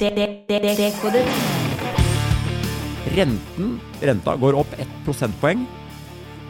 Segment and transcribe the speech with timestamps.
[0.00, 1.26] Dekodet.
[3.12, 5.66] Renten, renta går opp ett prosentpoeng.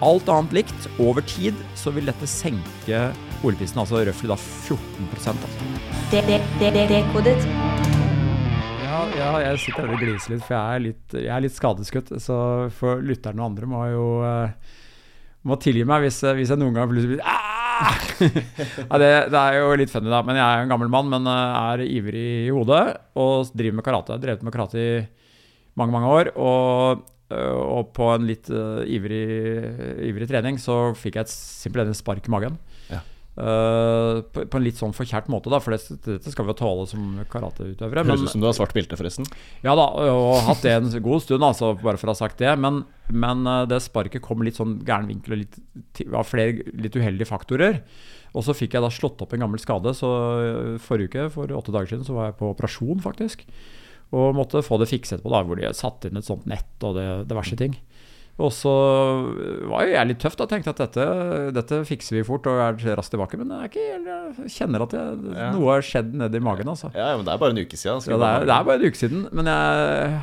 [0.07, 3.03] Alt annet likt, over tid så vil dette senke
[3.43, 5.67] boligprisen, altså røftlig da 14 altså.
[6.15, 7.51] Dekodet.
[8.87, 11.59] Ja, ja, jeg sitter her og gliser litt, for jeg er litt, jeg er litt
[11.59, 12.15] skadeskutt.
[12.23, 12.41] Så
[12.79, 14.77] for lytterne og andre må jo eh,
[15.43, 17.50] må tilgi meg hvis, hvis jeg noen gang plutselig blir!
[17.81, 20.21] Ja, det, det er jo litt funny, da.
[20.27, 22.83] Men jeg er jo en gammel mann, men eh, er ivrig i hodet
[23.19, 24.13] og driver med karate.
[24.13, 24.91] Jeg har drevet med karate i
[25.81, 26.33] mange, mange år.
[26.37, 29.25] Og, øh, og på en litt uh, ivrig,
[30.11, 32.61] ivrig trening så fikk jeg et simpelthen spark i magen.
[33.41, 36.59] Øh, på, på en litt sånn forkjært måte, da, for det, dette skal vi jo
[36.59, 38.05] tåle som karateutøvere.
[38.05, 39.29] Høres ut som du har svart belte, forresten.
[39.65, 42.53] ja da, og hatt det en god stund, altså, bare for å ha sagt det.
[42.61, 45.61] Men, men eh, det sparket kom litt sånn gæren vinkel og litt,
[46.11, 47.81] av flere litt uheldige faktorer.
[48.37, 49.95] Og så fikk jeg da slått opp en gammel skade.
[49.97, 50.11] Så
[50.45, 53.47] eh, forrige uke, for åtte dager siden, så var jeg på operasjon, faktisk.
[54.11, 56.99] Og måtte få det fikset på, da, hvor de satte inn et sånt nett og
[56.99, 57.79] det, diverse ting.
[58.41, 58.73] Og så
[59.69, 61.05] var jo jeg litt tøff da, tenkte at dette,
[61.57, 63.37] dette fikser vi fort og er raskt tilbake.
[63.41, 63.87] Men jeg, ikke,
[64.47, 65.51] jeg kjenner at jeg, Ja.
[65.57, 66.91] noe har skjedd nedi magen, altså.
[66.97, 68.01] Ja, men det er bare en uke siden.
[68.09, 70.21] Ja, det, er, det er bare en uke siden, men jeg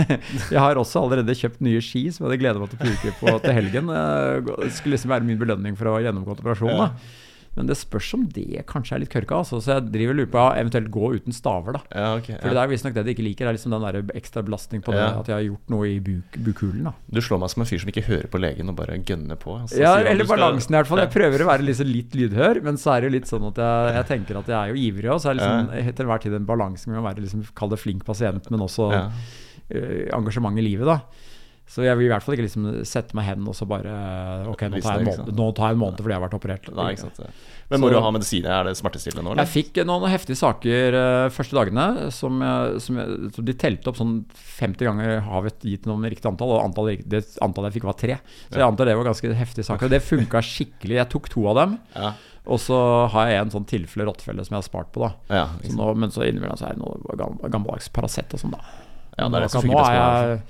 [0.54, 3.12] jeg har også allerede kjøpt nye ski som jeg hadde gleda meg til å bruke
[3.20, 3.90] på til helgen.
[3.90, 6.78] Det skulle liksom være min belønning for å ha gjennomgått operasjonen.
[6.78, 7.18] Da.
[7.56, 9.40] Men det spørs om det kanskje er litt kørka.
[9.42, 9.58] Altså.
[9.58, 11.72] Så jeg driver lurer på eventuelt gå uten staver.
[11.72, 12.28] da Ja, ok.
[12.40, 13.44] For det er visstnok det de ikke liker.
[13.44, 15.18] Det er liksom den der ekstra belastning på det Ja.
[15.18, 16.84] at jeg har gjort noe i buk, bukhulen.
[16.84, 19.36] da Du slår meg som en fyr som ikke hører på legen og bare gønner
[19.36, 19.58] på.
[19.60, 20.98] Altså, Ja, eller balansen i hvert fall.
[21.02, 23.56] Jeg prøver å være liksom litt lydhør, men så er det jo litt sånn at
[23.58, 25.20] jeg, jeg tenker at jeg er jo ivrig òg.
[25.20, 28.04] Så er liksom til enhver tid en balanse med å være liksom, kall det flink
[28.04, 29.10] pasient, men også Ja.
[29.70, 31.00] eh, engasjement i livet, da.
[31.70, 33.90] Så jeg vil i hvert fall ikke liksom sette meg hen og så bare
[34.50, 36.70] Ok, nå tar jeg en måned, tar jeg en måned fordi jeg har vært operert.
[36.74, 37.20] Nei, ikke sant.
[37.70, 38.50] Men må Så- du ha medisiner?
[38.50, 39.36] Er det smertestillende nå?
[39.38, 44.00] Jeg fikk noen heftige saker uh, første dagene som, jeg, som, jeg, de telte opp
[44.00, 47.86] sånn 50 ganger har vi gitt noen riktig antall, og antallet, det antallet jeg fikk
[47.86, 48.16] var tre.
[48.50, 49.86] Så jeg antar det var ganske heftige saker.
[49.86, 50.98] Og det funka skikkelig.
[50.98, 51.76] Jeg tok to av dem.
[51.94, 52.10] Ja.
[52.50, 52.80] Og så
[53.12, 55.04] har jeg en sånn tilfelle rottefelle som jeg har spart på.
[55.06, 58.56] da Ja, så nå, Men så innimellom så er det noe gammeldags Paracet og sånn,
[58.58, 58.64] da.
[59.18, 60.42] Ja, det er det som funker best jeg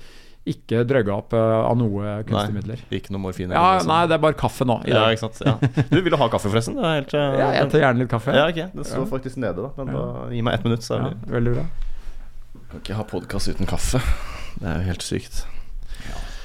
[0.49, 2.81] ikke drøgga opp eh, av noe kunstige midler.
[2.89, 3.53] ikke noe morfin?
[3.53, 4.79] Ja, nei, det er bare kaffe nå.
[4.89, 5.41] Ja, ikke sant.
[5.45, 5.53] Ja.
[5.91, 6.79] Du, vil ha kaffe, forresten?
[6.79, 8.33] Det er helt, uh, Ja, jeg tar gjerne litt kaffe.
[8.33, 8.61] Ja, ok.
[8.73, 9.69] Det står faktisk nede, da.
[9.77, 10.03] Men da,
[10.33, 11.65] gi meg ett minutt, så Ja, er vi veldig bra.
[12.71, 14.01] Kan ikke ha podkast uten kaffe.
[14.57, 15.43] Det er jo helt sykt.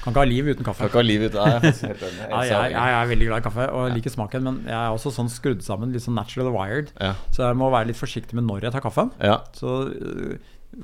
[0.07, 0.85] Kan ikke ha liv uten kaffe.
[0.85, 2.27] Kan ikke ha liv uten Nei, jeg er.
[2.31, 5.11] Ja, jeg, jeg er veldig glad i kaffe og liker smaken, men jeg er også
[5.17, 6.93] sånn skrudd sammen, litt sånn natural wired.
[7.01, 7.17] Ja.
[7.35, 9.11] Så jeg må være litt forsiktig med når jeg tar kaffen.
[9.19, 9.41] Ja.
[9.57, 10.37] Så øh,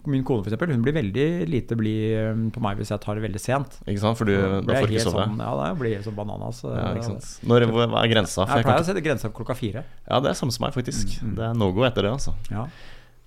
[0.09, 3.19] Min kone for eksempel, hun blir veldig lite blid øh, på meg hvis jeg tar
[3.19, 3.77] det veldig sent.
[3.85, 4.17] Ikke sant?
[4.19, 4.33] For du,
[4.65, 5.27] Da får du ikke sove.
[5.29, 6.63] Sånn, ja, da blir jeg sånn bananas.
[6.65, 7.29] Ja, ikke sant?
[7.45, 8.47] Når, hva er grensa?
[8.49, 9.85] Jeg jeg pleier å sette grensa klokka fire.
[10.09, 11.19] ja, det er samme som meg, faktisk.
[11.21, 12.35] Mm, Det er no go etter det, altså.
[12.51, 12.67] Ja.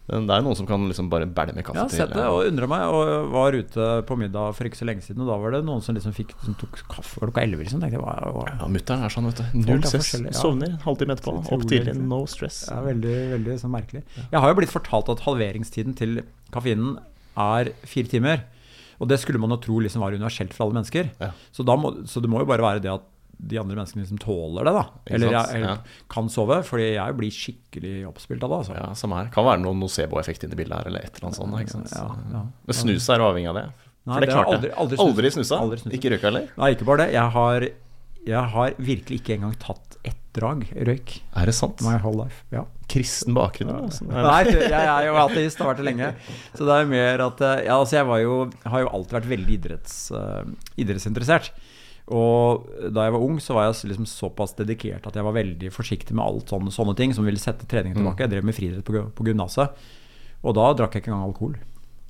[0.05, 2.43] Det er noen som kan liksom bare bæle med kaffe har til sett det og
[2.45, 5.55] undre meg, og var ute på middag for ikke så lenge siden, og da var
[5.55, 7.65] det noen som liksom fikk som tok kaffe klokka elleve.
[7.65, 7.81] Liksom.
[7.81, 9.57] Tenkte hva, hva, Ja, Mutter'n er sånn, vet du.
[9.65, 10.11] Null stress.
[10.21, 10.35] ja.
[10.37, 11.33] Sovner en halvtime etterpå.
[11.57, 12.67] Opp tidlig, no stress.
[12.69, 14.03] Er veldig, veldig sånn merkelig.
[14.29, 16.21] Jeg har jo blitt fortalt at halveringstiden til
[16.53, 16.97] koffeinen
[17.37, 18.43] er fire timer.
[19.01, 21.09] Og det skulle man jo tro liksom var universelt for alle mennesker.
[21.19, 21.31] Ja.
[21.51, 23.03] Så, da må, så det må jo bare være det at
[23.35, 24.83] de andre menneskene liksom tåler det, da.
[25.11, 25.77] Eller, jeg, eller Ja.
[26.09, 26.61] kan sove.
[26.63, 28.59] Fordi jeg blir skikkelig oppspilt av det.
[28.63, 28.75] Altså.
[28.79, 29.31] Ja, samme her.
[29.35, 31.59] Kan være noen nocebo-effekt inni bildet her, eller et eller annet sånt.
[31.59, 31.91] Ikke sant?
[32.31, 32.45] Ja.
[32.69, 33.65] Men snus er avhengig av det.
[34.05, 35.59] Nei, det, det klarte aldri- aldri Aldri, snusa?
[35.59, 35.95] aldri snusa.
[35.97, 36.47] Ikke røyka heller?
[36.61, 37.09] Nei, ikke bare det.
[37.17, 37.67] Jeg har,
[38.31, 41.13] jeg har virkelig ikke engang tatt ett drag røyk.
[41.39, 41.81] Er det sant?
[41.85, 42.43] My whole life.
[42.53, 42.65] Ja.
[42.91, 44.05] Kristen bakgrunn, altså.
[44.09, 46.11] Nei, jeg er jo ateist, har vært det lenge.
[46.53, 48.35] Så det er mer at eh, Ja, altså, jeg var jo,
[48.65, 50.43] har jo alltid vært veldig idretts, uh,
[50.81, 51.49] idrettsinteressert.
[52.13, 55.71] Og da jeg var ung, så var jeg liksom såpass dedikert at jeg var veldig
[55.73, 58.27] forsiktig med alt sånne, sånne ting som ville sette treningen tilbake.
[58.27, 59.87] Jeg drev med friidrett på, på gymnaset,
[60.45, 61.55] og da drakk jeg ikke engang alkohol.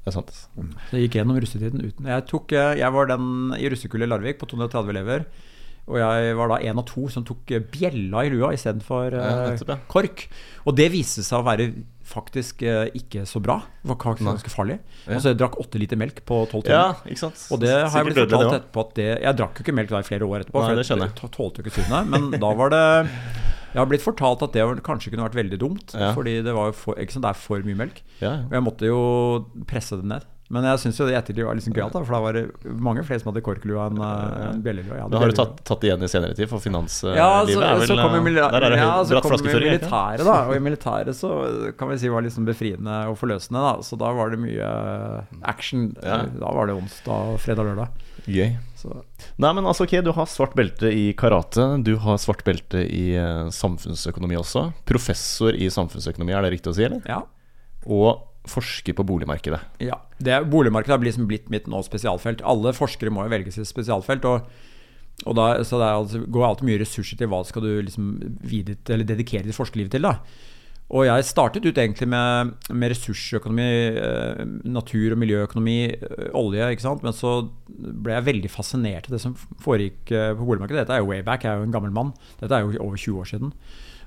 [0.05, 0.35] Det er sant.
[0.35, 4.11] Så jeg gikk gjennom russetiden uten Jeg, tok, eh, jeg var den i russekullet i
[4.11, 5.23] Larvik på 230 elever.
[5.85, 9.51] Og jeg var da en av to som tok eh, bjella i lua istedenfor Ja,
[9.53, 10.25] uh, kork.
[10.65, 11.67] Og det viste seg å være
[12.05, 13.59] faktisk eh, ikke så bra.
[13.83, 14.79] Det var ganske farlig.
[15.05, 15.17] Ja.
[15.17, 17.45] Altså Jeg drakk åtte liter melk på tolv Ja, ikke sant.
[17.53, 20.01] Og det har jeg blitt fortalt etterpå at det Jeg drakk jo ikke melk da
[20.01, 21.33] i flere år etterpå, Nei, for det skjønner jeg.
[21.37, 22.13] tålte jo ikke sunnet.
[22.13, 22.83] Men da var det
[23.75, 26.13] Jeg har blitt fortalt at det kanskje kunne vært veldig dumt, Ja.
[26.17, 28.01] fordi det var for, sant, det er for mye melk.
[28.21, 29.01] Ja, Og jeg måtte jo
[29.69, 30.25] presse det ned.
[30.53, 33.01] Men jeg syns jo det i ettertid var liksom gøyalt, for da var det mange
[33.07, 34.99] flere som hadde korklua enn en bjellelua.
[34.99, 37.55] Ja, Da har du tatt, tatt det igjen i senere tid, for finanslivet ja, så,
[37.65, 39.71] er vel jo Der er det ja, så bratt flaskeføring.
[39.73, 40.35] militæret, da.
[40.45, 41.31] Og i militæret så
[41.79, 43.73] kan vi si var liksom befriende og forløsende, da.
[43.87, 44.69] Så da var det mye
[45.49, 45.89] action.
[46.05, 46.21] Ja.
[46.37, 48.05] Da var det onsdag, fredag, lørdag.
[48.29, 48.53] Gøy.
[48.77, 48.93] Så
[49.41, 51.65] Nei, men altså, ok, du har svart belte i karate.
[51.81, 54.67] Du har svart belte i eh, samfunnsøkonomi også.
[54.85, 57.01] Professor i samfunnsøkonomi, er det riktig å si, eller?
[57.09, 57.23] ja.
[57.85, 59.59] Og forske på boligmarkedet?
[59.83, 62.43] Ja, det, Boligmarkedet har liksom blitt mitt nå spesialfelt.
[62.45, 64.25] Alle forskere må jo velge sitt spesialfelt.
[64.25, 64.49] og,
[65.25, 68.11] og da, så det altså, går alltid mye ressurser til hva skal du liksom
[68.43, 70.07] dedikere ditt forskerliv til.
[70.07, 70.19] da.
[70.93, 76.67] Og jeg startet ut egentlig med, med ressursøkonomi, eh, natur- og miljøøkonomi, eh, olje.
[76.69, 77.01] ikke sant?
[77.01, 80.85] Men så ble jeg veldig fascinert av det som foregikk eh, på boligmarkedet.
[80.85, 82.13] Dette er jo way back, jeg er jo en gammel mann.
[82.39, 83.53] Dette er jo over 20 år siden.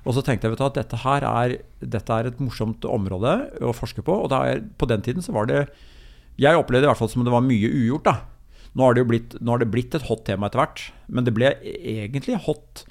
[0.07, 3.35] Og så tenkte jeg vet du, at dette her er, dette er et morsomt område
[3.65, 4.15] å forske på.
[4.25, 5.67] Og er, på den tiden så var det
[6.39, 8.07] Jeg opplevde det i hvert fall som det var mye ugjort.
[8.07, 8.15] da.
[8.77, 11.55] Nå har det jo blitt, det blitt et hot tema etter hvert, men det ble
[11.65, 12.85] egentlig hot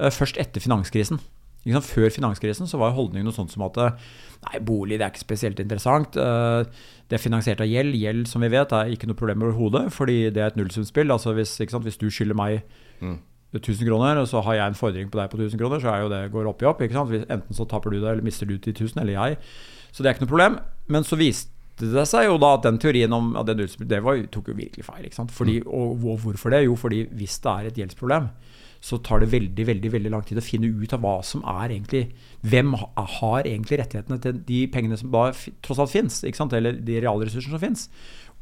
[0.00, 1.20] uh, først etter finanskrisen.
[1.66, 5.60] Før finanskrisen så var holdningen noe sånt som at nei, bolig det er ikke spesielt
[5.60, 6.14] interessant.
[6.14, 6.62] Uh,
[7.10, 7.96] det er finansiert av gjeld.
[7.98, 11.10] Gjeld som vi vet er ikke noe problem overhodet, fordi det er et nullsumspill.
[11.10, 12.60] Altså hvis, hvis, du skylder meg
[13.02, 13.18] mm.
[13.58, 16.04] 1000 kroner, og så har jeg en fordring på deg på 1000 kroner, så er
[16.04, 16.82] jo det går opp i opp.
[16.82, 19.38] Enten så taper du det, eller mister du 10 000, eller jeg.
[19.92, 20.58] Så det er ikke noe problem.
[20.92, 24.20] Men så viste det seg jo da at den teorien om at det, det var,
[24.32, 25.04] tok jo virkelig feil.
[25.04, 25.32] ikke sant?
[25.34, 25.68] Fordi, mm.
[25.68, 26.64] og, og, hvorfor det?
[26.64, 28.30] Jo, fordi hvis det er et gjeldsproblem,
[28.86, 31.72] så tar det veldig veldig, veldig lang tid å finne ut av hva som er
[31.74, 32.02] egentlig
[32.46, 35.24] Hvem har egentlig rettighetene til de pengene som da
[35.64, 37.88] tross alt fins, eller de realressursene som fins.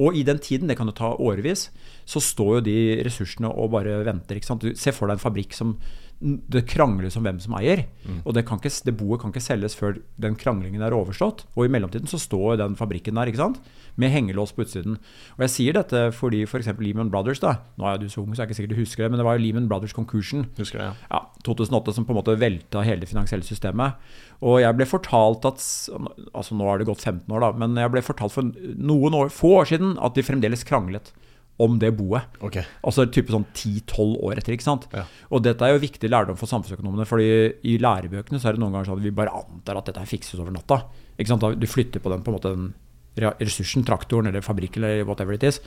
[0.02, 1.69] Og i den tiden, det kan jo ta årevis,
[2.08, 4.41] så står jo de ressursene og bare venter.
[4.41, 4.64] ikke sant?
[4.64, 5.76] Du ser for deg en fabrikk som
[6.25, 7.85] det krangles om hvem som eier.
[8.06, 8.23] Mm.
[8.25, 11.44] Og det, ikke, det, boet kan ikke selges før den kranglingen er overstått.
[11.55, 13.61] Og i mellomtiden så står den fabrikken der ikke sant?
[14.00, 14.97] med hengelås på utsiden.
[15.37, 16.67] Og jeg sier dette fordi f.eks.
[16.75, 18.81] For Lehman Brothers da, Nå er du så ung, så jeg er ikke sikkert du
[18.81, 20.94] husker det, men det var jo Lehman Brothers-konkursen husker det, ja.
[21.12, 24.00] ja 2008 som på en måte velta hele det finansielle systemet.
[24.44, 25.62] Og jeg ble fortalt at
[26.35, 29.31] altså Nå har det gått 15 år, da, men jeg ble fortalt for noen år,
[29.35, 31.12] få år siden at de fremdeles kranglet
[31.62, 32.38] om det boet.
[32.42, 32.64] Okay.
[32.86, 34.56] Altså type sånn 10-12 år etter.
[34.56, 34.88] ikke sant?
[34.94, 35.04] Ja.
[35.30, 37.06] Og dette er jo viktig lærdom for samfunnsøkonomene.
[37.06, 37.28] fordi
[37.62, 40.10] i lærebøkene så er det noen ganger sånn at vi bare antar at dette er
[40.10, 40.82] fikses over natta.
[41.18, 41.46] ikke sant?
[41.60, 42.72] Du flytter på den på en måte den
[43.38, 45.60] ressursen, traktoren eller fabrikken eller whatever it is.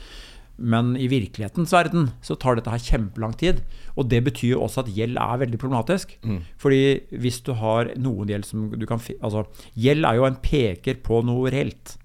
[0.57, 3.61] Men i virkelighetens verden så tar dette her kjempelang tid.
[3.95, 6.17] Og det betyr jo også at gjeld er veldig problematisk.
[6.25, 6.41] Mm.
[6.57, 6.81] Fordi
[7.13, 9.45] hvis du har noen gjeld som du kan Altså,
[9.77, 11.95] gjeld er jo en peker på noe reelt.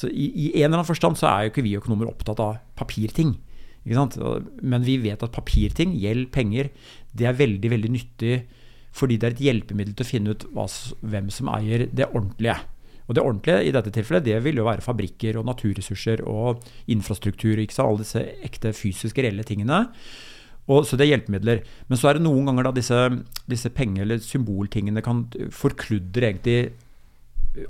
[0.00, 2.58] Så i, i, en eller annen forstand så er jo ikke vi økonomer opptatt av
[2.78, 3.34] papirting.
[3.84, 6.70] Men vi vet at papirting, gjeld, penger,
[7.16, 8.34] det er veldig, veldig nyttig
[8.96, 10.64] fordi det er et hjelpemiddel til å finne ut hva,
[11.12, 12.56] hvem som eier det ordentlige.
[13.06, 17.58] Og det ordentlige i dette tilfellet det vil jo være fabrikker og naturressurser og infrastruktur.
[17.58, 17.86] ikke sant?
[17.86, 19.84] Alle disse ekte fysiske, reelle tingene.
[20.70, 21.64] Og, så det er hjelpemidler.
[21.90, 23.00] Men så er det noen ganger da disse,
[23.50, 25.24] disse penge- eller symboltingene kan
[25.54, 26.58] forkludre egentlig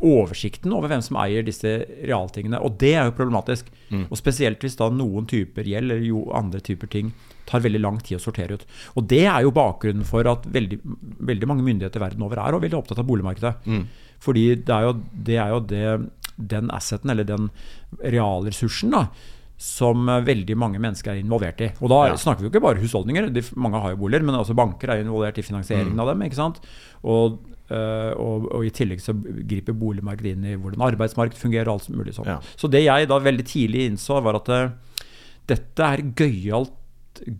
[0.05, 1.71] oversikten over hvem som eier disse
[2.05, 2.61] realtingene.
[2.61, 3.71] Og det er jo problematisk.
[3.88, 4.06] Mm.
[4.11, 7.15] Og spesielt hvis da noen typer gjeld eller jo andre typer ting
[7.49, 8.67] tar veldig lang tid å sortere ut.
[9.00, 10.79] Og det er jo bakgrunnen for at veldig,
[11.32, 13.56] veldig mange myndigheter verden over er og veldig opptatt av boligmarkedet.
[13.67, 13.85] Mm.
[14.21, 15.85] Fordi det er jo det, er jo det
[16.50, 17.49] den asseten, eller den
[18.00, 19.06] realressursen, da,
[19.61, 21.71] som veldig mange mennesker er involvert i.
[21.81, 22.19] Og da ja.
[22.21, 25.03] snakker vi jo ikke bare husholdninger, de, mange har jo boliger, men også banker er
[25.03, 26.05] involvert i finansieringen mm.
[26.05, 26.25] av dem.
[26.29, 26.62] ikke sant?
[27.05, 31.70] Og og, og, i tillegg så griper boligmarkedet inn i hvordan arbeidsmarkedet fungerer.
[31.70, 32.31] og alt mulig sånt.
[32.31, 32.40] Ja.
[32.58, 35.06] Så det jeg da veldig tidlig innså, var at uh,
[35.50, 36.75] dette er gøyalt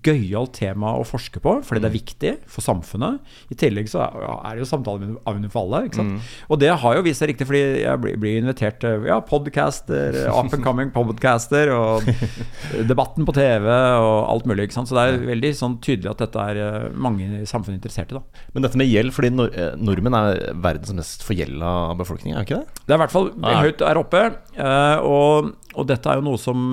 [0.05, 1.99] gøyalt tema å forske på, fordi det er mm.
[1.99, 3.21] viktig for samfunnet.
[3.53, 5.87] I tillegg så er det jo samtaleemne for alle.
[5.89, 6.17] Ikke sant?
[6.17, 6.31] Mm.
[6.51, 10.53] Og det har jo vist seg riktig, fordi jeg blir, invitert til ja, podcaster, up
[10.55, 12.07] and coming podcaster, og
[12.91, 14.69] debatten på TV og alt mulig.
[14.69, 14.91] Ikke sant?
[14.91, 18.19] Så det er veldig sånn tydelig at dette er eh, mange i samfunnet interessert i.
[18.19, 18.47] Da.
[18.55, 22.63] Men dette med gjeld, fordi nor eh, nordmenn er verdens mest forgjelda befolkning, er ikke
[22.63, 22.81] det?
[22.85, 23.61] Det er i hvert fall ah.
[23.65, 24.25] høyt der oppe.
[24.57, 26.67] Eh, og, og dette er jo noe som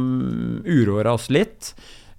[0.68, 1.74] uroer oss litt.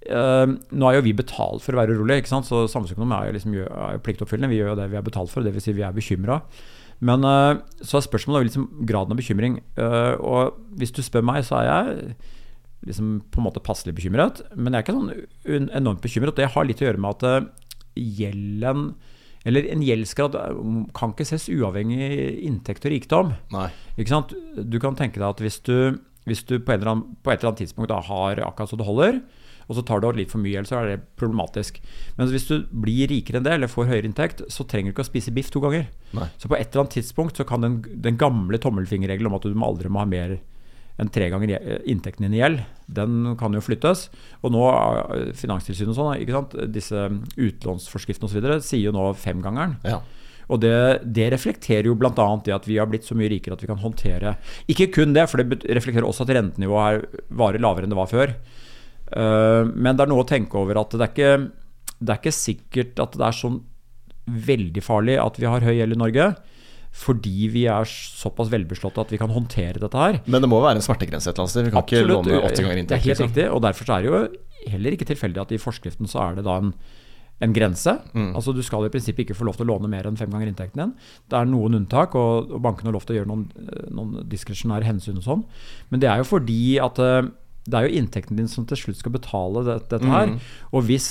[0.09, 2.47] Uh, nå er jo vi betalt for å være urolig, ikke sant?
[2.49, 4.51] så samfunnsøkonom er jo, liksom, er pliktoppfyllende.
[4.51, 5.67] Vi gjør jo det vi er betalt for, dvs.
[5.67, 6.41] Si vi er bekymra.
[7.05, 9.61] Men uh, så er spørsmålet liksom graden av bekymring.
[9.79, 12.17] Uh, og hvis du spør meg, så er jeg
[12.89, 14.43] liksom på en måte passelig bekymret.
[14.55, 16.37] Men jeg er ikke sånn enormt bekymret.
[16.39, 17.49] Det har litt å gjøre med at
[17.99, 18.91] gjelden
[19.47, 20.35] eller en gjeldsgrad
[20.97, 22.09] kan ikke ses uavhengig
[22.47, 23.33] inntekt og rikdom.
[23.53, 23.69] Nei.
[23.95, 24.33] Ikke sant?
[24.57, 27.63] Du kan tenke deg at hvis du, hvis du på, annen, på, et eller annet
[27.63, 29.21] tidspunkt har akkurat så det holder,
[29.69, 31.77] og så tar du litt for mye, eller så er det problematisk.
[32.17, 35.05] Men hvis du blir rikere enn det, eller får høyere inntekt, så trenger du ikke
[35.05, 35.85] å spise biff to ganger.
[36.17, 36.25] Nei.
[36.41, 39.53] Så på et eller annet tidspunkt så kan den, den gamle tommelfingerregelen om at du
[39.53, 40.39] aldri må ha mer
[40.99, 41.53] enn tre ganger
[41.87, 44.07] inntekten din i gjeld, den kan jo flyttes.
[44.43, 44.63] Og nå,
[45.15, 46.57] eh, Finanstilsynet og sånn, ikke sant?
[46.73, 47.05] disse
[47.39, 48.49] utlånsforskriftene osv.
[48.65, 49.77] sier jo nå femgangeren.
[49.87, 50.01] Ja.
[50.49, 52.11] Og det, det reflekterer jo bl.a.
[52.43, 54.33] det at vi har blitt så mye rikere at vi kan håndtere
[54.65, 58.33] Ikke kun det, for det reflekterer også at rentenivået varer lavere enn det var før.
[59.15, 61.51] Eh, men det er noe å tenke over at det er ikke,
[61.99, 63.59] det er ikke sikkert at det er sånn
[64.29, 66.29] veldig farlig at vi har høy gjeld i Norge.
[66.91, 70.15] fordi vi er såpass velbeslåtte at vi kan håndtere dette her.
[70.25, 71.67] Men det må være en smertegrense et eller annet sted?
[71.67, 73.03] Vi kan ikke låne åtte ganger Det er inntekt?
[73.05, 73.27] helt Liksom.
[73.29, 73.45] riktig.
[73.53, 76.55] Og derfor er det jo heller ikke tilfeldig at i forskriften så er det da
[76.57, 76.71] en,
[77.45, 77.93] en grense.
[78.17, 78.31] Mm.
[78.35, 80.49] Altså Du skal i prinsippet ikke få lov til å låne mer enn fem ganger
[80.49, 80.95] inntekten din.
[81.29, 84.25] Det er noen unntak, og, og bankene har lov til å gjøre noen, eh, noen
[84.27, 85.45] diskresjonære hensyn og sånn.
[85.93, 87.29] Men det er jo fordi at eh,
[87.67, 90.31] det er jo inntekten din som til slutt skal betale det, dette her.
[90.31, 90.37] Mm.
[90.73, 91.09] Og hvis,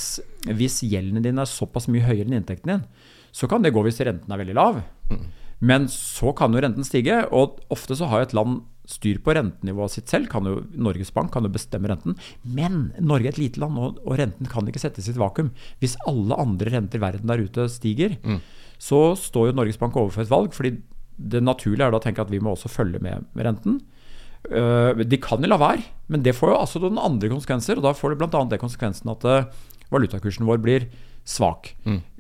[0.49, 2.87] hvis gjelden din er såpass mye høyere enn inntekten din,
[3.35, 4.81] så kan det gå hvis renten er veldig lav.
[5.13, 5.29] Mm.
[5.69, 9.35] Men så kan jo renten stige, og ofte så har jo et land styr på
[9.37, 10.31] rentenivået sitt selv.
[10.33, 12.17] Kan jo, Norges Bank kan jo bestemme renten.
[12.43, 15.51] Men Norge er et lite land, og, og renten kan ikke settes i et vakuum.
[15.83, 18.17] Hvis alle andre renter i verden der ute stiger,
[18.81, 20.55] så står jo Norges Bank overfor et valg.
[20.57, 20.79] fordi
[21.19, 23.81] det naturlige er da å tenke at vi må også følge med med renten.
[24.51, 27.77] Øh, de kan jo la være, men det får jo altså noen andre konsekvenser.
[27.77, 28.45] Og da får det bl.a.
[28.49, 29.45] det konsekvensen at øh,
[29.91, 30.87] valutakursen vår blir
[31.29, 31.75] svak.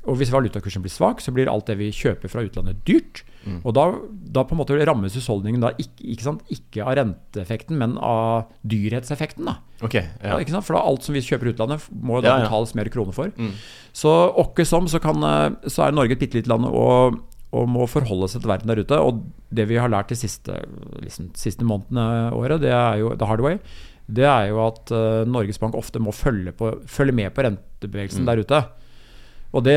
[0.08, 3.22] Og hvis valutakursen blir svak, så blir alt det vi kjøper fra utlandet dyrt.
[3.64, 3.87] Og da,
[4.34, 6.42] da på en måte rammes husholdningen da ikke, ikke, sant?
[6.52, 9.46] ikke av renteeffekten, men av dyrhetseffekten.
[9.48, 9.54] da.
[9.80, 10.34] Okay, Ja.
[10.34, 10.38] ja.
[10.42, 10.66] ikke sant?
[10.66, 12.48] For da alt som vi kjøper i utlandet, må da Ja, ja.
[12.48, 13.32] betales mer kroner for.
[13.96, 17.20] Så åkke som, så, kan, eh, så er Norge et bitte lite land og,
[17.56, 18.98] og må forholde seg til verden der ute.
[19.00, 19.22] Og
[19.54, 20.56] det vi har lært de siste,
[21.00, 23.60] liksom, siste månedene året, det er jo the hard way,
[24.08, 28.28] det er jo at uh, Norges Bank ofte må følge, på, følge med på rentebevegelsen
[28.28, 28.60] der ute.
[29.56, 29.76] Og det,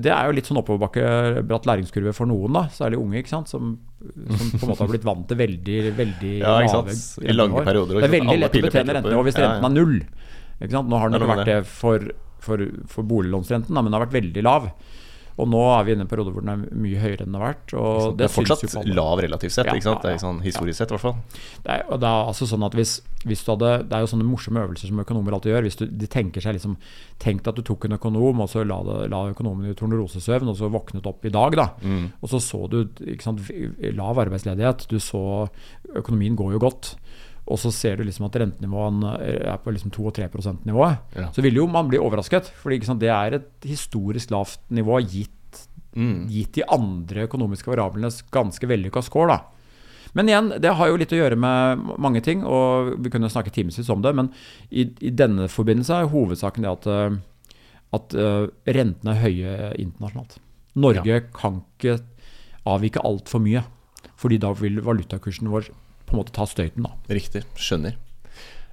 [0.00, 1.02] det er jo litt sånn oppoverbakke,
[1.48, 3.50] bratt læringskurve for noen, da, særlig unge, ikke sant?
[3.52, 7.64] Som, som på en måte har blitt vant til veldig, veldig Ja, lave I lange
[7.66, 9.68] perioder, Det er veldig lett å betjene rentene hvis Ja, renten ja.
[9.68, 9.98] er null.
[10.58, 10.88] Ikke sant?
[10.88, 12.08] Nå har den ikke vært det for,
[12.44, 14.70] for, for boliglånsrenten, da, men den har vært veldig lav.
[15.38, 17.36] Og nå er vi inne i en periode hvor den er mye høyere enn den
[17.38, 17.74] har vært.
[17.78, 18.64] Og Det er fortsatt
[18.98, 20.02] lav relativt sett, ikke sant?
[20.02, 21.20] Det er sånn historisk sett, i hvert fall.
[21.64, 24.26] Det er, det er altså sånn at hvis, hvis du hadde, det er jo sånne
[24.26, 25.68] morsomme øvelser som økonomer alltid gjør.
[25.68, 26.74] Hvis du, de tenker seg liksom
[27.18, 28.76] Tenk at du tok en økonom, og så la,
[29.10, 31.64] la økonomen i tornerosesøvn, og så våknet opp i dag, da.
[32.22, 32.76] Og så så du
[33.10, 33.40] ikke sant,
[33.98, 34.86] lav arbeidsledighet.
[34.90, 35.48] Du så
[35.98, 36.92] Økonomien går jo godt.
[37.48, 39.06] Og så ser du liksom at rentenivået
[39.48, 40.98] er på liksom 2 3 %-nivået.
[41.16, 41.30] Ja.
[41.32, 42.50] Så vil jo man bli overrasket.
[42.60, 45.32] For det er et historisk lavt nivå gitt
[45.98, 46.28] Mm.
[46.30, 49.28] gitt de andre økonomiske variablenes ganske vellykka score.
[49.28, 49.40] da.
[50.14, 53.50] Men igjen, det har jo litt å gjøre med mange ting, og vi kunne snakke
[53.52, 54.14] timevis om det.
[54.14, 54.30] Men
[54.70, 57.18] i, i denne forbindelse er hovedsaken det at, eh,
[57.98, 58.46] at eh,
[58.78, 60.38] rentene er høye internasjonalt.
[60.78, 61.98] Norge kan ikke
[62.68, 63.64] avvike altfor mye,
[64.16, 65.70] fordi da vil valutakursen vår
[66.08, 66.86] på en måte ta støyten.
[66.86, 66.96] da.
[67.12, 67.44] Riktig.
[67.58, 67.96] Skjønner.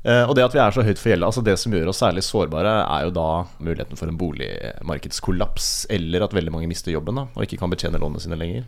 [0.06, 2.00] Eh, og det at vi er så høyt for gjelda, altså det som gjør oss
[2.04, 7.18] særlig sårbare, er jo da muligheten for en boligmarkedskollaps, eller at veldig mange mister jobben
[7.18, 8.68] da, og ikke kan betjene lånene sine lenger.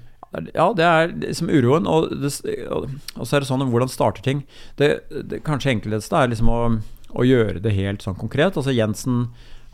[0.52, 1.88] Ja, det er liksom uroen.
[1.88, 2.34] Og, det,
[2.74, 4.44] og så er det sånn hvordan starter ting.
[4.82, 4.90] Det,
[5.30, 6.60] det kanskje enkleste er liksom å,
[7.14, 8.58] å gjøre det helt sånn konkret.
[8.58, 9.28] Altså Jensen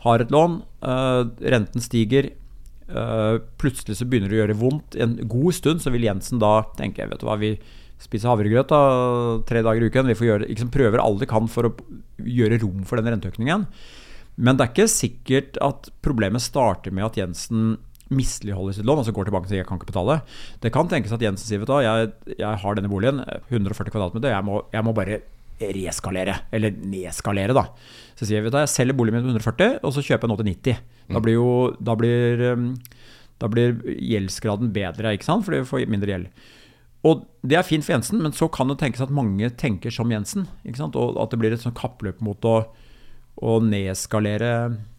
[0.04, 2.30] har et lån, øh, renten stiger.
[2.88, 4.96] øh, plutselig så begynner det å gjøre vondt.
[5.00, 7.56] En god stund så vil Jensen da tenke vet du hva, vi
[8.02, 8.80] spiser havregrøt da,
[9.48, 10.10] tre dager i uken.
[10.10, 11.74] Vi gjøre, liksom prøver alt vi kan for å
[12.24, 13.66] gjøre rom for den renteøkningen.
[14.34, 17.76] Men det er ikke sikkert at problemet starter med at Jensen
[18.14, 20.18] misligholder sitt lån, altså går til banken og sier jeg kan ikke betale.
[20.62, 24.34] Det kan tenkes at Jensen sier vet du jeg, jeg har denne boligen, 140 kvadratmeter,
[24.34, 25.22] jeg må, jeg må bare
[25.62, 27.68] reskalere, eller nedskalere, da.
[28.18, 30.38] Så sier jeg at jeg selger boligen min til 140, og så kjøper jeg nå
[30.40, 30.82] til 90.
[31.14, 31.48] Da blir jo
[31.78, 32.68] da blir, um,
[33.40, 36.44] da blir gjeldsgraden bedre, ikke sant, fordi vi får mindre gjeld.
[37.04, 40.12] Og det er fint for Jensen, men så kan det tenkes at mange tenker som
[40.12, 40.46] Jensen.
[40.64, 40.96] Ikke sant?
[40.96, 42.56] Og at det blir et sånn kappløp mot å,
[43.44, 44.52] å nedskalere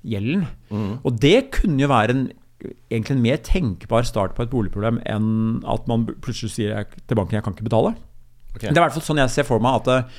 [0.05, 0.45] gjelden.
[1.01, 2.25] Og det kunne jo være en,
[2.93, 7.39] egentlig en mer tenkbar start på et boligproblem enn at man plutselig sier til banken
[7.39, 7.95] jeg kan ikke betale.
[8.55, 8.69] Okay.
[8.69, 10.13] Det er i hvert fall sånn jeg ser for meg at,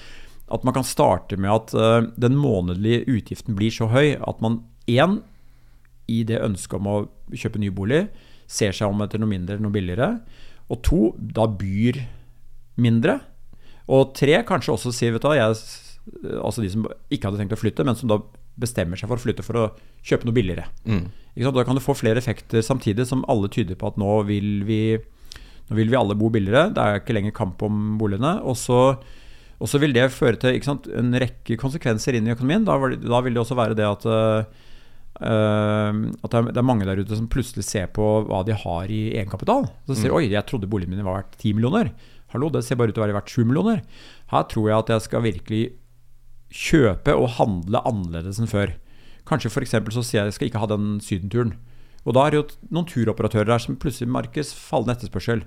[0.58, 4.64] at man kan starte med at uh, den månedlige utgiften blir så høy at man
[4.90, 5.20] én,
[6.06, 6.98] i det ønsket om å
[7.34, 8.04] kjøpe ny bolig,
[8.46, 10.10] ser seg om etter noe mindre eller noe billigere.
[10.72, 12.00] Og to, da byr
[12.82, 13.20] mindre.
[13.88, 15.58] Og tre, kanskje også sier, vet du jeg,
[16.42, 18.18] altså de som ikke hadde tenkt å flytte, men som da
[18.58, 19.66] bestemmer seg for å flytte for å
[20.06, 20.64] kjøpe noe billigere.
[21.36, 21.58] Ikke sant?
[21.58, 24.80] Da kan du få flere effekter samtidig, som alle tyder på at nå vil vi
[25.68, 26.70] nå vil vi alle bo billigere.
[26.74, 28.36] Det er ikke lenger kamp om boligene.
[28.46, 28.78] Og så,
[29.58, 32.64] og så vil det føre til ikke sant, en rekke konsekvenser inn i økonomien.
[32.66, 34.06] Da, det- da vil det også være det at
[35.20, 38.56] eh, at det er, det er mange der ute som plutselig ser på hva de
[38.56, 39.68] har i egenkapital.
[39.88, 41.92] Så sier oi, jeg trodde boligen min var verdt 10 millioner.
[42.34, 43.82] Hallo, det ser bare ut til å være verdt 7 millioner.
[44.32, 45.62] Her tror jeg at jeg skal virkelig
[46.56, 48.74] kjøpe og handle annerledes enn før.
[49.26, 49.74] Kanskje f.eks.
[49.94, 51.56] så sier jeg jeg skal ikke ha den sydenturen.
[52.06, 55.42] Og da er det jo noen turoperatører der som plutselig merkes fallende etterspørsel.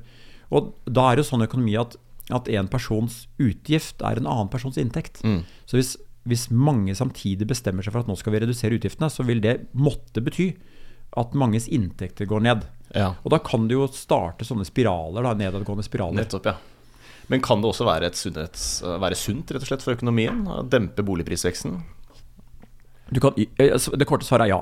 [0.52, 1.96] Og da er det jo sånn økonomi at,
[2.36, 5.22] at en persons utgift er en annen persons inntekt.
[5.70, 5.94] Så hvis,
[6.28, 9.56] hvis mange samtidig bestemmer seg for at nå skal vi redusere utgiftene, så vil det
[9.78, 10.52] måtte bety
[11.18, 12.66] at manges inntekter går ned.
[12.94, 13.14] Ja.
[13.24, 16.22] Og da kan det jo starte sånne spiraler, da, nedadgående spiraler.
[16.22, 16.58] Nettopp, ja.
[17.30, 20.42] Men kan det også være, et sunnhets, være sunt rett og slett for økonomien?
[20.50, 21.78] Å Dempe boligprisveksten?
[23.10, 24.60] Du kan, eh, altså, det korte svaret er ja.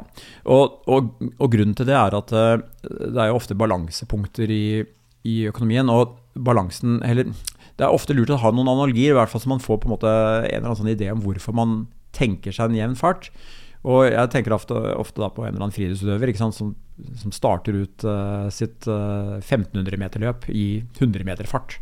[0.52, 4.84] Og, og, og grunnen til det er at eh, det er jo ofte balansepunkter i,
[5.28, 5.92] i økonomien.
[5.92, 7.32] Og balansen Eller
[7.78, 9.90] det er ofte lurt å ha noen analogier, i hvert fall så man får på
[9.90, 11.80] en måte en eller annen sånn idé om hvorfor man
[12.18, 13.30] tenker seg en jevn fart.
[13.88, 16.74] Og jeg tenker ofte, ofte da på en eller annen friidrettsutøver som,
[17.22, 21.78] som, starter ut uh, sitt uh, 1500 meter løp i 100 meter fart.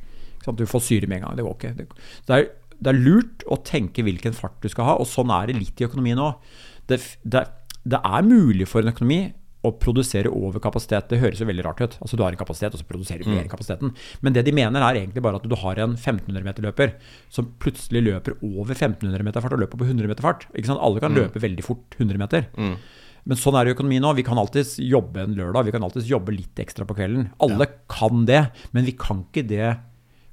[0.45, 1.39] Du får syre med en gang.
[1.39, 1.87] Det går ikke.
[2.27, 5.49] Det er, det er, lurt å tenke hvilken fart du skal ha, og sånn er
[5.49, 6.43] det litt i økonomien òg.
[6.91, 7.47] Det, det,
[7.87, 9.21] det, er mulig for en økonomi
[9.65, 11.09] å produsere over kapasitet.
[11.11, 11.97] Det høres jo veldig rart ut.
[12.01, 13.51] Altså Du har en kapasitet, og så produserer du mer mm.
[13.51, 13.93] kapasiteten.
[14.25, 16.93] Men det de mener, er egentlig bare at du har en 1500-meter-løper
[17.33, 20.47] som plutselig løper over 1500 meter fart og løper på 100 meter fart.
[20.53, 20.83] Ikke sant?
[20.85, 21.19] Alle kan mm.
[21.23, 22.47] løpe veldig fort 100 meter.
[22.59, 22.77] Mm.
[23.25, 24.13] Men sånn er det i økonomien nå.
[24.17, 27.31] Vi kan alltids jobbe en lørdag, vi kan alltids jobbe litt ekstra på kvelden.
[27.43, 27.77] Alle ja.
[27.89, 28.43] kan det,
[28.77, 29.73] men vi kan ikke det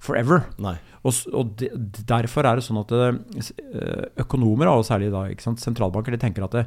[0.03, 0.45] forever.
[1.03, 1.71] Og, og de,
[2.09, 3.15] Derfor er det sånn at eh,
[4.25, 6.67] økonomer, og særlig da, sentralbanker, de tenker at det,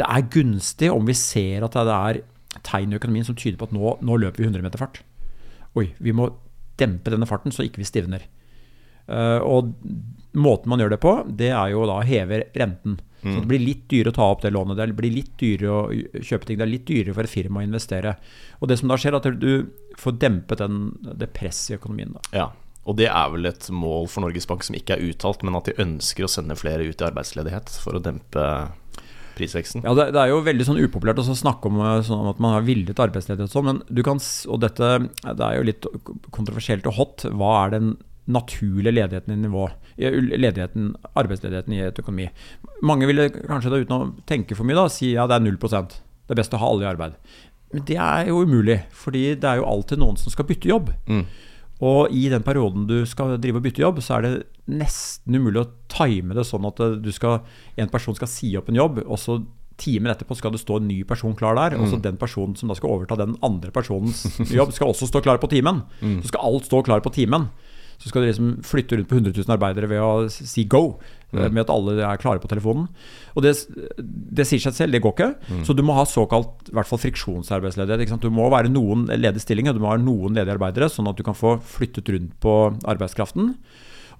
[0.00, 2.22] det, er gunstig om vi ser at det er
[2.66, 5.02] tegn i økonomien som tyder på at nå, nå løper vi 100 meter fart.
[5.78, 6.30] Oi, vi må
[6.80, 8.24] dempe denne farten så ikke vi stivner.
[9.10, 9.74] Uh, og
[10.38, 12.98] måten man gjør det på, det er jo da å heve renten.
[13.20, 13.34] Mm.
[13.34, 14.78] Så det blir litt dyrere å ta opp det lånet.
[14.80, 16.60] Det blir litt dyrere å kjøpe ting.
[16.60, 18.14] Det er litt dyrere for et firma å investere.
[18.60, 20.82] Og det som da skjer, er at du får dempet den,
[21.20, 22.14] det presset i økonomien.
[22.16, 22.22] Da.
[22.32, 22.46] Ja,
[22.88, 25.68] og det er vel et mål for Norges Bank som ikke er uttalt, men at
[25.68, 28.46] de ønsker å sende flere ut i arbeidsledighet for å dempe
[29.38, 29.84] prisveksten.
[29.86, 32.56] Ja, det, det er jo veldig sånn upopulært å snakke om, eh, sånn at man
[32.58, 34.92] har villet arbeidsledighet og sånn, men du kan, og dette
[35.24, 35.90] det er jo litt
[36.34, 37.26] kontroversielt og hot.
[37.30, 37.92] Hva er den
[38.30, 39.66] naturlige ledigheten i nivå,
[39.98, 42.28] ledigheten, arbeidsledigheten i et økonomi.
[42.86, 45.96] Mange ville kanskje da uten å tenke for mye da, si ja, det er 0%
[45.98, 47.16] Det er best å ha alle i arbeid.
[47.74, 50.92] Men det er jo umulig, fordi det er jo alltid noen som skal bytte jobb.
[51.10, 51.24] Mm.
[51.80, 54.34] Og i den perioden du skal drive og bytte jobb, så er det
[54.70, 56.82] nesten umulig å time det sånn at
[57.16, 57.40] skal,
[57.80, 59.38] en person skal si opp en jobb, og så
[59.80, 61.76] timer etterpå skal det stå en ny person klar der.
[61.76, 61.84] Mm.
[61.84, 64.26] Og så den personen som da skal overta den andre personens
[64.58, 65.82] jobb, skal også stå klar på timen.
[66.02, 66.20] Mm.
[66.20, 67.48] Så skal alt stå klar på timen.
[68.00, 70.96] Så skal du liksom flytte rundt på 100 000 arbeidere ved å si go.
[71.30, 71.42] Mm.
[71.52, 72.88] Med at alle er klare på telefonen.
[73.36, 73.52] Og det,
[74.00, 75.28] det sier seg selv, det går ikke.
[75.50, 75.60] Mm.
[75.68, 78.16] Så du må ha såkalt i hvert fall friksjonsarbeidsledighet.
[78.24, 81.22] Du må være noen ledige stillinger, du må ha noen ledige arbeidere, sånn at du
[81.26, 82.56] kan få flyttet rundt på
[82.88, 83.52] arbeidskraften.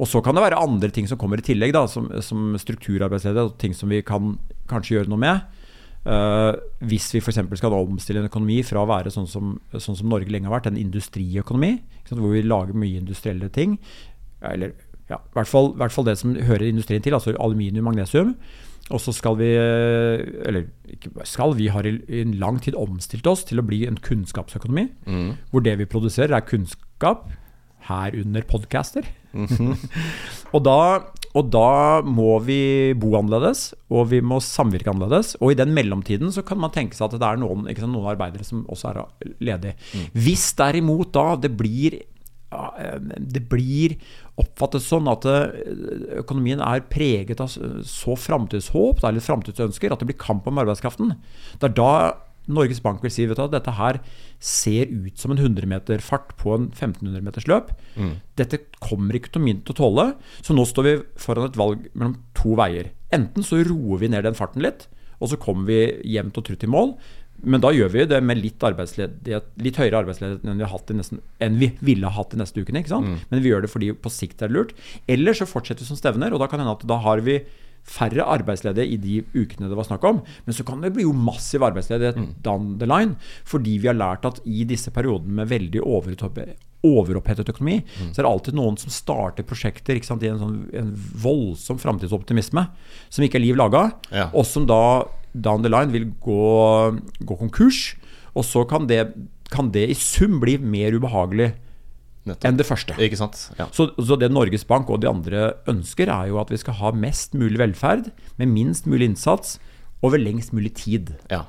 [0.00, 3.50] Og så kan det være andre ting som kommer i tillegg, da, som, som strukturarbeidsledighet,
[3.50, 4.36] og ting som vi kan
[4.70, 5.59] kanskje gjøre noe med.
[6.00, 6.56] Uh,
[6.88, 7.42] hvis vi f.eks.
[7.60, 10.70] skal omstille en økonomi fra å være sånn som, sånn som, Norge lenge har vært,
[10.70, 11.74] en industriøkonomi,
[12.08, 13.76] hvor vi lager mye industrielle ting,
[14.40, 14.72] eller
[15.10, 18.34] ja, i hvert, fall, hvert fall det som hører industrien til, altså aluminium, magnesium.
[18.90, 23.44] Og så skal vi Eller ikke skal, vi har i en lang tid omstilt oss
[23.46, 24.88] til å bli en kunnskapsøkonomi.
[25.06, 25.30] Mm.
[25.50, 27.28] Hvor det vi produserer, er kunnskap,
[27.86, 29.06] herunder podcaster.
[29.32, 29.76] Mm -hmm.
[30.54, 32.60] og da og da må vi
[32.98, 35.36] bo annerledes, og vi må samvirke annerledes.
[35.38, 38.10] Og i den mellomtiden så kan man tenke seg at det er noen, sant, noen
[38.10, 39.02] arbeidere som også er
[39.38, 39.76] ledige.
[39.94, 40.08] Mm.
[40.26, 42.00] Hvis derimot da det blir
[42.50, 43.92] det blir
[44.40, 45.52] oppfattet sånn at eh,
[46.18, 47.52] økonomien er preget av
[47.86, 51.14] så framtidshåp eller framtidsønsker at det blir kamp om arbeidskraften.
[51.60, 51.92] Det er da
[52.50, 54.00] Norges Bank vil si vet du, at dette her
[54.40, 57.74] ser ut som en 100-meterfart på en 1500-metersløp.
[58.00, 58.14] Mm.
[58.40, 60.06] Dette kommer ikke til å tåle.
[60.40, 62.90] Så nå står vi foran et valg mellom to veier.
[63.12, 64.88] Enten så roer vi ned den farten litt,
[65.20, 66.94] og så kommer vi jevnt og trutt i mål.
[67.40, 71.56] Men da gjør vi det med litt, litt høyere arbeidsledighet enn vi, har nesten, enn
[71.60, 72.82] vi ville ha hatt de neste ukene.
[72.84, 73.16] Mm.
[73.30, 74.74] Men vi gjør det fordi på sikt er det lurt.
[75.08, 77.40] Eller så fortsetter vi som stevner, og da kan det hende at da har vi
[77.86, 80.22] færre arbeidsledige i de ukene det var snakk om.
[80.46, 82.32] Men så kan det bli jo massiv arbeidsledighet mm.
[82.44, 83.16] down the line.
[83.48, 88.12] Fordi vi har lært at i disse periodene med veldig overopphetet økonomi, mm.
[88.12, 92.66] så er det alltid noen som starter prosjekter sant, i en, sånn, en voldsom framtidsoptimisme
[93.08, 94.30] som ikke er liv laga, ja.
[94.32, 96.44] og som da down the line vil gå,
[97.26, 97.82] gå konkurs.
[98.38, 99.02] Og så kan det,
[99.50, 101.52] kan det i sum bli mer ubehagelig
[102.28, 102.46] Nettopp.
[102.48, 102.96] enn det første.
[103.58, 103.70] Ja.
[103.72, 106.92] Så, så, det Norges Bank og de andre ønsker, er jo at vi skal ha
[106.92, 109.58] mest mulig velferd med minst mulig innsats
[110.04, 111.14] over lengst mulig tid.
[111.32, 111.46] Ja.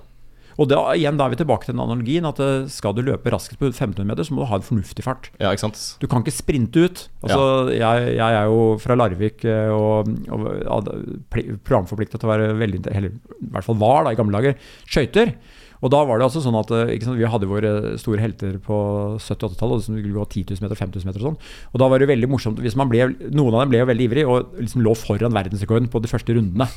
[0.59, 3.31] Og da, igjen, da er vi tilbake til den analogien at eh, skal du løpe
[3.33, 5.31] raskest på 1500 meter, så må du ha en fornuftig fart.
[5.41, 5.53] Ja?
[6.01, 7.05] Du kan ikke sprinte ut.
[7.23, 7.93] Altså, ja.
[7.97, 10.91] jeg, jeg, er jo fra Larvik eh, og, og, og
[11.31, 14.71] programforplikta til å være veldig Eller i hvert fall var da i gamle dager.
[14.85, 15.35] Skøyter.
[15.81, 18.75] Og da var det altså sånn at eh, sant, Vi hadde våre store helter på
[19.17, 21.39] 70-80-tallet som skulle gå 10 000 meter, 5000 meter og sånn.
[21.71, 24.07] Og da var det veldig morsomt hvis man ble, Noen av dem ble jo veldig
[24.09, 26.69] ivrig og liksom lå foran verdensrekorden på de første rundene.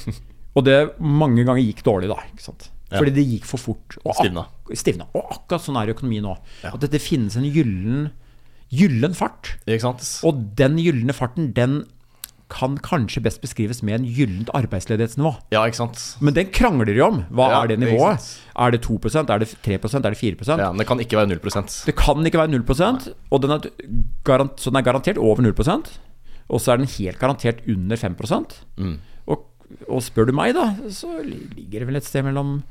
[0.56, 2.20] og det mange ganger gikk dårlig, da.
[2.34, 2.68] ikke sant?
[2.90, 2.98] Ja.
[2.98, 3.96] Fordi det gikk for fort.
[4.02, 4.44] Og Stivna.
[4.74, 5.06] Stivna.
[5.14, 6.34] Og akkurat sånn er økonomien nå.
[6.64, 6.74] Ja.
[6.74, 8.10] At det, det finnes en gyllen,
[8.74, 9.54] gyllen fart.
[10.26, 11.84] Og den gylne farten, den
[12.50, 15.30] kan kanskje best beskrives med en gyllent arbeidsledighetsnivå.
[15.54, 16.00] Ja, ikke sant?
[16.20, 17.22] Men den krangler de om.
[17.30, 18.26] Hva Ja, er det nivået?
[18.58, 21.30] Er det 2% Er det 3% Er det 4% Ja, men det kan ikke være
[21.38, 23.60] 0% Det kan ikke være 0% og den er
[24.24, 25.90] garant, så den er garantert over 0%
[26.50, 28.16] Og så er den helt garantert under 5
[28.76, 28.98] Mm.
[29.26, 29.46] og,
[29.88, 32.62] og spør du meg, da, så ligger det vel et sted mellom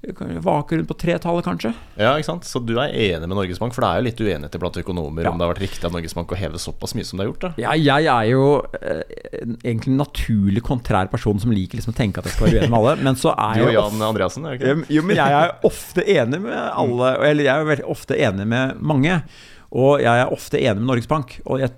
[0.00, 1.74] Vaker rundt på tretallet, kanskje.
[2.00, 2.46] Ja, ikke sant?
[2.48, 3.74] Så du er enig med Norges Bank?
[3.76, 5.30] For det er jo litt uenighet blant økonomer Ja.
[5.30, 7.32] om det har vært riktig av Norges Bank å heve såpass mye som det har
[7.34, 7.40] gjort?
[7.40, 9.02] da Ja, jeg er jo eh,
[9.60, 12.70] egentlig en naturlig kontrær person som liker liksom å tenke at jeg skal være uenig
[12.72, 12.96] med alle.
[13.04, 14.94] Men så er Du og jeg Jan Andreassen, er det ikke?
[14.96, 18.80] Jo, men jeg er ofte enig med alle Eller jeg er veldig ofte enig med
[18.80, 19.20] mange.
[19.70, 21.36] Og jeg er ofte enig med Norges Bank.
[21.44, 21.70] Og jeg,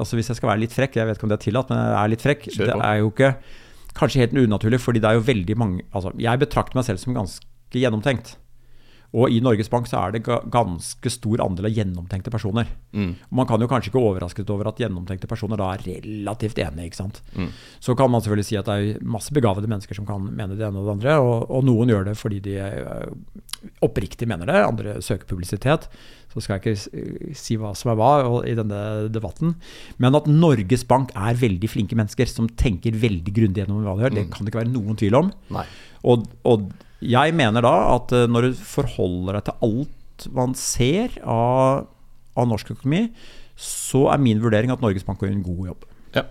[0.00, 1.78] altså hvis jeg skal være litt frekk, jeg vet ikke om det er tillatt, men
[1.84, 2.48] jeg er litt frekk.
[2.56, 3.34] Det er jo ikke
[4.00, 7.12] kanskje helt unaturlig, fordi det er jo veldig mange Altså, jeg betrakter meg selv som
[7.16, 7.46] ganske
[7.78, 8.34] gjennomtenkt.
[9.10, 12.68] Og i Norges Bank så er det ganske stor andel av gjennomtenkte personer.
[12.94, 13.16] Mm.
[13.34, 16.86] Man kan jo kanskje ikke overrasket over at gjennomtenkte personer da er relativt enige.
[16.86, 17.18] ikke sant?
[17.34, 17.48] Mm.
[17.82, 20.62] Så kan man selvfølgelig si at det er masse begavede mennesker som kan mene det
[20.66, 23.08] ene og det andre, og, og noen gjør det fordi de eh,
[23.82, 25.88] oppriktig mener det, andre søker publisitet.
[26.30, 28.12] Så skal jeg ikke si hva som er hva
[28.46, 29.56] i denne debatten.
[29.98, 34.06] Men at Norges Bank er veldig flinke mennesker som tenker veldig grundig gjennom hva de
[34.06, 35.32] gjør, det kan det ikke være noen tvil om.
[35.58, 35.66] Nei.
[36.06, 41.14] Og, og jeg mener da at eh, når du forholder deg til alt man ser
[41.24, 41.86] av,
[42.36, 43.06] av norsk økonomi,
[43.60, 45.86] så er min vurdering at Norges Bank gjør en god jobb.
[46.16, 46.26] Ja.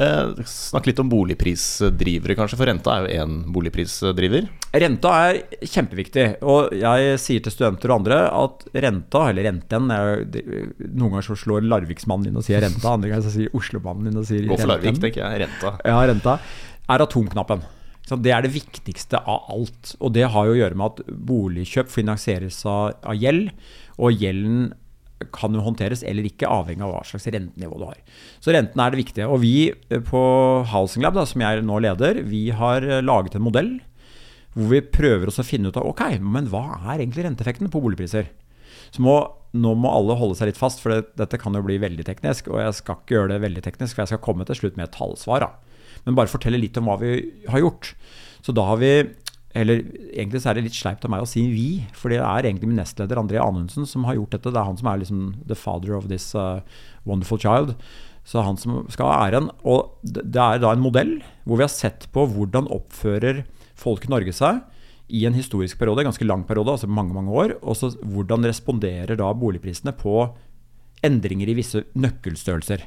[0.00, 4.48] Eh, snakk litt om boligprisdrivere, kanskje, for renta er jo én boligprisdriver.
[4.76, 10.44] Renta er kjempeviktig, og jeg sier til studenter og andre at renta, eller renten jeg,
[10.86, 14.20] Noen ganger så slår Larviksmannen inn og sier renta, andre ganger så sier Oslomannen inn
[14.20, 15.46] og sier Gå for Larvik, tenker jeg.
[15.46, 15.76] Renta.
[15.84, 16.40] Ja, renta
[16.86, 17.64] er atomknappen.
[18.06, 19.96] Det er det viktigste av alt.
[19.98, 23.50] Og det har jo å gjøre med at boligkjøp finansieres av, av gjeld,
[23.98, 24.68] og gjelden
[25.32, 27.98] kan jo håndteres eller ikke, avhengig av hva slags rentenivå du har.
[28.44, 29.28] Så renten er det viktige.
[29.32, 30.22] Og vi eh, på
[30.70, 33.78] Housing Lab, da, som jeg nå leder, vi har eh, laget en modell
[34.56, 37.80] hvor vi prøver oss å finne ut av ok, men hva er egentlig renteeffekten på
[37.84, 38.30] boligpriser.
[38.94, 39.18] Så må,
[39.52, 42.48] nå må alle holde seg litt fast, for det, dette kan jo bli veldig teknisk.
[42.52, 44.88] Og jeg skal ikke gjøre det veldig teknisk, for jeg skal komme til slutt med
[44.88, 45.44] et tallsvar.
[45.44, 45.65] Da.
[46.06, 47.16] Men bare fortelle litt om hva vi
[47.50, 47.92] har gjort.
[48.46, 48.92] Så da har vi
[49.56, 49.80] eller
[50.12, 52.68] egentlig så er det litt sleipt av meg å si vi, for det er egentlig
[52.68, 54.52] min nestleder André Anundsen som har gjort dette.
[54.52, 56.60] Det er han som er liksom the father of this uh,
[57.08, 57.72] wonderful child.
[58.26, 59.48] Så han som skal ha æren.
[59.64, 61.14] Og det er da en modell
[61.46, 63.44] hvor vi har sett på hvordan oppfører
[63.78, 64.60] folk i Norge seg
[65.06, 67.56] i en historisk periode, en ganske lang periode, altså mange mange år.
[67.62, 70.18] Og så hvordan responderer da boligprisene på
[71.06, 72.84] endringer i visse nøkkelstørrelser.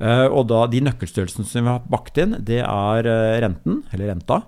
[0.00, 4.12] Eh, og da De nøkkelstørrelsene som vi har bakt inn, det er eh, renten, eller
[4.12, 4.42] renta,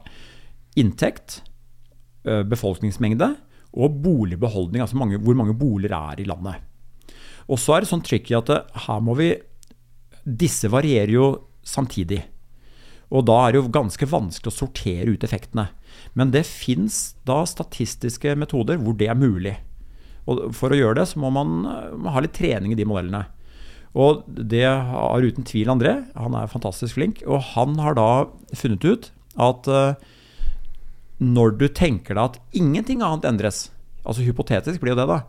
[0.80, 1.42] inntekt,
[2.26, 3.34] eh, befolkningsmengde
[3.74, 6.62] og boligbeholdning, altså mange, hvor mange boliger er i landet.
[7.50, 8.52] Og så er det sånn tricky at
[8.86, 9.34] her må vi
[10.24, 11.24] Disse varierer jo
[11.68, 12.22] samtidig.
[13.12, 15.66] Og da er det jo ganske vanskelig å sortere ut effektene.
[16.16, 19.52] Men det fins da statistiske metoder hvor det er mulig.
[20.24, 23.26] Og for å gjøre det, så må man ha litt trening i de modellene.
[23.94, 25.94] Og det har uten tvil André.
[26.18, 27.22] Han er fantastisk flink.
[27.30, 28.08] Og han har da
[28.56, 30.10] funnet ut at eh,
[31.22, 33.68] når du tenker deg at ingenting annet endres,
[34.02, 35.22] altså hypotetisk blir jo det, da,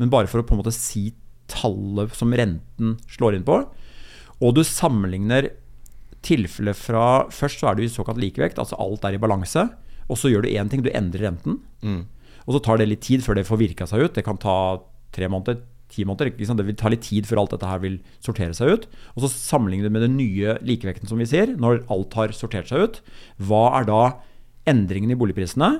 [0.00, 1.10] men bare for å på en måte si
[1.50, 3.56] tallet som renten slår inn på,
[4.40, 5.50] og du sammenligner
[6.24, 9.66] tilfellet fra Først så er du i såkalt likevekt, altså alt er i balanse.
[10.10, 11.60] Og så gjør du én ting, du endrer renten.
[11.84, 12.02] Mm.
[12.46, 14.14] Og så tar det litt tid før det får virka seg ut.
[14.16, 14.56] Det kan ta
[15.14, 15.60] tre måneder,
[15.92, 16.32] ti måneder.
[16.46, 16.60] Sant?
[16.60, 18.88] Det vil ta litt tid før alt dette her vil sortere seg ut.
[19.14, 22.70] Og så sammenligner det med den nye likevekten som vi ser, når alt har sortert
[22.70, 23.00] seg ut.
[23.42, 24.02] Hva er da
[24.70, 25.78] endringen i boligprisene?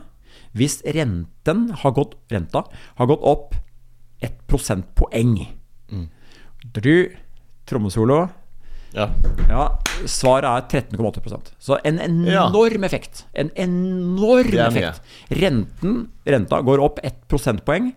[0.57, 2.65] Hvis renten har gått, renta
[2.99, 3.55] har gått opp
[4.21, 5.39] ett prosentpoeng
[6.77, 7.09] Du,
[7.67, 8.27] trommesolo.
[8.93, 9.07] Ja.
[9.49, 9.65] Ja,
[10.11, 13.25] svaret er 13,8% Så en enorm effekt.
[13.33, 15.01] En enorm effekt.
[15.31, 17.93] Renten, renta går opp ett prosentpoeng.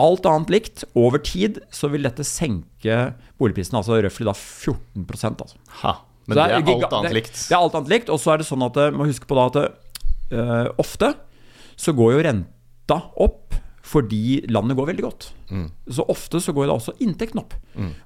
[0.00, 5.58] Alt annet likt, over tid så vil dette senke boligprisen, altså røftlig da 14 altså.
[5.82, 5.96] Ha.
[6.26, 7.34] Men Så det er alt annet likt.
[7.36, 8.12] Det er alt annet likt.
[8.14, 9.58] Og så er det sånn at man må huske på da at
[10.32, 11.12] uh, ofte
[11.76, 15.28] så går jo renta opp fordi landet går veldig godt.
[15.52, 15.66] Mm.
[15.90, 17.56] Så ofte så går da også inntekten opp.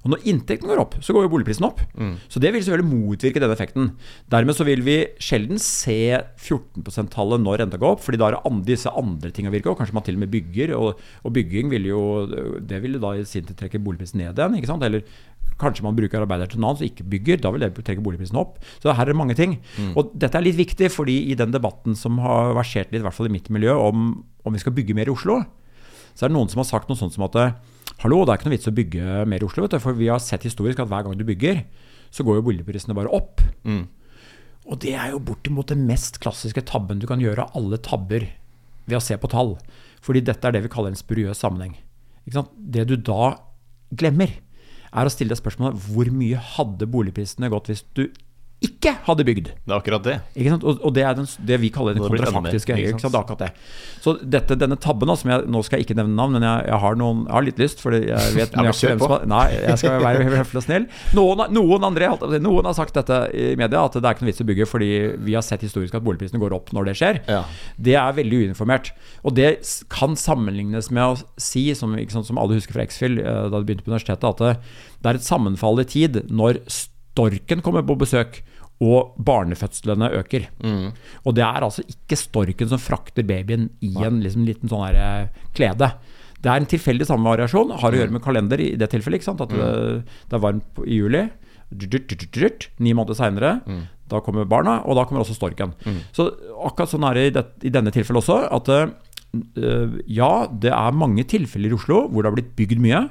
[0.03, 1.83] Og når inntekten går opp, så går jo boligprisen opp.
[1.93, 2.15] Mm.
[2.31, 3.91] Så det vil selvfølgelig motvirke denne effekten.
[4.33, 8.37] Dermed så vil vi sjelden se 14 %-tallet når renta går opp, fordi da er
[8.37, 10.75] det andre, disse andre tingene virker, og kanskje man til og med bygger.
[10.77, 14.33] Og, og bygging vil jo Det vil jo da i sin tid trekke boligprisen ned
[14.33, 14.83] igjen, ikke sant?
[14.87, 15.05] Eller
[15.57, 17.39] Kanskje man bruker arbeidere til noe annet, så ikke bygger.
[17.41, 18.59] Da vil det trekke boligprisene opp.
[18.83, 19.55] Så her er det mange ting.
[19.97, 23.15] Og dette er litt viktig, fordi i den debatten som har versert litt, i hvert
[23.17, 24.11] fall i mitt miljø, om,
[24.45, 25.39] om vi skal bygge mer i Oslo,
[26.13, 27.39] så er det noen som har sagt noe sånt som at
[28.03, 30.11] Hallo, det er ikke noe vits å bygge mer i Oslo, vet du, for vi
[30.11, 31.63] har sett historisk at hver gang du bygger,
[32.13, 33.41] så går jo boligprisene bare opp.
[34.67, 38.27] Og det er jo bortimot den mest klassiske tabben du kan gjøre av alle tabber
[38.85, 39.55] ved å se på tall.
[40.05, 41.73] Fordi dette er det vi kaller en spuriøs sammenheng.
[42.27, 43.37] Det du da
[43.97, 44.29] glemmer,
[44.97, 48.07] er å stille deg spørsmålet hvor mye hadde boligprisene gått hvis du
[48.57, 49.49] ikke hadde bygd?
[49.53, 50.13] Det er akkurat det.
[50.33, 50.63] Ikke sant?
[50.65, 53.13] Og, og det er den, det vi kaller den kontrafaktiske Det sant?
[53.13, 53.49] Det akkurat det.
[54.01, 56.79] Så dette, denne tabben, som jeg, nå skal jeg ikke nevne navn, men jeg, jeg,
[56.81, 58.07] har, noen, jeg har litt lyst, for jeg
[58.39, 60.87] vet Ja, jeg, har- Nei, jeg skal være høflig og snill.
[61.19, 62.09] Noen, noen andre
[62.41, 64.91] noen har sagt dette i media, at det er ikke noe vits å bygge fordi
[65.29, 67.21] vi har sett historisk at boligprisene går opp når det skjer.
[67.29, 67.43] Ja.
[67.77, 68.89] Det er veldig uinformert.
[69.21, 69.53] Og det
[69.93, 73.65] kan sammenlignes med å si, som, sant, som alle husker fra X-Fill eh, da de
[73.69, 76.63] begynte på universitetet, at det, er et sammenfall i tid når
[77.17, 78.43] storken kommer på besøk
[78.77, 80.45] og barnefødslene øker.
[81.25, 84.99] Og det er altså ikke storken som frakter babyen i en liksom, liten sånn her,
[85.01, 85.89] eh, klede.
[86.37, 87.73] Det er en tilfeldig samvariasjon.
[87.81, 89.17] Har å gjøre med kalender i det tilfellet.
[89.17, 89.41] ikke sant?
[89.41, 91.23] At det, det er varmt i juli.
[92.79, 93.55] Ni måneder seinere,
[94.07, 95.73] da kommer barna, og da kommer også storken.
[96.15, 96.29] Så
[96.63, 98.37] akkurat sånn er det i, det, i denne tilfellet også.
[98.53, 103.01] At uh, ja, det er mange tilfeller i Oslo hvor det har blitt bygd mye.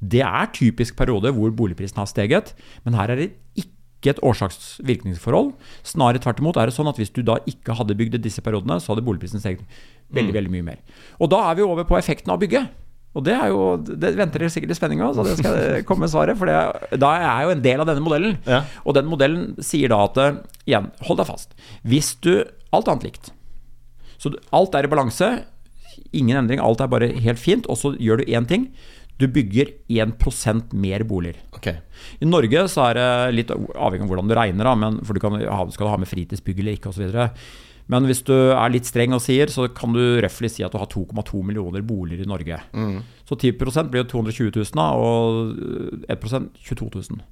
[0.00, 2.54] Det er typisk periode hvor boligprisen har steget,
[2.84, 3.30] men her er det
[3.60, 5.54] ikke et årsaks-virkningsforhold.
[5.86, 8.42] Snarere tvert imot er det sånn at hvis du da ikke hadde bygd i disse
[8.44, 9.64] periodene, så hadde boligprisen steget
[10.12, 10.80] veldig, veldig mye mer.
[11.18, 12.66] Og da er vi over på effekten av å bygge.
[13.14, 16.08] Og det er jo, det venter dere sikkert i spenning av, så det skal komme
[16.10, 16.36] svaret.
[16.36, 18.36] For det, da er jeg jo en del av denne modellen.
[18.42, 18.64] Ja.
[18.82, 21.54] Og den modellen sier da at eh, igjen, hold deg fast.
[21.86, 22.34] Hvis du
[22.74, 23.30] Alt annet likt.
[24.18, 25.28] Så alt er i balanse.
[26.16, 27.68] Ingen endring, alt er bare helt fint.
[27.70, 28.68] Og så gjør du én ting.
[29.20, 31.36] Du bygger 1% mer boliger.
[31.54, 31.76] Okay.
[32.18, 35.22] I Norge så er det litt avhengig av hvordan du regner, da, men, for du
[35.22, 35.36] kan
[35.70, 37.14] skal du ha med fritidsbygg eller ikke osv.
[37.92, 40.78] Men hvis du er litt streng og sier, så kan du røftlig si at du
[40.80, 42.58] har 2,2 millioner boliger i Norge.
[43.28, 43.52] Så 10
[43.92, 47.22] blir jo 220 000, da, og 1 22 000.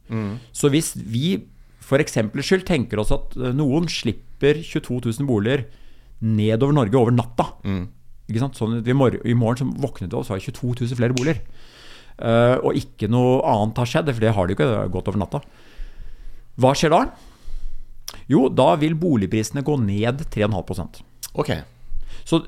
[0.52, 1.40] Så hvis vi
[1.82, 5.64] for eksempels skyld tenker oss at noen slipper 22 000 boliger
[6.22, 7.48] nedover Norge over natta
[8.30, 8.54] ikke sant?
[8.54, 11.40] Sånn I morgen så våknet vi opp, så har det 22 000 flere boliger.
[12.18, 14.92] Eh, og ikke noe annet har skjedd, for det har det jo ikke det har
[14.94, 15.42] gått over natta.
[16.60, 17.04] Hva skjer da?
[18.30, 21.00] Jo, da vil boligprisene gå ned 3,5%
[21.40, 21.54] Ok.
[22.28, 22.42] Så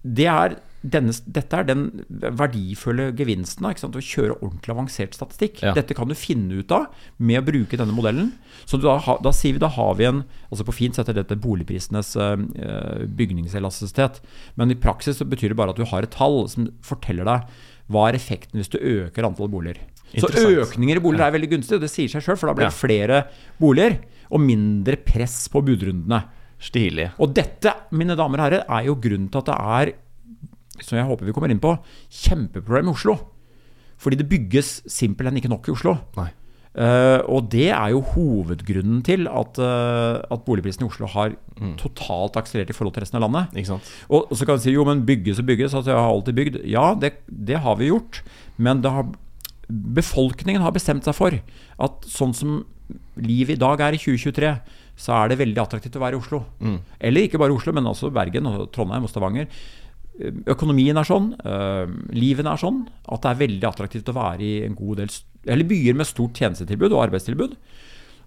[0.00, 5.60] det er denne, dette er den verdifulle gevinsten av å kjøre ordentlig avansert statistikk.
[5.60, 5.74] Ja.
[5.76, 6.86] Dette kan du finne ut av
[7.20, 8.30] med å bruke denne modellen.
[8.64, 12.14] Så da, da sier vi da har vi en altså På fint heter dette boligprisenes
[12.16, 12.34] uh,
[13.06, 14.22] bygningselastisitet.
[14.56, 17.60] Men i praksis så betyr det bare at du har et tall som forteller deg
[17.90, 19.80] hva er effekten hvis du øker antall boliger.
[20.10, 22.70] Så økninger i boliger er veldig gunstig, og det sier seg sjøl, for da blir
[22.70, 23.22] det flere
[23.60, 23.98] boliger
[24.30, 26.22] og mindre press på budrundene.
[26.60, 27.08] Stilig.
[27.22, 29.92] Og dette, mine damer og herrer, er jo grunnen til at det er,
[30.82, 31.72] som jeg håper vi kommer inn på,
[32.22, 33.16] kjempeproblem i Oslo.
[34.00, 35.96] Fordi det bygges simpelthen ikke nok i Oslo.
[36.18, 36.30] Nei.
[36.70, 41.34] Eh, og det er jo hovedgrunnen til at, uh, at boligprisene i Oslo har
[41.80, 43.56] totalt akselerert i forhold til resten av landet.
[44.08, 46.38] Og, og så kan du si jo, men bygges og bygges, altså jeg har alltid
[46.38, 46.60] bygd.
[46.70, 48.22] Ja, det, det har vi gjort,
[48.56, 49.10] men det har,
[49.68, 52.62] befolkningen har bestemt seg for at sånn som
[53.20, 54.54] livet i dag er i 2023,
[55.00, 56.42] så er det veldig attraktivt å være i Oslo.
[57.00, 59.50] Eller ikke bare Oslo, men også Bergen og Trondheim og Stavanger.
[60.52, 64.54] Økonomien er sånn, øh, livet er sånn, at det er veldig attraktivt å være i
[64.66, 65.12] en god del
[65.46, 67.56] eller byer med stort tjenestetilbud og arbeidstilbud.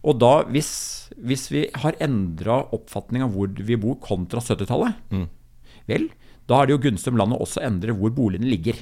[0.03, 0.71] Og da, hvis,
[1.15, 4.97] hvis vi har endra oppfatning av hvor vi bor kontra 70-tallet,
[5.87, 6.09] vel,
[6.49, 8.81] da er det jo gunstig om landet også endrer hvor boligene ligger.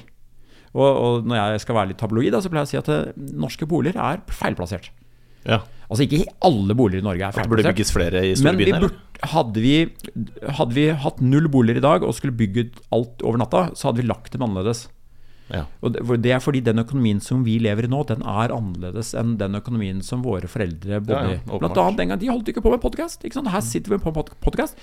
[0.72, 3.30] Og, og når jeg skal være litt tabloid, så pleier jeg å si at det,
[3.38, 4.88] norske boliger er feilplassert.
[5.44, 5.60] Ja.
[5.92, 7.50] Altså ikke alle boliger i Norge er feilplassert.
[7.50, 9.76] det burde bygges flere i store burde, hadde, vi,
[10.58, 14.02] hadde vi hatt null boliger i dag og skulle bygget alt over natta, så hadde
[14.02, 14.86] vi lagt dem annerledes.
[15.52, 15.66] Ja.
[15.84, 19.36] Og det, er fordi den økonomien som vi lever i nå, den er annerledes enn
[19.40, 22.62] den økonomien som våre foreldre bodde Ja, ja, Blant annet den gang de holdt ikke
[22.64, 23.22] på med podkast.
[23.22, 24.78] Her sitter vi på podkast.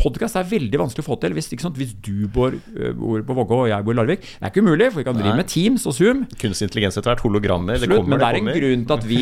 [0.00, 2.56] Podkast er veldig vanskelig å få til hvis, hvis du bor,
[2.98, 4.24] bor på Vågå og jeg bor i Larvik.
[4.24, 5.42] Det er ikke umulig, for vi kan drive Nei.
[5.42, 6.24] med Teams og Zoom.
[6.40, 8.96] Kunstig intelligens etter hvert, hologrammer, det kommer, det kommer, men det er en grunn til
[8.96, 9.20] at vi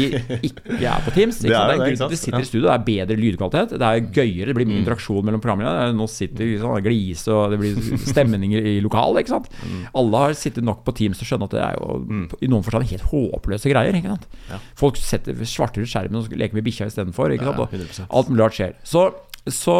[0.49, 1.41] ikke er på Teams.
[1.43, 2.65] Det er det er en grunn til at vi sitter i studio.
[2.69, 3.75] Det er bedre lydkvalitet.
[3.83, 5.97] Det er gøyere, det blir mye interaksjon mellom programlederne.
[5.99, 9.25] Nå sitter vi sånn og gliser, og det blir stemning i lokalet.
[9.25, 9.51] Ikke sant?
[9.99, 12.65] Alle har sittet nok på Teams til å skjønne at det er jo i noen
[12.67, 13.99] forstand helt håpløse greier.
[13.99, 14.29] Ikke sant?
[14.51, 14.61] Ja.
[14.79, 17.35] Folk setter, svarter ut skjermen og leker med bikkja istedenfor.
[17.37, 18.77] Ja, ja, alt mulig rart skjer.
[18.87, 19.09] Så,
[19.51, 19.77] så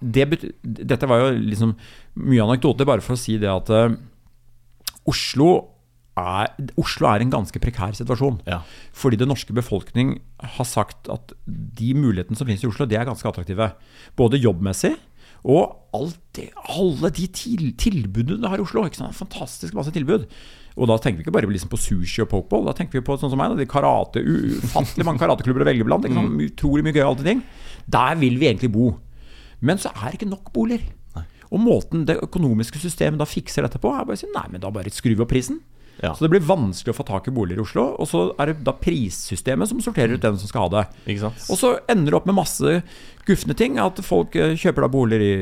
[0.00, 0.28] det
[0.62, 1.76] dette var jo liksom
[2.22, 3.94] mye anekdoter, bare for å si det at uh,
[5.08, 5.52] Oslo
[6.18, 8.42] er Oslo er en ganske prekær situasjon.
[8.44, 8.60] Ja.
[8.96, 10.18] Fordi den norske befolkning
[10.58, 13.70] har sagt at de mulighetene som finnes i Oslo, de er ganske attraktive.
[14.18, 14.92] Både jobbmessig
[15.42, 15.78] og
[16.36, 18.84] det, alle de til, tilbudene du har i Oslo.
[19.16, 20.28] Fantastisk masse tilbud.
[20.78, 22.64] Og da tenker vi ikke bare liksom på sushi og pokeball.
[22.70, 25.86] Da tenker vi på sånn som meg, da, de karate, ufattelig mange karateklubber å velge
[25.88, 26.08] blant.
[26.08, 26.40] Sant?
[26.46, 27.42] Utrolig mye gøyale ting.
[27.92, 28.94] Der vil vi egentlig bo.
[29.60, 30.86] Men så er det ikke nok boliger.
[31.52, 34.62] Og måten det økonomiske systemet da fikser dette på, er bare å si nei, men
[34.62, 35.58] da bare skrur vi opp prisen.
[36.02, 36.12] Ja.
[36.18, 37.84] Så det blir vanskelig å få tak i boliger i Oslo.
[38.02, 40.84] Og så er det da prissystemet som sorterer ut den som skal ha det.
[41.46, 42.80] Og så ender det opp med masse
[43.28, 43.78] gufne ting.
[43.82, 45.34] At folk eh, kjøper da boliger i,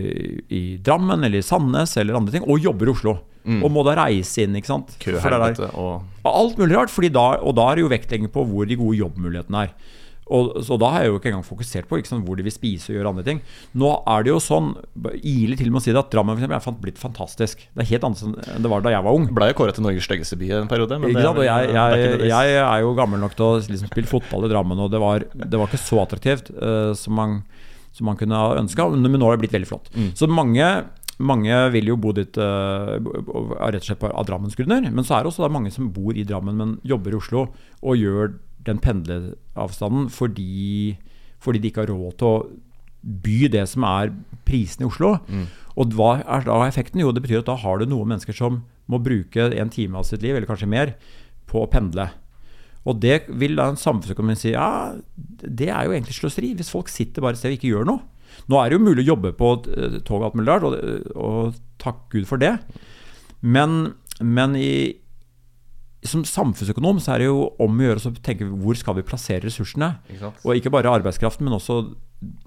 [0.53, 3.16] i Drammen eller i Sandnes eller andre ting, og jobber i Oslo.
[3.64, 4.92] Og må da reise inn, ikke sant.
[5.01, 6.92] Køhelvete og Alt mulig rart.
[7.09, 9.96] Da, og da er det jo vektlegging på hvor de gode jobbmulighetene er.
[10.31, 12.93] Og, så da har jeg jo ikke engang fokusert på sant, hvor de vil spise
[12.93, 13.40] og gjøre andre ting.
[13.75, 14.69] Nå er det jo sånn,
[15.27, 17.64] iler til med å si det, at Drammen for eksempel, er blitt fantastisk.
[17.75, 19.27] Det er helt annet enn det var da jeg var ung.
[19.35, 21.01] Ble jo kåret til Norges styggeste by en periode.
[21.03, 21.40] Men det sant?
[21.40, 24.47] Vel- jeg, det er jeg, jeg er jo gammel nok til å liksom spille fotball
[24.47, 27.40] i Drammen, og det var, det var ikke så attraktivt uh, som, man,
[27.97, 29.90] som man kunne ha ønska, men nå har det blitt veldig flott.
[30.19, 30.69] Så mange,
[31.19, 32.95] mange vil jo bo dit uh,
[33.66, 36.25] rett og slett av Drammens grunner, men så er det også mange som bor i
[36.29, 37.49] Drammen, men jobber i Oslo
[37.81, 40.96] og gjør den pendleavstanden fordi,
[41.40, 42.42] fordi de ikke har råd til å
[43.01, 44.12] by det som er
[44.49, 45.14] prisene i Oslo.
[45.81, 47.01] Og hva er da effekten?
[47.01, 50.05] Jo, det betyr at da har du noen mennesker som må bruke en time av
[50.09, 50.96] sitt liv, eller kanskje mer,
[51.49, 52.11] på å pendle.
[52.88, 56.55] Og det vil da en samfunnsøkonomi si ja, det er jo egentlig sløseri.
[56.57, 58.05] Hvis folk sitter bare et sted og ikke gjør noe.
[58.51, 61.11] Nå er det jo mulig å jobbe på eh, tog og alt mulig rart, og,
[61.18, 62.55] og takk Gud for det.
[63.40, 64.99] Men, men i,
[66.11, 69.44] som samfunnsøkonom så er det jo om å gjøre å tenke hvor skal vi plassere
[69.46, 69.94] ressursene.
[70.12, 70.33] Ikke?
[70.44, 71.81] Og ikke bare arbeidskraften, men også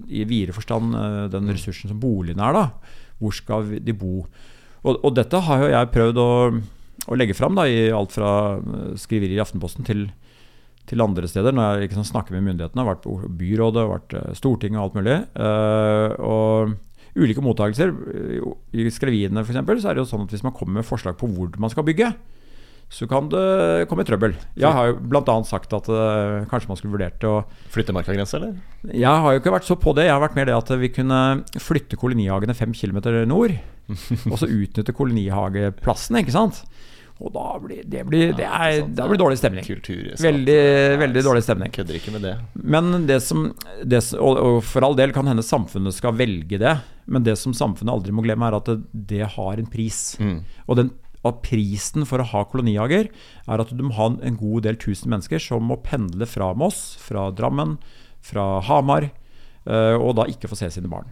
[0.06, 2.58] i videre forstand eh, den ressursen som boligene er.
[2.58, 2.98] da.
[3.20, 4.24] Hvor skal de bo?
[4.84, 6.30] Og, og dette har jo jeg prøvd å,
[7.08, 10.06] å legge fram da, i alt fra eh, skriverier i Aftenposten til,
[10.90, 11.56] til andre steder.
[11.56, 15.00] Når jeg ikke snakker med myndighetene, har vært på byrådet, vært eh, Stortinget og alt
[15.00, 15.20] mulig.
[16.24, 16.76] Og
[17.14, 17.92] ulike mottakelser.
[18.74, 19.58] I Skreviene f.eks.
[19.82, 21.86] så er det jo sånn at hvis man kommer med forslag på hvor man skal
[21.86, 22.10] bygge,
[22.94, 24.36] så kan det komme i trøbbel.
[24.54, 25.34] Jeg har jo bl.a.
[25.48, 27.40] sagt at uh, kanskje man skulle vurdert å
[27.74, 28.54] Flytte markagrense, eller?
[28.94, 30.06] Jeg har jo ikke vært så på det.
[30.06, 31.20] Jeg har vært mer det at vi kunne
[31.58, 33.56] flytte kolonihagene fem kilometer nord.
[34.30, 36.62] og så utnytte kolonihageplassene, ikke sant.
[37.22, 39.66] Og da blir det, blir, det, er, det blir dårlig stemning.
[40.22, 40.62] Veldig,
[41.02, 41.74] veldig dårlig stemning.
[41.74, 42.34] Kødder ikke med det.
[42.62, 43.48] Men det som,
[43.82, 46.74] det, og, for all del kan hende samfunnet skal velge det,
[47.10, 48.78] men det som samfunnet aldri må glemme, er at det,
[49.14, 50.04] det har en pris.
[50.66, 54.66] Og den at prisen for å ha kolonihager er at du må ha en god
[54.66, 57.78] del tusen mennesker som må pendle fra Moss, fra Drammen,
[58.24, 59.10] fra Hamar,
[59.64, 61.08] eh, og da ikke få se sine barn.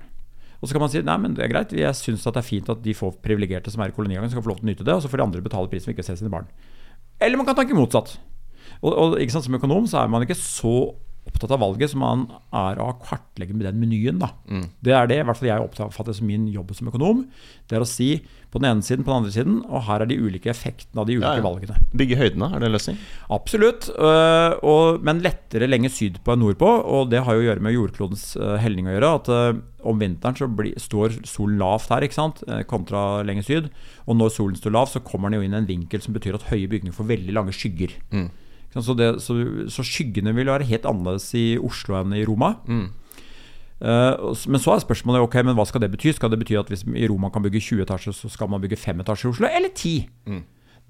[0.63, 2.69] Og så kan man si nei, men det er greit, jeg syns det er fint
[2.71, 4.95] at de få privilegerte som er i kolonihagen, skal få lov til å nyte det,
[4.95, 6.47] og så får de andre betale prisen for ikke å se sine barn.
[7.19, 8.15] Eller man kan tenke motsatt.
[8.83, 10.93] Og, og Som økonom så er man ikke så
[11.27, 14.19] opptatt av valget som man er av å kartlegge med den menyen.
[14.19, 14.33] da.
[14.83, 17.27] Det er det i hvert fall jeg oppfatter som min jobb som økonom.
[17.71, 18.17] Det er å si
[18.53, 21.07] på den ene siden, på den andre siden, og her er de ulike effektene av
[21.09, 21.45] de ulike Ja, ja.
[21.47, 21.79] valgene.
[21.97, 22.99] Bygge høydene, er det en løsning?
[23.33, 26.69] Absolutt, øh, og, men lettere lenger sydpå enn nordpå.
[26.99, 29.13] Og det har jo å gjøre med jordklodens øh, helning å gjøre.
[29.23, 33.47] At øh, om vinteren så blir, står solen lavt her, ikke sant, eh, kontra lenger
[33.49, 33.71] syd.
[34.05, 36.37] Og når solen står lav, så kommer den jo inn i en vinkel som betyr
[36.37, 37.97] at høye bygninger får veldig lange skygger.
[38.13, 38.37] Sant,
[38.73, 39.37] Så, det, så,
[39.69, 42.55] så skyggene vil være helt annerledes i Oslo enn i Roma.
[42.65, 42.87] Mm.
[43.83, 46.13] Uh, men så er spørsmålet ok, men hva skal det bety?
[46.15, 48.79] Skal det bety at hvis i Roma kan bygge 20 etasjer, så skal man bygge
[48.79, 49.97] 5 etasjer i Oslo, eller 10?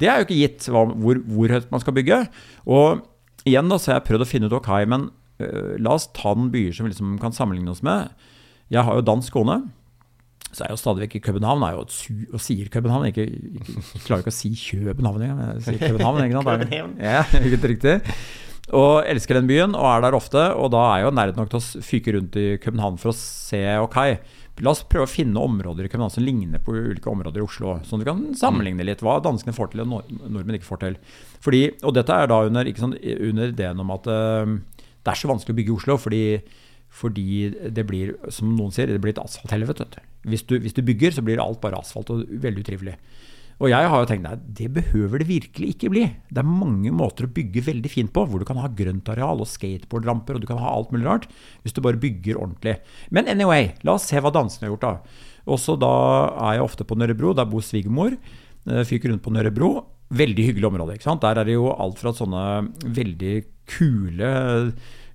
[0.01, 2.21] Det er jo ikke gitt hva, hvor, hvor høyt man skal bygge.
[2.69, 3.03] Og
[3.49, 5.09] igjen da, så har jeg prøvd å finne ut ok, men
[5.43, 8.13] uh, la oss ta den byer som vi liksom kan sammenligne oss med.
[8.73, 9.59] Jeg har jo dansk kone.
[10.53, 13.07] Så er jo stadig vekk København er jo et su og sier København.
[13.09, 15.39] Ikke, ikke, jeg klarer ikke å si København engang.
[15.39, 16.51] men Jeg sier København, ikke sant?
[16.53, 16.95] København.
[17.01, 17.95] Ja, helt riktig.
[18.73, 20.43] Og elsker den byen og er der ofte.
[20.61, 23.17] Og da er jeg jo nærhet nok til å fyke rundt i København for å
[23.17, 23.99] se ok,
[24.63, 27.79] la oss prøve å finne områder i København som ligner på ulike områder i Oslo.
[27.89, 30.99] Sånn vi kan sammenligne litt hva danskene får til og nord- nordmenn ikke får til.
[31.43, 35.19] Fordi, og dette er da under, ikke sant, under ideen om at uh, det er
[35.19, 36.23] så vanskelig å bygge i Oslo fordi,
[36.93, 37.27] fordi
[37.73, 39.89] det blir, som noen sier, det blir et asfalthelvete.
[40.29, 42.97] Hvis, du, hvis du bygger, så blir alt bare asfalt og veldig utrivelig.
[43.63, 46.05] Og jeg har jo tenkt nei, det behøver det virkelig ikke bli.
[46.33, 49.51] Det er mange måter å bygge veldig fint på, hvor du kan ha grøntareal og
[49.51, 51.29] skateboardramper og du kan ha alt mulig rart,
[51.63, 52.79] hvis du bare bygger ordentlig.
[53.15, 55.29] Men anyway, la oss se hva dansene har gjort, da.
[55.53, 55.93] Også da
[56.49, 58.17] er jeg ofte på Nørrebro, der bor svigermor.
[58.67, 59.73] Eh, Fyker rundt på Nørrebro.
[60.13, 60.97] Veldig hyggelig område.
[60.99, 61.23] ikke sant?
[61.23, 62.43] Der er det jo alt fra sånne
[62.83, 63.37] veldig
[63.71, 64.33] kule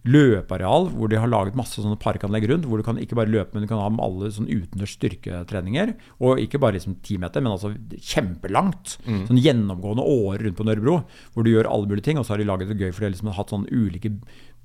[0.08, 2.68] løpeareal hvor de har laget masse sånne parkanlegg rundt.
[2.70, 5.94] Hvor du kan ikke bare løpe, men du kan ha med alle sånn utendørs styrketreninger.
[6.24, 8.98] Og ikke bare liksom ti meter, men altså kjempelangt.
[9.30, 11.00] Sånn gjennomgående årer rundt på Nørrebro
[11.34, 12.22] hvor du gjør alle mulige ting.
[12.22, 14.14] Og så har de laget det gøy, for de har liksom hatt sånne ulike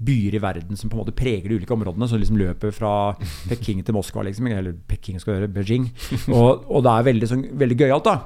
[0.03, 2.09] byer i verden som på en måte preger de ulike områdene.
[2.11, 2.95] Som liksom løper fra
[3.51, 4.51] Peking til Moskva, liksom.
[4.53, 5.91] Eller Peking skal gjøre Beijing.
[6.33, 8.19] Og, og det er veldig, sånn, veldig gøyalt, da.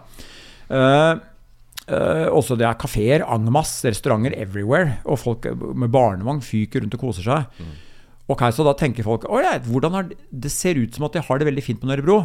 [0.67, 1.36] Uh,
[1.87, 4.99] Uh, også det er kafeer, en masse, restauranter everywhere.
[5.07, 7.61] Og folk med barnevogn fyker rundt og koser seg.
[7.63, 7.75] Mm.
[8.35, 11.47] Ok, Så da tenker folk har det, det ser ut som at de har det
[11.47, 12.25] veldig fint på Nørrebro.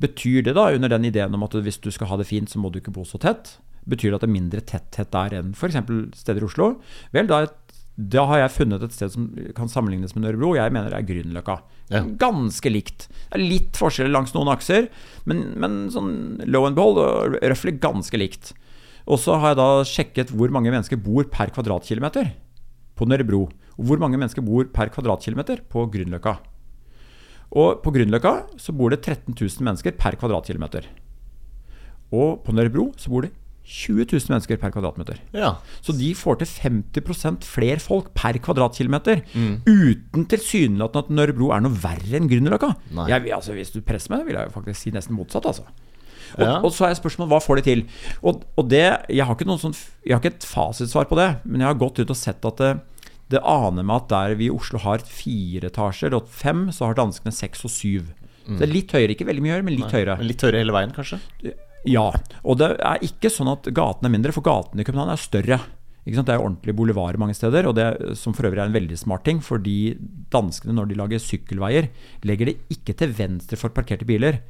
[0.00, 2.58] Betyr det da, under den ideen om at hvis du skal ha det fint, så
[2.58, 3.58] må du ikke bo så tett?
[3.84, 5.76] Betyr det at det er mindre tetthet der enn f.eks.
[6.16, 6.70] steder i Oslo?
[7.12, 7.44] Vel, da,
[7.96, 10.54] da, har jeg funnet et sted som kan sammenlignes med Nørrebro.
[10.56, 11.58] Jeg mener det er Grünerløkka.
[11.92, 12.02] Ja.
[12.22, 13.10] Ganske likt.
[13.12, 14.88] Det er litt forskjeller langs noen akser,
[15.28, 16.14] men, men sånn
[16.48, 17.02] low and bold
[17.42, 18.54] røftlig ganske likt.
[19.06, 22.32] Og så har jeg da sjekket hvor mange mennesker bor per kvadratkilometer
[22.98, 23.44] på Nørrebro.
[23.78, 26.36] Og hvor mange mennesker bor per kvadratkilometer på Grünerløkka.
[27.52, 30.88] Og på Grünerløkka så bor det 13 000 mennesker per kvadratkilometer.
[32.12, 33.32] Og på Nørrebro så bor det
[33.62, 35.20] 20 000 mennesker per kvadratmeter.
[35.36, 35.52] Ja.
[35.84, 39.22] Så de får til 50% flere folk per kvadratkilometer.
[39.38, 39.60] Mm.
[39.68, 42.72] Uten tilsynelatende at Nørrebro er noe verre enn Grünerløkka.
[43.38, 45.46] Altså, hvis du presser meg, vil jeg faktisk si nesten motsatt.
[45.46, 45.68] altså.
[46.38, 46.54] Og, ja.
[46.60, 47.84] og, så er spørsmålet hva får de til?
[48.22, 51.72] Og, og det, jeg har, sånn, jeg har ikke et fasitsvar på det, men jeg
[51.72, 52.72] har gått ut og sett at det,
[53.32, 56.98] det aner meg at der vi i Oslo har fire etasjer og fem, så har
[56.98, 58.10] danskene seks og syv.
[58.42, 58.56] Mm.
[58.56, 60.16] Så det er litt høyere, ikke veldig mye høyere, men litt Nei, høyere.
[60.18, 61.20] Men litt høyere hele veien, kanskje?
[61.88, 62.08] Ja.
[62.42, 65.60] Og det er ikke sånn at gatene er mindre, for gatene i København er større.
[66.02, 68.98] Det er jo ordentlig bolivarer mange steder, og det som for øvrig er en veldig
[68.98, 69.38] smart ting.
[69.44, 69.94] Fordi
[70.34, 71.92] danskene, når de lager sykkelveier,
[72.26, 74.40] legger det ikke til venstre for parkerte biler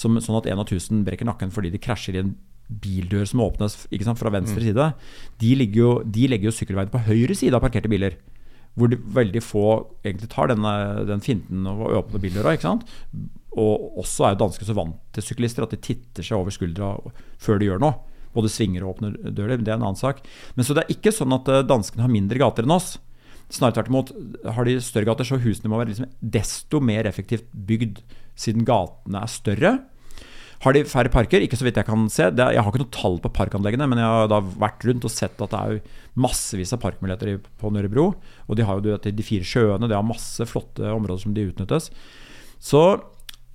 [0.00, 2.34] som, sånn at en av tusen brekker nakken fordi de krasjer i en
[2.70, 4.66] bildør som åpnes sant, fra venstre mm.
[4.68, 4.90] side.
[5.42, 8.16] De, jo, de, legger jo sykkelveien på høyre side av parkerte biler.
[8.78, 9.64] Hvor de veldig få
[10.04, 10.72] egentlig tar denne,
[11.08, 12.54] den finten og åpner bildøra.
[12.54, 12.86] ikke sant?
[13.58, 16.94] Og også er jo dansker så vant til syklister at de titter seg over skuldra
[17.42, 17.98] før de gjør noe.
[18.30, 19.58] Både svinger og åpner dører.
[19.58, 20.22] Det er en annen sak.
[20.54, 22.94] Men så det er ikke sånn at eh, danskene har mindre gater enn oss.
[23.50, 24.12] Snarere tvert imot.
[24.54, 27.98] Har de større gater, så husene må være liksom desto mer effektivt bygd
[28.40, 29.72] siden gatene er større.
[30.60, 31.40] Har de færre parker?
[31.40, 32.26] Ikke så vidt jeg kan se.
[32.28, 35.12] Er, jeg har ikke noe tall på parkanleggene, men jeg har da vært rundt og
[35.12, 38.10] sett at det er massevis av parkmuligheter på Nørrebro.
[38.44, 41.88] Og de har jo de fire sjøene, det har masse flotte områder som de utnyttes.
[42.60, 42.82] Så,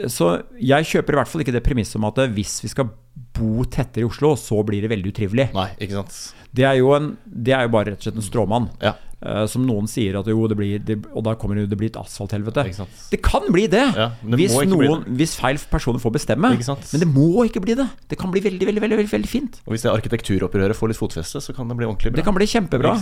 [0.10, 2.90] så jeg kjøper i hvert fall ikke det premisset om at hvis vi skal
[3.38, 5.52] bo tettere i Oslo, så blir det veldig utrivelig.
[5.54, 6.18] Nei, ikke sant
[6.58, 8.72] Det er jo, en, det er jo bare rett og slett en stråmann.
[8.82, 8.96] Ja.
[9.26, 11.90] Uh, som noen sier at jo, det blir det, Og da kommer det, det blir
[11.90, 12.66] et asfalthelvete.
[13.10, 13.82] Det kan bli det!
[13.98, 15.16] Ja, det hvis, noen, det.
[15.18, 16.52] hvis, feil personer får bestemme.
[16.54, 17.88] Men det må ikke bli det.
[18.12, 19.58] Det kan bli veldig veldig, veldig, veldig, fint.
[19.66, 22.22] Og hvis det arkitekturopprøret får litt fotfeste, så kan det bli ordentlig bra.
[22.22, 22.94] Det kan bli kjempebra.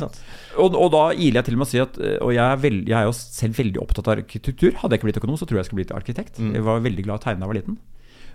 [0.55, 2.85] Og, og, da iler jeg til med å si at eh, Og jeg er, veld,
[2.87, 4.77] jeg er, jo selv veldig opptatt av arkitektur.
[4.79, 6.39] Hadde jeg ikke blitt økonom, så tror jeg jeg skulle blitt arkitekt.
[6.39, 6.55] Mm.
[6.55, 7.81] Jeg var veldig glad i å tegne da jeg var liten.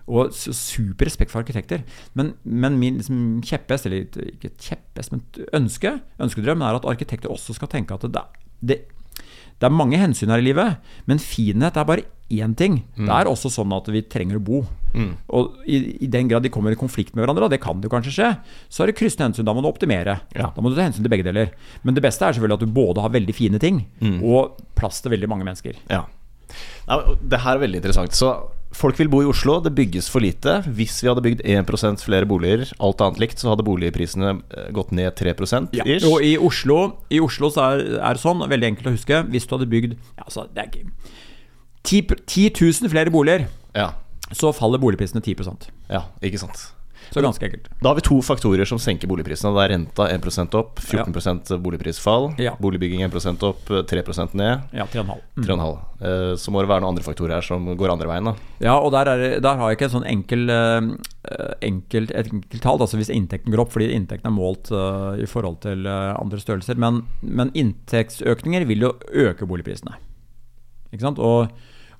[0.08, 1.84] Og super respekt for arkitekter.
[2.16, 5.24] Men, men min liksom, kjepphest, eller ikke kjepphest, men
[5.58, 8.24] ønske, ønskedrøm, er at arkitekter også skal tenke at det,
[8.64, 8.78] det,
[9.58, 10.78] det er mange hensyn her i livet,
[11.10, 12.82] men finhet er bare én ting.
[12.96, 13.06] Mm.
[13.06, 14.60] Det er også sånn at vi trenger å bo.
[14.92, 15.10] Mm.
[15.34, 17.88] Og i, i, den grad de kommer i konflikt med hverandre, og det kan det
[17.88, 18.28] jo kanskje skje,
[18.68, 19.48] så er det kryssende hensyn.
[19.48, 20.18] Da må du optimere.
[20.36, 20.50] Ja.
[20.54, 21.52] Da må du ta hensyn til begge deler.
[21.82, 24.20] Men det beste er selvfølgelig at du både har veldig fine ting, mm.
[24.24, 25.80] og plass til veldig mange mennesker.
[25.90, 26.04] Ja.
[26.88, 27.00] Nei,
[27.32, 28.16] det her er veldig interessant.
[28.16, 28.32] Så
[28.76, 30.58] Folk vil bo i Oslo, det bygges for lite.
[30.76, 34.92] Hvis vi hadde bygd 1% flere boliger, alt annet likt, så hadde boligprisene eh, gått
[34.92, 35.34] ned 3
[35.72, 35.86] ja.
[36.08, 39.56] Og i Oslo, i Oslo så er, det sånn, veldig enkelt å huske, hvis du
[39.56, 40.90] hadde bygd ja, altså, det er
[41.88, 43.92] 10, 10 000 flere boliger, ja.
[44.36, 46.68] så faller boligprisene 10% Ja, ikke sant
[47.10, 47.68] så ganske enkelt.
[47.80, 49.52] Da har vi to faktorer som senker boligprisene.
[49.56, 51.58] Det er renta 1 opp, 14 ja.
[51.64, 52.32] boligprisfall.
[52.42, 52.54] Ja.
[52.60, 54.68] Boligbygging 1% opp, 3% ned.
[54.76, 55.20] Ja, 3,5.
[55.36, 55.48] Mm.
[55.48, 58.28] Eh, så må det være noen andre faktorer her som går andre veien.
[58.28, 58.34] Da.
[58.64, 62.62] Ja, og der, er, der har jeg ikke et sånn enkel, enkel, enkelt, et enkelt
[62.64, 62.82] tall.
[62.84, 66.78] Altså hvis inntekten går opp, fordi inntekten er målt uh, i forhold til andre størrelser.
[66.80, 68.94] Men, men, inntektsøkninger vil jo
[69.26, 69.96] øke boligprisene.
[70.92, 71.20] Ikke sant?
[71.20, 71.52] Og,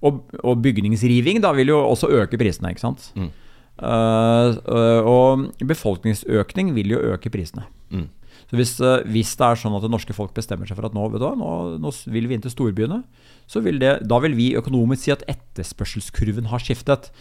[0.04, 2.72] og, og bygningsriving da vil jo også øke prisene.
[2.72, 3.10] Ikke sant?
[3.18, 3.30] Mm.
[3.78, 4.58] Uh,
[5.06, 7.68] og befolkningsøkning vil jo øke prisene.
[7.94, 8.08] Mm.
[8.50, 10.96] Så hvis, uh, hvis, det er sånn at det norske folk bestemmer seg for at
[10.96, 13.02] nå, du, nå, nå vil vi inn til storbyene,
[13.50, 17.12] så vil det, da vil vi økonomisk si at etterspørselskurven har skiftet.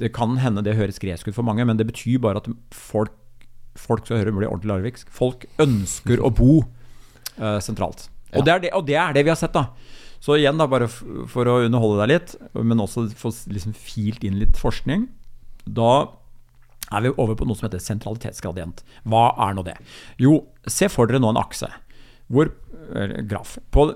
[0.00, 3.14] Det kan hende det høres gresk ut for mange, men det betyr bare at folk,
[3.78, 5.12] folk skal høre mulig ordentlig larviksk.
[5.14, 6.60] Folk ønsker å bo
[7.40, 8.10] uh, sentralt.
[8.32, 8.42] Ja.
[8.42, 9.70] Og, det det, og, det er det, vi har sett, da.
[10.20, 14.40] Så igjen, da, bare for å underholde deg litt, men også få liksom filt inn
[14.42, 15.06] litt forskning
[15.66, 15.92] da
[16.94, 18.84] er vi over på noe som heter sentralitetsgradient.
[19.10, 19.74] Hva er nå det?
[20.22, 20.38] Jo,
[20.70, 21.68] se for dere nå en akse.
[22.30, 22.50] hvor
[23.26, 23.56] graf.
[23.70, 23.90] På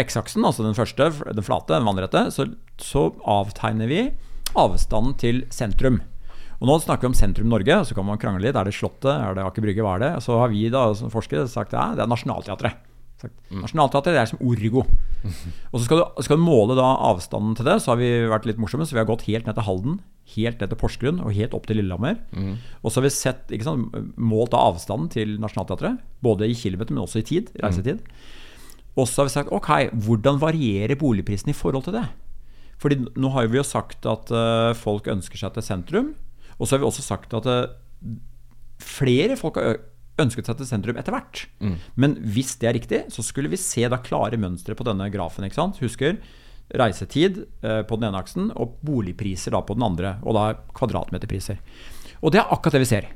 [0.00, 2.46] x-aksen, altså den første, den flate, den vannrette, så,
[2.80, 4.02] så avtegner vi
[4.58, 6.00] avstanden til sentrum.
[6.60, 8.56] Og Nå snakker vi om sentrum Norge, så kan man krangle litt.
[8.58, 9.12] Er det Slottet?
[9.14, 9.84] Er det Aker Brygge?
[9.84, 10.10] Hva er det?
[10.24, 12.86] Så har vi da som forskere sagt ja, det er Nationaltheatret.
[13.20, 13.62] Mm.
[13.62, 14.84] Nationaltheatret er som Orgo.
[15.72, 18.48] Og så skal du, skal du, måle da avstanden til det, så har vi vært
[18.48, 18.84] litt morsomme.
[18.88, 19.98] Så vi har gått helt ned til Halden,
[20.34, 22.18] helt ned til Porsgrunn og helt opp til Lillehammer.
[22.34, 22.54] Mm.
[22.82, 27.04] Og så har vi sett, sant, målt av avstanden til Nationaltheatret, både i kilometer, men
[27.04, 28.02] også i tid, reisetid.
[28.04, 28.40] Mm.
[28.98, 29.70] Og så har vi sagt ok,
[30.06, 32.06] hvordan varierer boligprisen i forhold til det?
[32.80, 36.10] Fordi nå har vi jo sagt at uh, folk ønsker seg til sentrum.
[36.58, 37.70] Og så har vi også sagt at uh,
[38.80, 39.82] flere folk har
[40.20, 41.44] ønsket seg til sentrum etter hvert.
[41.62, 41.76] Mm.
[42.00, 45.46] Men hvis det er riktig, så skulle vi se da klare mønstre på denne grafen.
[45.46, 45.80] ikke sant?
[45.84, 46.18] Husker
[46.78, 50.18] reisetid eh, på den ene aksen og boligpriser da på den andre.
[50.22, 50.44] Og da
[50.76, 51.58] kvadratmeterpriser.
[52.20, 53.10] Og det er akkurat det vi ser.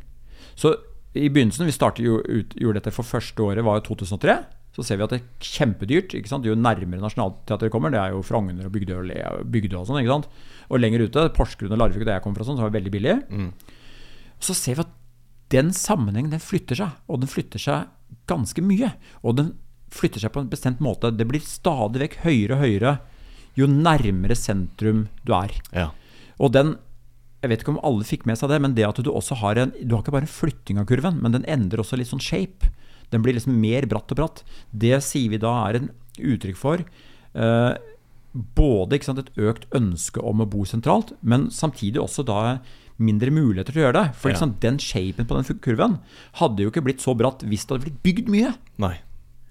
[0.58, 0.74] Så
[1.14, 4.38] i begynnelsen, vi startet, gjorde dette for første året, var jo 2003
[4.74, 6.16] så ser vi at det er kjempedyrt.
[6.18, 6.46] ikke sant?
[6.48, 10.00] Jo nærmere Nationaltheatret kommer, det er jo Frogner og Bygdøy og, Bygdø og sånn.
[10.02, 10.26] ikke sant?
[10.66, 12.94] Og lenger ute, Porsgrunn og Larvik, der jeg kommer fra, sånn, så var det veldig
[12.96, 13.14] billig.
[13.30, 13.52] Mm.
[14.42, 14.96] Så ser vi at
[15.54, 18.90] den sammenhengen den flytter seg, og den flytter seg ganske mye.
[19.22, 19.52] Og den
[19.94, 21.12] flytter seg på en bestemt måte.
[21.14, 22.96] Det blir stadig vekk høyere og høyere
[23.58, 25.54] jo nærmere sentrum du er.
[25.74, 25.90] Ja.
[26.42, 26.76] Og den
[27.44, 29.58] jeg vet ikke om alle fikk med seg det, men det at du også har
[29.60, 32.22] en Du har ikke bare en flytting av kurven, men den endrer også litt sånn
[32.24, 32.70] shape.
[33.12, 34.40] Den blir liksom mer bratt og bratt.
[34.72, 37.74] Det sier vi da er en uttrykk for eh,
[38.56, 42.40] både sant, et økt ønske om å bo sentralt, men samtidig også da
[42.96, 44.06] mindre muligheter til å gjøre det.
[44.22, 44.40] For ja.
[44.40, 45.98] sant, den shapen på den kurven
[46.40, 48.54] hadde jo ikke blitt så bratt hvis det hadde blitt bygd mye.
[48.82, 48.96] Nei.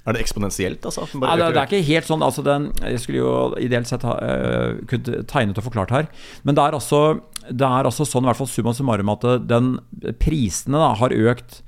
[0.03, 0.83] Er det eksponentielt?
[0.83, 2.23] Altså, Nei, det, det, er ikke helt sånn.
[2.25, 6.09] Altså den, jeg skulle jo ideelt sett ha, uh, kunne tegnet og forklart her.
[6.43, 6.99] Men det er altså,
[7.47, 9.77] det er altså sånn, i hvert fall summa summarum, at den,
[10.19, 11.61] prisene da, har økt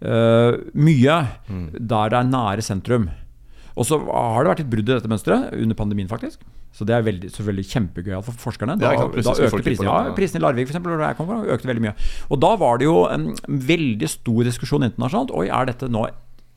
[0.00, 1.20] uh, mye
[1.52, 1.68] mm.
[1.76, 3.10] der det er nære sentrum.
[3.76, 6.40] Og så har det vært et brudd i dette mønsteret under pandemien, faktisk.
[6.76, 8.74] Så det er veldig, selvfølgelig kjempegøyalt for forskerne.
[8.80, 9.88] Da, ja, da økte prisene.
[9.88, 11.92] Ja, prisen i Larvik for eksempel, økte veldig mye.
[12.32, 15.32] Og da var det jo en veldig stor diskusjon internasjonalt.
[15.36, 16.06] Oi, er dette nå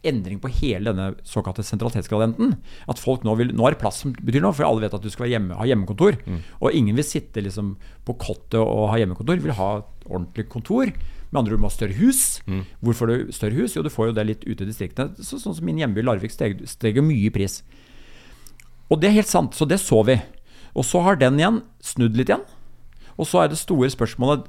[0.08, 2.54] endring på hele denne såkalte sentralitetsgradienten.
[2.92, 5.04] At folk nå vil Nå er det plass som betyr noe, for alle vet at
[5.04, 6.20] du skal hjemme, ha hjemmekontor.
[6.24, 6.42] Mm.
[6.62, 7.74] Og ingen vil sitte liksom
[8.08, 9.70] på kottet og ha hjemmekontor, vil ha
[10.08, 10.94] ordentlig kontor.
[11.30, 12.40] Med andre ord må ha større hus.
[12.48, 12.64] Mm.
[12.86, 13.76] Hvorfor du større hus?
[13.76, 15.14] Jo, du får jo det litt ute i distriktene.
[15.20, 17.60] Så, sånn som min hjemby Larvik steg, steg mye i pris.
[18.90, 20.18] Og det er helt sant, så det så vi.
[20.78, 22.46] Og så har den igjen snudd litt igjen.
[23.20, 24.48] Og så er det store spørsmålet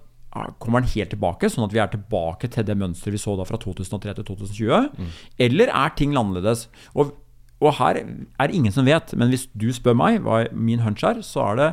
[0.62, 3.46] Kommer den helt tilbake, sånn at vi er tilbake til det mønsteret vi så da
[3.48, 4.92] fra 2003 til 2020?
[4.94, 5.08] Mm.
[5.46, 6.68] Eller er ting annerledes?
[6.94, 7.16] Og,
[7.58, 11.02] og, her er det ingen som vet, men hvis du spør meg hva min hunch
[11.06, 11.72] er, så er det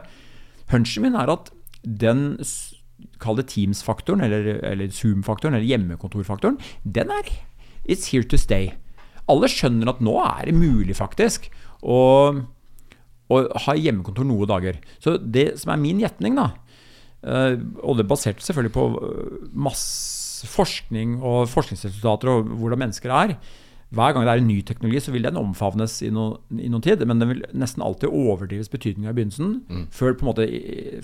[0.73, 1.53] Hunchen min er at
[1.85, 2.41] den
[3.21, 6.57] Kall det Teams-faktoren, eller, eller Zoom-faktoren, eller hjemmekontorfaktoren.
[6.83, 7.29] Den er
[7.87, 8.73] It's here to stay.
[9.31, 11.47] Alle skjønner at nå er det mulig, faktisk,
[11.85, 11.99] å,
[13.31, 14.81] å ha hjemmekontor noen dager.
[15.03, 16.49] Så det som er min gjetning, da,
[17.23, 23.37] og det baserte selvfølgelig på eh, masse forskning og forskningsresultater og hvordan mennesker er,
[23.87, 26.83] hver gang det er en ny teknologi, så vil den omfavnes i, no, i noen
[26.83, 26.99] tid.
[27.07, 29.53] Men den vil nesten alltid overdrives betydninga i begynnelsen.
[29.69, 29.85] Mm.
[29.95, 30.47] Før, måte,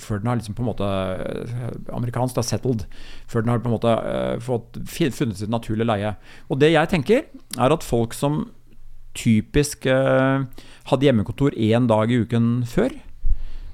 [0.04, 2.84] før, den har liksom på en måte eh, amerikansk da, settled.
[3.32, 6.12] Før den har på en måte uh, fått, funnet sitt naturlige leie.
[6.52, 7.24] Og det jeg tenker,
[7.56, 8.50] er at folk som
[9.16, 10.44] typisk uh,
[10.92, 12.92] hadde hjemmekontor én dag i uken før,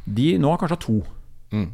[0.05, 0.99] de nå har kanskje to.
[1.49, 1.71] Mm.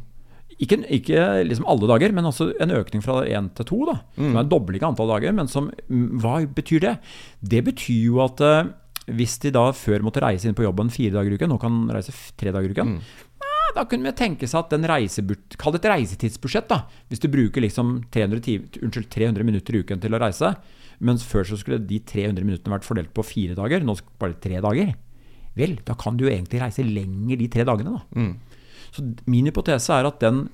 [0.62, 3.82] Ikke, ikke liksom alle dager, men også en økning fra én til to.
[3.90, 4.22] Da, mm.
[4.22, 5.36] Som er en dobling av antall dager.
[5.36, 6.94] Men som, hva betyr det?
[7.44, 8.70] Det betyr jo at uh,
[9.06, 11.84] hvis de da før måtte reise inn på jobben fire dager i uken, nå kan
[11.92, 13.20] reise tre dager i uken, mm.
[13.44, 14.88] eh, da kunne vi tenke seg at den
[15.60, 16.68] Kall det et reisetidsbudsjett.
[16.72, 20.54] da Hvis du bruker liksom 300, unnskyld, 300 minutter i uken til å reise,
[20.98, 24.62] mens før så skulle de 300 minuttene vært fordelt på fire dager, nå bare tre
[24.64, 24.94] dager.
[25.56, 28.02] Vel, da kan du jo egentlig reise lenger de tre dagene, da.
[28.16, 28.55] Mm.
[28.94, 30.46] Så min hypotese er at den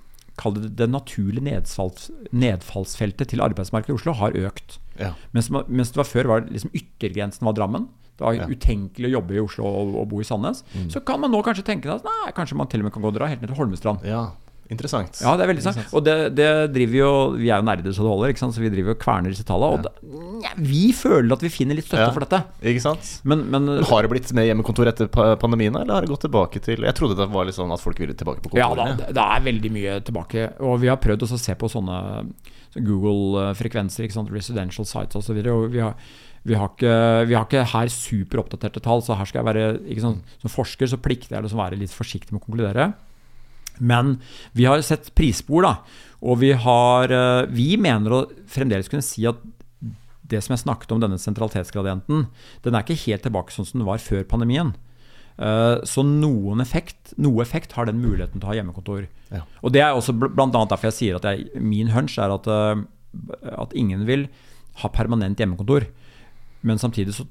[0.42, 4.78] det det naturlige nedfalls, nedfallsfeltet til arbeidsmarkedet i Oslo har økt.
[4.98, 5.12] Ja.
[5.32, 7.88] Mens, mens, det var før var liksom yttergrensen var Drammen.
[8.16, 8.46] Det var ja.
[8.48, 10.64] utenkelig å jobbe i Oslo og, og bo i Sandnes.
[10.74, 10.88] Mm.
[10.90, 13.12] Så kan man nå kanskje tenke at nei, kanskje man til og med kan gå
[13.14, 14.04] dra helt ned til Holmestrand.
[14.08, 14.30] Ja.
[14.72, 15.20] Interessant.
[15.22, 15.82] Ja, det er veldig sant.
[15.92, 18.94] Og det, det, driver jo Vi er jo nerder så det holder, så vi driver
[18.94, 19.78] jo kverner disse tallene.
[19.78, 22.42] Og det, ja, vi føler at vi finner litt støtte ja, for dette.
[22.72, 23.12] Ikke sant?
[23.28, 26.88] Men, men, har det blitt mer hjemmekontor etter pandemien, eller har det gått tilbake til
[26.88, 28.96] Jeg trodde det var litt sånn at folk ville tilbake på kontorene.
[28.96, 30.50] Ja, da, det er veldig mye tilbake.
[30.64, 32.02] Og vi har prøvd å se på sånne
[32.72, 35.42] Google-frekvenser, residential sites osv.
[35.72, 35.96] Vi har
[36.42, 36.92] vi har, ikke,
[37.30, 40.90] vi har ikke her superoppdaterte tall, så her skal jeg være ikke sånn, Som forsker
[40.90, 42.88] så plikter jeg liksom å være litt forsiktig med å konkludere.
[43.78, 44.18] Men
[44.56, 45.74] vi har sett prisspor, da.
[46.22, 49.40] Og vi har eh, Vi mener å fremdeles kunne si at
[50.32, 52.26] det som jeg snakket om, denne sentralitetsgradienten,
[52.64, 54.70] den er ikke helt tilbake sånn som den var før pandemien.
[55.36, 59.06] Eh, så noen effekt, noe effekt har den muligheten til å ha hjemmekontor.
[59.32, 59.42] Ja.
[59.60, 60.46] Og Det er også bl.a.
[60.46, 62.84] derfor jeg sier at jeg, min hunch er at, eh,
[63.52, 64.28] at ingen vil
[64.82, 65.88] ha permanent hjemmekontor.
[66.62, 67.26] Men samtidig så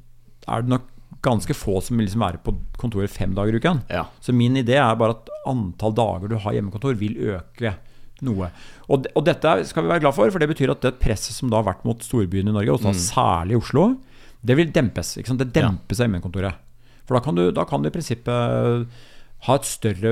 [0.50, 0.89] er det nok
[1.22, 3.84] ganske få som vil liksom være på kontoret fem dager i uken.
[3.91, 4.07] Ja.
[4.24, 7.76] Så min idé er bare at antall dager du har hjemmekontor, vil øke
[8.26, 8.51] noe.
[8.88, 11.51] Og, og dette skal vi være glad for, for det betyr at det presset som
[11.51, 12.99] da har vært mot storbyene i Norge, og mm.
[13.01, 13.88] særlig Oslo,
[14.41, 15.16] det vil dempes.
[15.22, 16.68] Det dempes av hjemmekontoret.
[17.05, 18.88] For da kan, du, da kan du i prinsippet
[19.41, 20.12] ha et større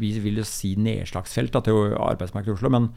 [0.00, 2.72] vi vil jo si nedslagsfelt da, til arbeidsmarkedet i Oslo.
[2.72, 2.90] men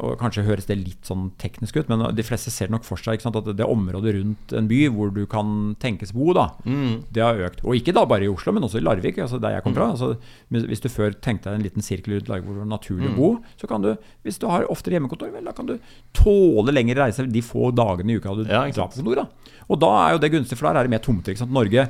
[0.00, 3.20] og Kanskje høres det litt sånn teknisk ut, men de fleste ser nok for seg
[3.20, 7.36] sant, at det området rundt en by hvor du kan tenkes bo, da, det har
[7.44, 7.60] økt.
[7.66, 9.90] Og ikke da bare i Oslo, men også i Larvik, altså der jeg kom fra.
[9.92, 10.14] Altså,
[10.48, 13.16] hvis du før tenkte deg en liten sirkel rundt Larvik hvor det var naturlig å
[13.18, 13.30] bo,
[13.60, 13.92] så kan du,
[14.24, 15.76] hvis du har oftere hjemmekontor, vel, da kan du
[16.16, 19.22] tåle lengre reise de få dagene i uka du Ja, drar på kontor.
[19.26, 19.26] da.
[19.68, 21.36] Og da er jo det gunstig, for der er det mer tomter.
[21.52, 21.88] Norge,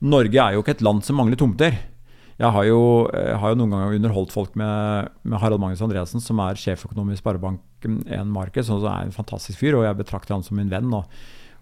[0.00, 1.76] Norge er jo ikke et land som mangler tomter.
[2.34, 2.80] Jeg har jo,
[3.14, 7.12] jeg har jo noen ganger underholdt folk med, med Harald Magnus Andreassen, som er sjeføkonom
[7.14, 10.90] i Sparebank1 Marked, som er en fantastisk fyr, og jeg betrakter han som min venn.
[10.98, 11.06] Og,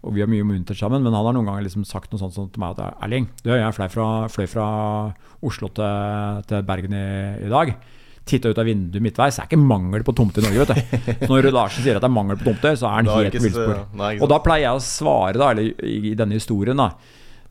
[0.02, 2.54] og vi har mye muntert sammen, men han har noen ganger liksom sagt noe sånt
[2.54, 4.68] til meg at Erling, du, jeg fløy fra, fløy fra
[5.44, 7.06] Oslo til, til Bergen i,
[7.44, 7.74] i dag.
[8.24, 9.36] Titta ut av vinduet midtveis.
[9.36, 10.64] Det er ikke mangel på tomter i Norge.
[10.72, 11.24] vet du.
[11.26, 13.44] Så når Larsen sier at det er mangel på tomter, så er han helt på
[13.44, 13.80] villspor.
[14.22, 16.92] Og da pleier jeg å svare, da, eller i, i denne historien, da.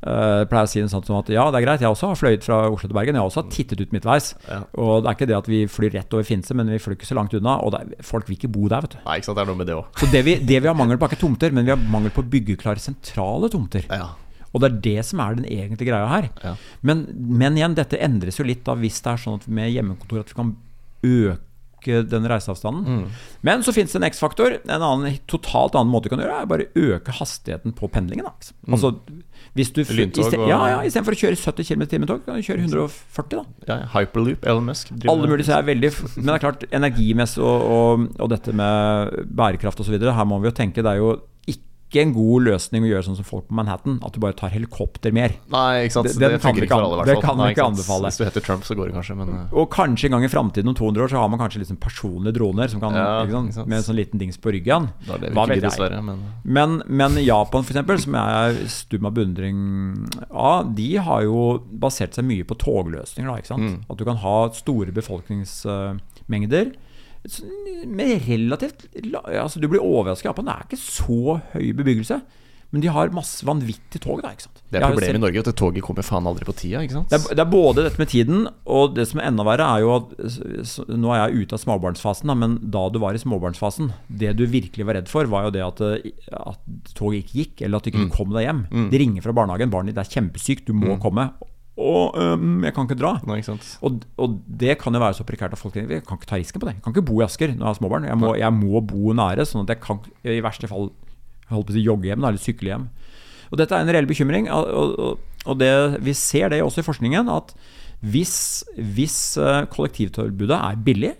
[0.01, 2.17] Uh, pleier å si noe sånt som at ja, det er greit, jeg også har
[2.17, 3.17] fløyet fra Oslo til Bergen.
[3.17, 4.31] Jeg har også tittet ut midtveis.
[4.47, 4.63] Ja.
[4.81, 7.09] Og det er ikke det at vi flyr rett over Finse, men vi flyr ikke
[7.09, 7.59] så langt unna.
[7.61, 9.03] Og er, folk vil ikke bo der, vet du.
[9.05, 10.01] Nei, ikke sant, det er noe med det òg.
[10.01, 12.15] Så det vi, det vi har mangel på, er ikke tomter, men vi har mangel
[12.15, 13.85] på byggeklare sentrale tomter.
[13.93, 14.09] Ja.
[14.51, 16.27] Og det er det som er den egentlige greia her.
[16.43, 16.55] Ja.
[16.81, 20.25] Men, men igjen, dette endres jo litt da hvis det er sånn at med hjemmekontor
[20.25, 20.55] at vi kan
[21.05, 21.39] øke
[21.83, 22.85] den reiseavstanden.
[22.85, 23.07] Mm.
[23.43, 24.59] Men så fins det en X-faktor.
[24.69, 28.25] En annen, totalt annen måte du kan gjøre, er bare øke hastigheten på pendlingen.
[28.25, 28.33] Da.
[28.71, 28.93] Altså,
[29.55, 29.95] hvis du, Mm.
[29.97, 32.61] Lyntog og- ja, ja, Istedenfor å kjøre 70 km i timen tog, kan du kjøre
[32.69, 33.43] 140.
[33.67, 34.91] da ja, Hyperloop, Elon Musk.
[35.07, 39.25] alle mulige, så er veldig Men det er klart, energimessig og, og, og dette med
[39.35, 41.61] bærekraft osv., her må vi jo tenke Det er jo ikke
[41.99, 45.11] en god løsning å gjøre sånn som folk på Manhattan, at du bare tar helikopter
[45.11, 45.33] mer.
[45.51, 46.07] Nei, ikke sant.
[46.07, 48.07] Det- Det, det funker ikke ikke for alle, i det kan Nei, ikke anbefale.
[48.07, 50.27] Hvis du heter Trump, så går det kanskje, men uh, Og kanskje en gang i
[50.31, 53.31] framtiden, om 200 år, så har man kanskje liksom personlige droner som kan, Ja, ikke
[53.31, 54.89] sant, ikke med en sånn liten dings på ryggen.
[55.05, 56.01] da lever Hva ikke vi dessverre.
[56.01, 61.59] Men Men, men Japan, eksempel, som jeg er stum av beundring av, de har jo
[61.73, 63.27] basert seg mye på togløsninger.
[63.27, 63.61] Da, ikke sant?
[63.61, 63.83] Mm.
[63.89, 66.71] At du kan ha store befolkningsmengder
[67.87, 68.87] med relativt
[69.29, 70.31] altså Du blir overrasket.
[70.31, 72.21] Japan det er ikke så høy bebyggelse,
[72.71, 74.21] men de har masse vanvittig tog.
[74.23, 74.61] Da, ikke sant?
[74.71, 77.11] det er problemet i Norge, at det toget kommer faen aldri på tida, ikke sant?
[77.11, 79.83] det er, det er både dette med tiden, og det som er enda verre, er
[79.83, 83.91] jo at Nå er jeg ute av småbarnsfasen, da, men da du var i småbarnsfasen
[84.07, 87.65] Det du virkelig var redd for, var jo det at, eh, at toget ikke gikk,
[87.67, 88.65] eller at du ikke kom deg hjem.
[88.93, 89.73] De ringer fra barnehagen.
[89.73, 91.27] Barnet ditt er kjempesykt, du må komme.
[91.81, 93.15] Og um, jeg kan ikke dra.
[93.27, 93.57] Nei, ikke?
[93.87, 96.39] Og, og det kan jo være så prekært at folk tenker Jeg kan ikke ta
[96.39, 96.75] risken på det.
[96.77, 98.07] Jeg kan ikke bo i Asker når jeg har småbarn.
[98.09, 100.91] Jeg må, jeg må bo nære, sånn at jeg kan i verste fall
[101.51, 102.87] holdt på å si jogge hjem eller sykle hjem.
[103.51, 104.47] Og dette er en reell bekymring.
[104.53, 105.71] Og, og, og det,
[106.05, 107.53] vi ser det også i forskningen, at
[108.01, 108.35] hvis,
[108.77, 111.13] hvis eh, kollektivtilbudet er billig,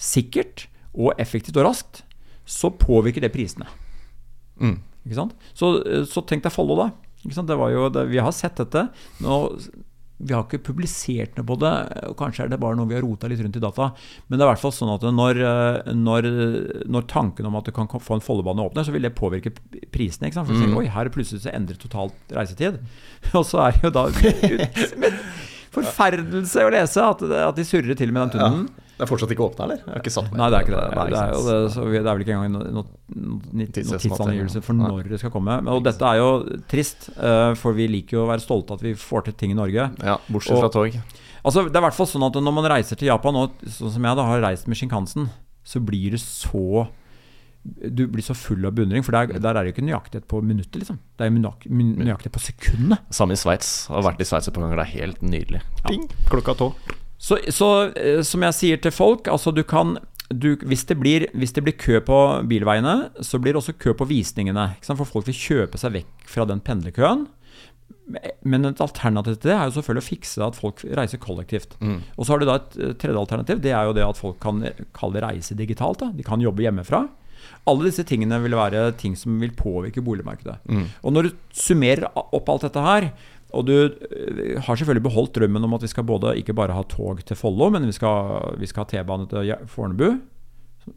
[0.00, 2.04] sikkert og effektivt og raskt,
[2.46, 3.66] så påvirker det prisene.
[4.60, 4.78] Mm.
[5.58, 5.68] Så,
[6.08, 6.88] så tenk deg Follo, da.
[7.24, 8.88] Jo, det, vi har sett dette.
[9.24, 9.38] Nå,
[10.24, 11.72] vi har ikke publisert noe på det,
[12.08, 13.90] og kanskje er det bare noe vi har rota litt rundt i data.
[14.28, 16.28] Men det er i hvert fall sånn at når, eh, når,
[16.86, 19.52] når tanken om at du kan få en Follobane åpner, så vil det påvirke
[19.94, 20.30] prisene.
[20.30, 20.48] Ikke sant?
[20.48, 20.78] For å si, mm.
[20.78, 22.78] Oi, her er plutselig så endret totalt reisetid.
[23.34, 24.06] Og så er det jo da
[25.74, 28.66] Forferdelse å lese at, at de surrer til med den tunnelen.
[28.94, 29.78] Det er fortsatt ikke åpna, eller?
[29.82, 30.82] Jeg har ikke satt meg Nei, det er ikke det.
[30.94, 35.08] Det er, det, så vi- det er vel ikke engang noen noe, tidsangivelse for når
[35.10, 35.56] det skal komme.
[35.66, 36.28] Og dette er jo
[36.70, 39.58] trist, eh, for vi liker jo å være stolte at vi får til ting i
[39.58, 39.90] Norge.
[40.02, 40.94] Ja, bortsett fra tog.
[41.44, 43.90] Altså, det er i hvert fall sånn at når man reiser til Japan, og sånn
[43.92, 45.28] som jeg da har reist med Shinkansen,
[45.64, 46.88] så blir det så
[47.64, 50.42] Du blir så full av beundring, for der, der er det jo ikke nøyaktighet på
[50.44, 50.98] minuttet, liksom.
[51.16, 52.98] Det er min- nøyaktighet på sekundet.
[53.10, 53.86] Samme i Sveits.
[53.88, 54.76] Har vært i Sveits et par ganger.
[54.76, 55.62] Det er helt nydelig.
[55.88, 56.04] Ping!
[56.28, 56.74] Klokka tolv.
[57.24, 59.96] Så, så eh, som jeg sier til folk, altså du kan
[60.32, 62.18] du, hvis, det blir, hvis det blir kø på
[62.48, 64.70] bilveiene, så blir det også kø på visningene.
[64.82, 67.26] For folk vil kjøpe seg vekk fra den pendlerkøen.
[68.44, 71.76] Men et alternativ til det er jo selvfølgelig å fikse at folk reiser kollektivt.
[71.80, 72.00] Mm.
[72.16, 73.60] Og så har du da et eh, tredje alternativ.
[73.64, 74.64] Det er jo det at folk kan
[74.96, 76.02] kalle reise digitalt.
[76.02, 76.10] Da.
[76.16, 77.04] De kan jobbe hjemmefra.
[77.68, 80.58] Alle disse tingene vil være ting som vil påvirke boligmarkedet.
[80.68, 80.86] Mm.
[81.04, 83.08] Og når du summerer opp alt dette her,
[83.54, 86.82] og du øh, har selvfølgelig beholdt drømmen om at vi skal både ikke bare ha
[86.90, 90.08] tog til Follo, men vi skal, vi skal ha T-bane til Fornebu,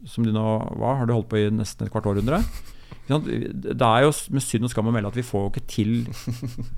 [0.08, 0.48] som du nå
[0.80, 2.42] var, har du holdt på i nesten et kvart århundre.
[3.08, 5.92] Det er jo med synd og skam å melde at vi får jo ikke til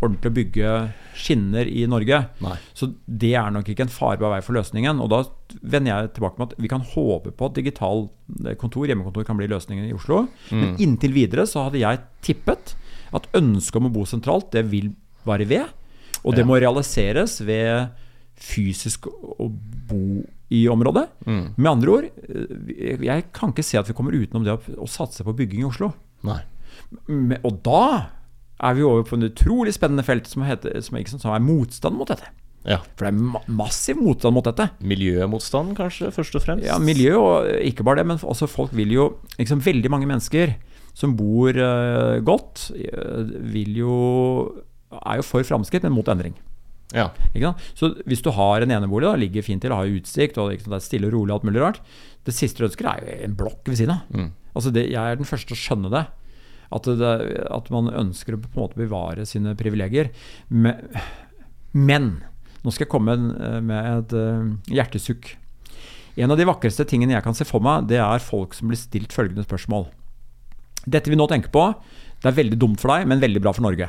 [0.02, 0.74] ordentlig å bygge
[1.18, 2.20] skinner i Norge.
[2.44, 2.54] Nei.
[2.76, 5.02] Så det er nok ikke en farbar vei for løsningen.
[5.02, 5.24] Og da
[5.58, 8.06] vender jeg tilbake med at vi kan håpe på at digital
[8.44, 10.22] eh, kontor, hjemmekontor, kan bli løsningen i Oslo.
[10.54, 12.76] Men inntil videre så hadde jeg tippet
[13.16, 14.92] at ønsket om å bo sentralt, det vil
[15.26, 15.66] være ved.
[16.24, 16.48] Og det Ja.
[16.48, 17.88] må realiseres ved
[18.40, 19.48] fysisk å
[19.88, 21.08] bo i området.
[21.26, 21.54] Mm.
[21.56, 25.22] Med andre ord, eh, jeg kan ikke se at vi kommer utenom det å, satse
[25.24, 25.92] på bygging i Oslo.
[27.06, 28.08] Men- Og da
[28.60, 31.96] er vi over på en utrolig spennende felt som, heter, som, er, som er motstand
[31.96, 32.24] mot dette.
[32.66, 32.78] Ja.
[32.96, 34.70] For det er ma massiv motstand mot dette.
[34.82, 36.66] Miljømotstand, kanskje, først og fremst?
[36.66, 39.06] Ja, Miljø og ikke bare det, men også folk vil jo
[39.38, 40.56] liksom Veldig mange mennesker
[40.92, 43.94] som bor uh, godt, eh, vil jo
[44.98, 46.36] er jo for framskritt, men mot endring.
[46.94, 47.10] Ja.
[47.78, 50.82] Så hvis du har en enebolig, da, ligger fint til, har utsikt, og det er
[50.82, 51.78] stille og rolig og alt mulig rart
[52.26, 54.08] Det siste du ønsker, er jo en blokk ved siden av.
[54.10, 54.32] Mm.
[54.58, 56.06] Altså det, jeg er den første til å skjønne det.
[56.70, 57.12] At, det.
[57.50, 60.10] at man ønsker å på en måte bevare sine privilegier.
[60.50, 60.82] Men,
[61.72, 62.10] men
[62.60, 63.16] nå skal jeg komme
[63.64, 65.32] med et eh, hjertesukk.
[66.20, 68.78] En av de vakreste tingene jeg kan se for meg, det er folk som blir
[68.78, 69.88] stilt følgende spørsmål.
[70.84, 71.64] Dette vi nå tenker på,
[72.20, 73.88] det er veldig dumt for deg, men veldig bra for Norge.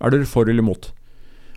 [0.00, 0.92] Er du for eller imot?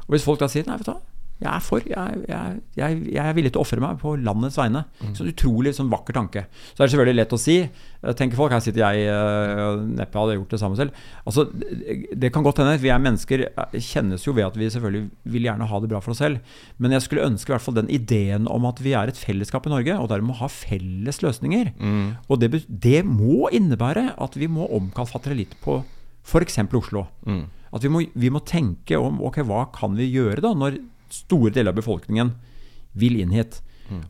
[0.07, 1.01] Og hvis folk da sier nei, vet du hva,
[1.39, 4.57] jeg er for, jeg, jeg, jeg, jeg er villig til å ofre meg på landets
[4.59, 4.81] vegne.
[5.15, 6.41] Så utrolig sånn vakker tanke.
[6.73, 10.19] Så er det selvfølgelig lett å si, eh, tenker folk, her sitter jeg uh, neppe
[10.19, 10.97] hadde gjort det samme selv.
[11.23, 14.67] Altså, det, det kan godt hende, vi er mennesker, eh, kjennes jo ved at vi
[14.73, 16.57] selvfølgelig vil gjerne ha det bra for oss selv.
[16.75, 19.69] Men jeg skulle ønske i hvert fall den ideen om at vi er et fellesskap
[19.69, 21.71] i Norge, og dermed må ha felles løsninger.
[21.79, 22.03] Mm.
[22.27, 25.79] Og det, det må innebære at vi må omkalfatre litt på
[26.27, 26.59] f.eks.
[26.67, 27.07] Oslo.
[27.23, 27.45] Mm.
[27.75, 30.79] At vi må, vi må tenke om ok, hva kan vi gjøre da når
[31.13, 32.35] store deler av befolkningen
[32.99, 33.61] vil inn hit.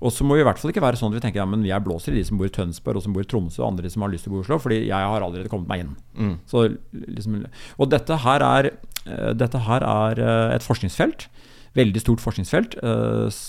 [0.03, 1.66] Og så må vi i hvert fall ikke være sånn at vi tenker ja, men
[1.68, 3.91] jeg blåser i de som bor i Tønsberg og som bor i Tromsø og andre
[3.91, 5.93] som har lyst til å bo i Oslo, fordi jeg har allerede kommet meg inn.
[6.18, 6.34] Mm.
[6.49, 7.43] Så, liksom,
[7.78, 8.72] og dette her er,
[9.05, 11.30] eh, dette her er eh, et forskningsfelt.
[11.78, 13.39] Veldig stort forskningsfelt eh,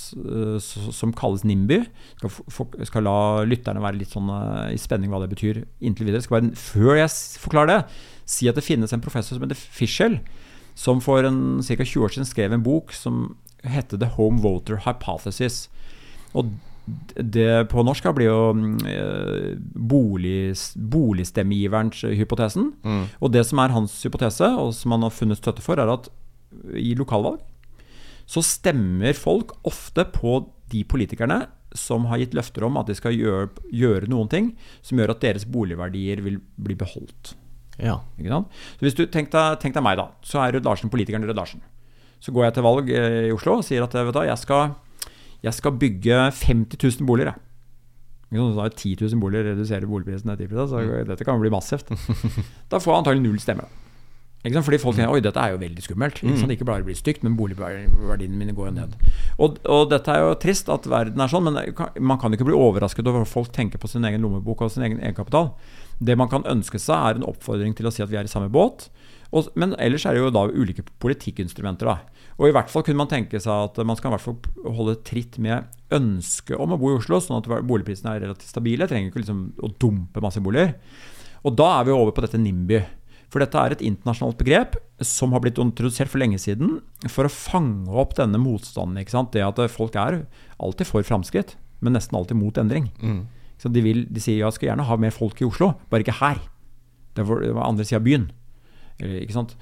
[1.01, 1.81] som kalles NIMBY.
[2.21, 4.29] Skal, for, skal la lytterne være litt sånn
[4.71, 6.23] i spenning hva det betyr inntil videre.
[6.23, 7.81] Skal være, før jeg forklarer det,
[8.31, 10.21] si at det finnes en professor som heter Fischel,
[10.79, 11.83] som for en, ca.
[11.83, 13.35] 20 år siden skrev en bok som
[13.67, 15.67] heter The Home Voter Hypothesis.
[16.33, 16.53] Og
[17.15, 18.41] det på norsk blir jo
[18.89, 22.73] eh, bolig, boligstemmegiveren hypotesen.
[22.83, 23.05] Mm.
[23.21, 26.11] Og det som er hans hypotese, og som han har funnet støtte for, er at
[26.75, 27.43] i lokalvalg
[28.31, 30.37] så stemmer folk ofte på
[30.71, 34.53] de politikerne som har gitt løfter om at de skal gjøre, gjøre noen ting
[34.87, 37.35] som gjør at deres boligverdier vil bli beholdt.
[37.83, 37.99] Ja.
[38.21, 40.11] Så hvis du Tenk deg, tenk deg meg, da.
[40.27, 41.63] Så er Rød Larsen politikeren Rød Larsen.
[42.21, 44.75] Så går jeg til valg eh, i Oslo og sier at vet du, jeg, skal,
[45.47, 47.33] jeg skal bygge 50 000 boliger.
[47.33, 47.47] Jeg.
[48.31, 48.55] Sant?
[48.55, 51.89] Så da er 10 000 boliger reduserer boligprisen 10 så dette kan bli massivt.
[52.71, 53.67] Da får jeg antagelig null stemmer.
[53.67, 53.87] Da.
[54.41, 56.21] Fordi folk tenker oi, dette er jo veldig skummelt.
[56.23, 56.53] Ikke, sant?
[56.55, 58.95] ikke bare blir stygt, men boligverdiene mine går jo ned.
[59.37, 61.59] Og, og dette er jo trist at verden er sånn, men
[62.01, 64.87] man kan ikke bli overrasket over at folk tenker på sin egen lommebok og sin
[64.87, 65.53] egen egenkapital.
[66.01, 68.33] Det man kan ønske seg, er en oppfordring til å si at vi er i
[68.33, 68.89] samme båt.
[69.31, 71.87] Og, men ellers er det jo da ulike politikkinstrumenter.
[71.87, 72.25] Da.
[72.41, 74.97] Og i hvert fall kunne man tenke seg at man skal i hvert fall holde
[75.07, 78.89] tritt med ønsket om å bo i Oslo, sånn at boligprisene er relativt stabile.
[78.91, 80.75] Trenger ikke liksom å dumpe masse boliger.
[81.47, 82.81] Og da er vi over på dette NIMBY.
[83.31, 84.75] For dette er et internasjonalt begrep
[85.07, 88.99] som har blitt introdusert for lenge siden for å fange opp denne motstanden.
[88.99, 90.25] Det at folk er
[90.59, 92.91] alltid for framskritt, men nesten alltid mot endring.
[92.99, 93.29] Mm.
[93.61, 96.17] Så de, vil, de sier ja, skal gjerne ha mer folk i Oslo, bare ikke
[96.23, 96.39] her.
[97.19, 98.29] Det var, det var andre sida av byen.
[99.01, 99.53] Eller, Ikke sant?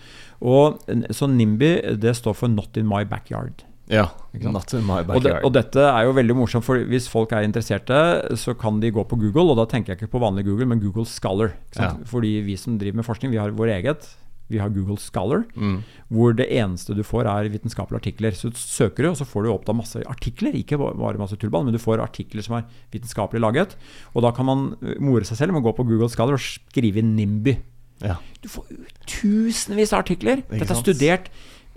[0.43, 0.79] Og,
[1.15, 3.65] så NIMBY det står for Not in my backyard.
[3.91, 4.07] ja.
[4.39, 5.45] Not in my Og, det, backyard.
[5.49, 7.97] og dette er jo veldig morsomt, for hvis folk er interesserte,
[8.39, 10.83] så kan de gå på Google, og da tenker jeg ikke på vanlig Google, men
[10.83, 11.55] Google Scholar.
[11.75, 12.05] Sant?
[12.07, 14.07] Fordi vi som driver med forskning, vi har vår eget.
[14.51, 15.83] Vi har Google Scholar, Mm.
[16.11, 18.31] hvor det eneste du får, er vitenskapelige artikler.
[18.33, 21.65] Så søker du, og så får du opp da masse artikler, ikke bare masse tullball,
[21.65, 23.77] men du får artikler som er vitenskapelig laget.
[24.15, 26.41] Og da kan man eh, more seg selv med å gå på Google Scholar og
[26.41, 27.59] skrive inn NIMBY.
[28.03, 28.17] Ja.
[28.43, 28.65] Du får
[29.07, 30.43] tusenvis av artikler.
[30.49, 31.29] Dette er studert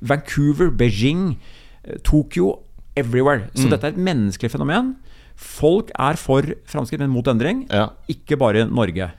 [0.01, 1.38] Vancouver, Beijing,
[1.84, 2.59] eh, Tokyo,
[2.95, 3.49] everywhere.
[3.55, 3.69] Så Mm.
[3.72, 4.95] dette er et menneskelig fenomen.
[5.36, 7.67] Folk er for framskritt, men mot endring.
[7.69, 7.89] ja.
[8.09, 9.11] Ikke bare Norge.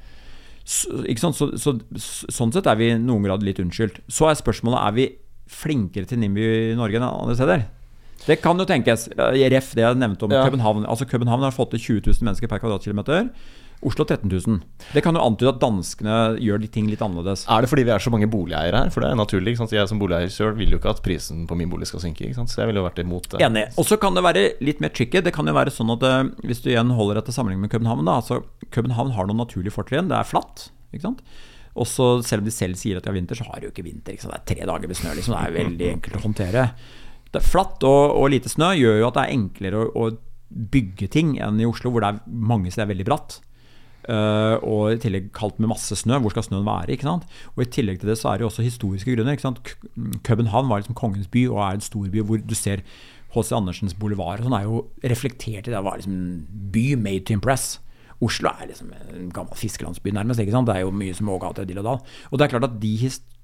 [0.64, 1.36] Så, ikke sant?
[1.38, 4.02] Så, så, så, sånn sett er vi i noen grad litt unnskyldt.
[4.12, 5.06] Så er spørsmålet er vi
[5.52, 7.64] flinkere til NIMBY i Norge enn andre steder.
[8.22, 9.08] Det kan jo tenkes.
[9.16, 10.44] Eh, Ref det jeg nevnte om Ja.
[10.46, 10.86] København.
[10.86, 13.30] Altså København har fått til 20 000 mennesker per kvadratkilometer.
[13.82, 14.60] Oslo 13 000.
[14.94, 17.42] Det kan jo antyde at danskene gjør de ting litt annerledes.
[17.50, 18.92] Er det fordi vi er så mange boligeiere her?
[18.94, 19.52] For det er naturlig.
[19.54, 19.74] ikke sant?
[19.74, 22.28] Jeg som boligeier selv vil jo ikke at prisen på min bolig skal synke.
[22.28, 22.52] ikke sant?
[22.52, 23.40] Så jeg ville jo vært imot det.
[23.42, 23.64] Enig.
[23.80, 25.20] Og så kan det være litt mer tricky.
[25.26, 28.06] Det kan jo være sånn at eh, Hvis du igjen holder etter sammenligning med København,
[28.06, 30.10] da, altså København har noen naturlige fortrinn.
[30.12, 30.68] Det er flatt.
[30.94, 31.22] ikke sant?
[31.74, 33.74] Og så selv om de selv sier at de har vinter, så har de jo
[33.74, 34.14] ikke vinter.
[34.14, 34.36] Ikke sant?
[34.36, 35.14] Det er tre dager med snø.
[35.18, 35.34] Liksom.
[35.34, 36.66] Det er veldig enkelt å håndtere.
[37.32, 40.10] Det er Flatt og, og lite snø gjør jo at det er enklere å, å
[40.52, 43.38] bygge ting enn i Oslo, hvor det er mange steder veldig bratt.
[44.02, 46.18] Uh, og i tillegg kaldt med masse snø.
[46.22, 46.90] Hvor skal snøen være?
[46.96, 47.26] ikke sant?
[47.54, 49.36] Og I tillegg til det så er det jo også historiske grunner.
[49.36, 49.62] ikke sant?
[50.26, 52.82] København var liksom kongens by og er en storby hvor du ser
[53.32, 53.52] H.C.
[53.56, 55.76] Andersens boulevard og sånn er jo reflektert i det.
[55.78, 56.18] Det var liksom
[56.74, 57.78] by made to impress.
[58.22, 60.38] Oslo er liksom en gammel fiskelandsby, nærmest.
[60.40, 60.68] ikke sant?
[60.68, 61.98] Det er jo mye smågater, dill og dall.
[62.30, 62.92] Og det er klart at de,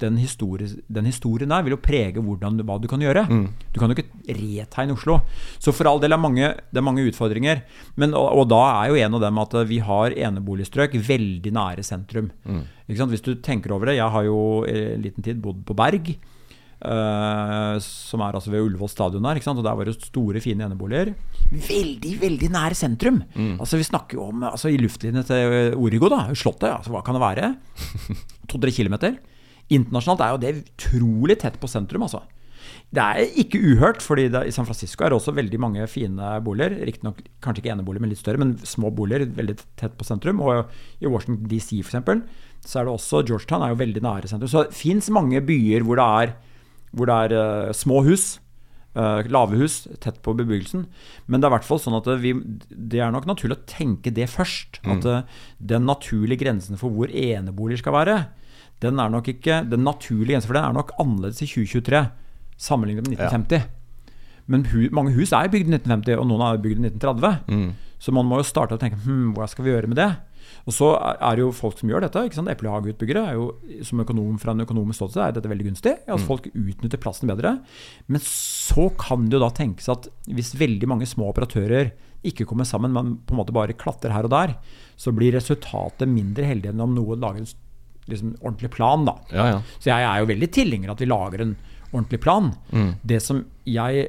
[0.04, 3.24] den, historie, den historien der vil jo prege hvordan, hva du kan gjøre.
[3.74, 4.06] Du kan jo ikke
[4.38, 5.18] retegne Oslo.
[5.58, 7.64] Så for all del er mange, det er mange utfordringer.
[7.98, 11.82] Men, og, og da er jo en av dem at vi har eneboligstrøk veldig nære
[11.82, 12.30] sentrum.
[12.86, 13.10] Ikke sant?
[13.12, 16.14] Hvis du tenker over det Jeg har jo i en liten tid bodd på Berg.
[16.78, 19.40] Eh, som er altså ved Ullevål stadion der.
[19.40, 19.60] Ikke sant?
[19.60, 21.14] Og der var det store, fine eneboliger.
[21.50, 23.22] Veldig, veldig nær sentrum.
[23.58, 26.70] Altså Vi snakker jo om altså, i luftlinje til Origo, da, Slottet.
[26.72, 27.52] Altså, hva kan det være?
[28.50, 29.18] To-tre kilometer.
[29.68, 32.22] Internasjonalt er jo det utrolig tett på sentrum, altså.
[32.88, 36.30] Det er ikke uhørt, fordi det, i San Francisco er det også veldig mange fine
[36.44, 36.78] boliger.
[36.88, 40.40] Riktignok kanskje ikke eneboliger, men litt større, men små boliger veldig tett på sentrum.
[40.44, 40.70] Og
[41.04, 41.98] i Washington DC f.eks.
[42.64, 44.52] så er det også Georgetown er jo veldig nære sentrum.
[44.52, 46.34] Så det fins mange byer hvor det er,
[46.94, 47.34] hvor det er
[47.68, 48.38] eh, små hus.
[48.98, 50.86] eh, lave hus tett på bebyggelsen.
[51.28, 52.32] Men det er i hvert fall sånn at vi,
[52.70, 54.80] det er nok naturlig å tenke det først.
[54.84, 55.22] At eh,
[55.60, 58.16] den naturlige grensen for hvor eneboliger skal være,
[58.80, 62.10] den er nok ikke Den naturlige grensen for den er nok annerledes i 2023
[62.58, 63.68] sammenlignet med 1950.
[64.48, 67.74] Men hu, mange hus er bygd i 1950, og noen er bygd i 1930.
[68.00, 70.08] Så man må jo starte å tenke hm, hva skal vi gjøre med det?
[70.68, 72.24] Og så er det jo folk som gjør dette.
[72.28, 72.50] ikke sant?
[72.52, 73.46] Eplehageutbyggere er jo,
[73.86, 75.94] som økonom fra en økonomisk ståsted er dette veldig gunstig.
[76.08, 77.56] At folk utnytter plassen bedre.
[78.06, 81.94] Men så kan det jo da tenkes at hvis veldig mange små operatører
[82.26, 84.56] ikke kommer sammen, men på en måte bare klatrer her og der,
[84.98, 87.50] så blir resultatet mindre heldig enn om noen lager en
[88.10, 89.06] liksom, ordentlig plan.
[89.06, 89.14] da.
[89.30, 89.58] Ja, ja.
[89.78, 91.56] Så jeg er jo veldig tilhenger at vi lager en
[91.92, 92.52] ordentlig plan.
[93.06, 94.08] Det som jeg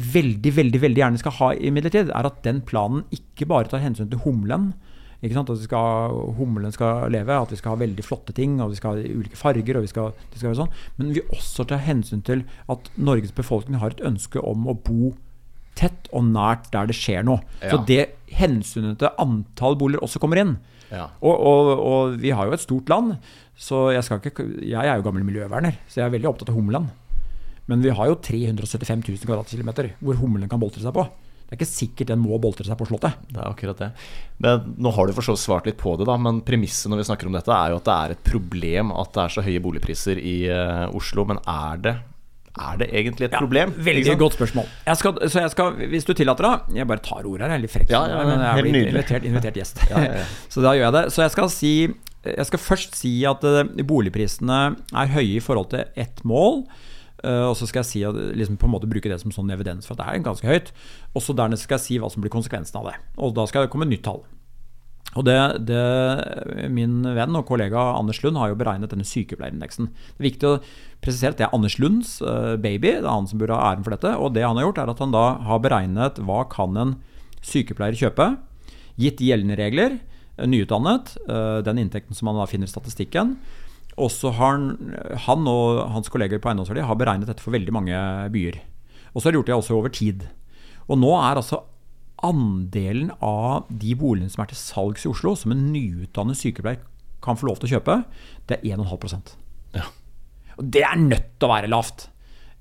[0.00, 4.08] veldig, veldig veldig gjerne skal ha imidlertid, er at den planen ikke bare tar hensyn
[4.10, 4.70] til humlen.
[5.20, 5.50] Ikke sant?
[5.52, 8.96] At skal, humlen skal leve, at vi skal ha veldig flotte ting, og vi skal
[8.96, 9.76] ha ulike farger.
[9.76, 10.76] og vi skal, det skal være sånn.
[10.96, 15.14] Men vi også tar hensyn til at Norges befolkning har et ønske om å bo
[15.78, 17.44] tett og nært der det skjer noe.
[17.62, 20.56] Så det hensynet til antall boliger også kommer inn.
[20.90, 21.06] Ja.
[21.22, 23.14] Og, og, og vi har jo et stort land,
[23.60, 26.58] så jeg, skal ikke, jeg er jo gammel miljøverner, så jeg er veldig opptatt av
[26.58, 26.88] humlen.
[27.70, 31.04] Men vi har jo 375 000 kvadratkilometer hvor humlen kan boltre seg på.
[31.50, 33.16] Det er ikke sikkert den må boltre seg på Slottet.
[33.26, 33.88] Det er akkurat det.
[34.38, 37.00] Men nå har du for så vidt svart litt på det, da, men premisset når
[37.00, 39.42] vi snakker om dette, er jo at det er et problem at det er så
[39.42, 41.24] høye boligpriser i uh, Oslo.
[41.26, 41.94] Men er det,
[42.54, 43.72] er det egentlig et problem?
[43.82, 44.68] Veldig godt spørsmål.
[44.86, 47.58] Jeg skal, så jeg skal, hvis du tillater det Jeg bare tar ordet her, jeg
[47.58, 47.90] er litt frekk.
[47.96, 48.92] Ja, ja, men jeg nydelig.
[48.92, 49.82] invitert, invitert gjest.
[49.90, 50.28] Ja, ja, ja.
[50.54, 51.04] så da gjør jeg det.
[51.16, 51.72] Så jeg skal si
[52.30, 54.60] Jeg skal først si at eh, boligprisene
[55.02, 56.60] er høye i forhold til ett mål.
[57.22, 58.02] Eh, og så skal jeg si
[58.38, 60.74] liksom på en måte bruke det som sånn evidens for at det er ganske høyt.
[61.14, 62.98] Og så dernest skal jeg si hva som blir konsekvensen av det.
[63.20, 64.22] Og da skal det komme nytt tall.
[65.18, 65.80] Og det, det,
[66.70, 69.88] Min venn og kollega Anders Lund har jo beregnet denne sykepleierindeksen.
[69.90, 70.58] Det er viktig å
[71.02, 72.94] presisere at det er Anders Lunds eh, baby.
[73.00, 74.12] Det er han som burde ha æren for dette.
[74.18, 76.94] Og det han har gjort, er at han da har beregnet hva kan en
[77.42, 78.28] sykepleier kjøpe,
[79.00, 79.98] gitt gjeldende regler,
[80.36, 81.16] eh, nyutdannet,
[81.66, 83.34] den inntekten som han da finner i statistikken.
[84.00, 84.94] Og så har han,
[85.26, 87.96] han og hans kolleger på eiendomsverdi har beregnet dette for veldig mange
[88.32, 88.60] byer.
[89.12, 90.24] Og så har de gjort det også over tid.
[90.88, 91.62] Og nå er altså
[92.26, 96.82] andelen av de boligene som er til salgs i Oslo, som en nyutdannet sykepleier
[97.24, 97.96] kan få lov til å kjøpe,
[98.48, 99.34] det er 1,5
[99.76, 99.88] Ja.
[100.56, 102.08] Og det er nødt til å være lavt.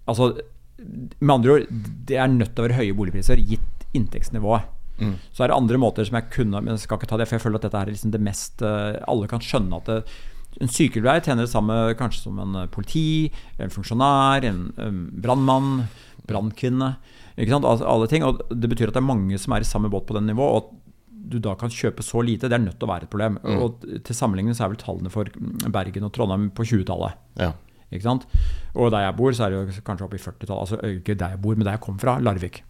[0.07, 0.33] Altså,
[0.79, 1.69] med andre ord,
[2.07, 4.75] det er nødt til å være høye boligpriser gitt inntektsnivået.
[5.31, 7.37] Så er det andre måter som jeg kunne Men jeg skal ikke ta det, for
[7.37, 9.99] jeg føler at dette er liksom det mest eh, Alle kan skjønne at det,
[10.59, 13.29] en sykepleier tjener det samme kanskje som en eh, politi,
[13.61, 15.85] en funksjonær, en, en brannmann,
[16.29, 16.93] brannkvinne.
[17.39, 17.67] Ikke sant?
[17.67, 18.25] Alle ting.
[18.27, 20.49] Og det betyr at det er mange som er i samme båt på den nivå.
[20.49, 20.75] Og at
[21.29, 23.37] du da kan kjøpe så lite, det er nødt til å være et problem.
[23.61, 25.29] Og til sammenligning så er vel tallene for
[25.69, 27.19] Bergen og Trondheim på 20-tallet.
[27.37, 27.51] Ja.
[27.89, 28.25] Ikke sant?
[28.73, 30.59] Og der jeg bor, så er det jo kanskje oppe i 40-tallet.
[30.63, 32.63] Altså ikke der jeg bor, men der jeg kom fra, Larvik.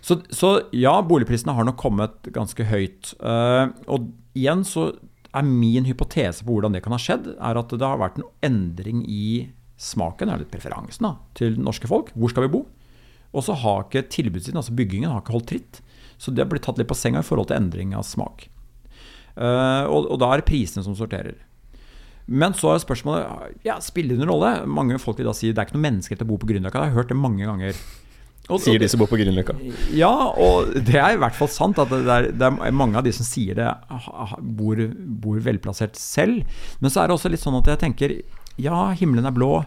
[0.00, 3.12] Så, så ja, boligprisene har nok kommet ganske høyt.
[3.20, 4.08] Uh, og
[4.38, 4.90] igjen så
[5.36, 8.28] er min hypotese på hvordan det kan ha skjedd, er at det har vært en
[8.46, 9.50] endring i
[9.80, 12.10] smaken, eller preferansen, da, til norske folk.
[12.14, 12.64] Hvor skal vi bo?
[13.30, 15.80] Og så har ikke tilbudssiden, altså byggingen, har ikke holdt tritt.
[16.20, 18.48] Så det har blitt tatt litt på senga i forhold til endring av smak.
[19.38, 21.38] Uh, og, og da er det prisene som sorterer.
[22.30, 24.50] Men så er spørsmålet ja, spiller det noen rolle.
[24.70, 26.84] Mange folk vil da si det er ikke noe til å bo på Grünerløkka.
[26.84, 27.78] Jeg har hørt det mange ganger.
[28.48, 29.54] Og- Sier de som bor på Grünerløkka.
[29.94, 33.04] Ja, og det er i hvert fall sant at det er, det er mange av
[33.06, 33.68] de som sier det,
[34.58, 34.80] bor,
[35.22, 36.42] bor velplassert selv.
[36.80, 38.16] Men så er det også litt sånn at jeg tenker
[38.58, 39.64] ja, himmelen er blå,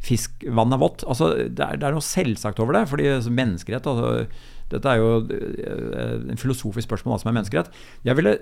[0.00, 1.02] fisk, vann er vått.
[1.10, 2.84] Altså, det, er, det er noe selvsagt over det.
[2.88, 4.26] fordi altså, menneskerett altså,
[4.70, 7.72] Dette er jo eh, en filosofisk spørsmål hva som er menneskerett.
[8.06, 8.36] Jeg ville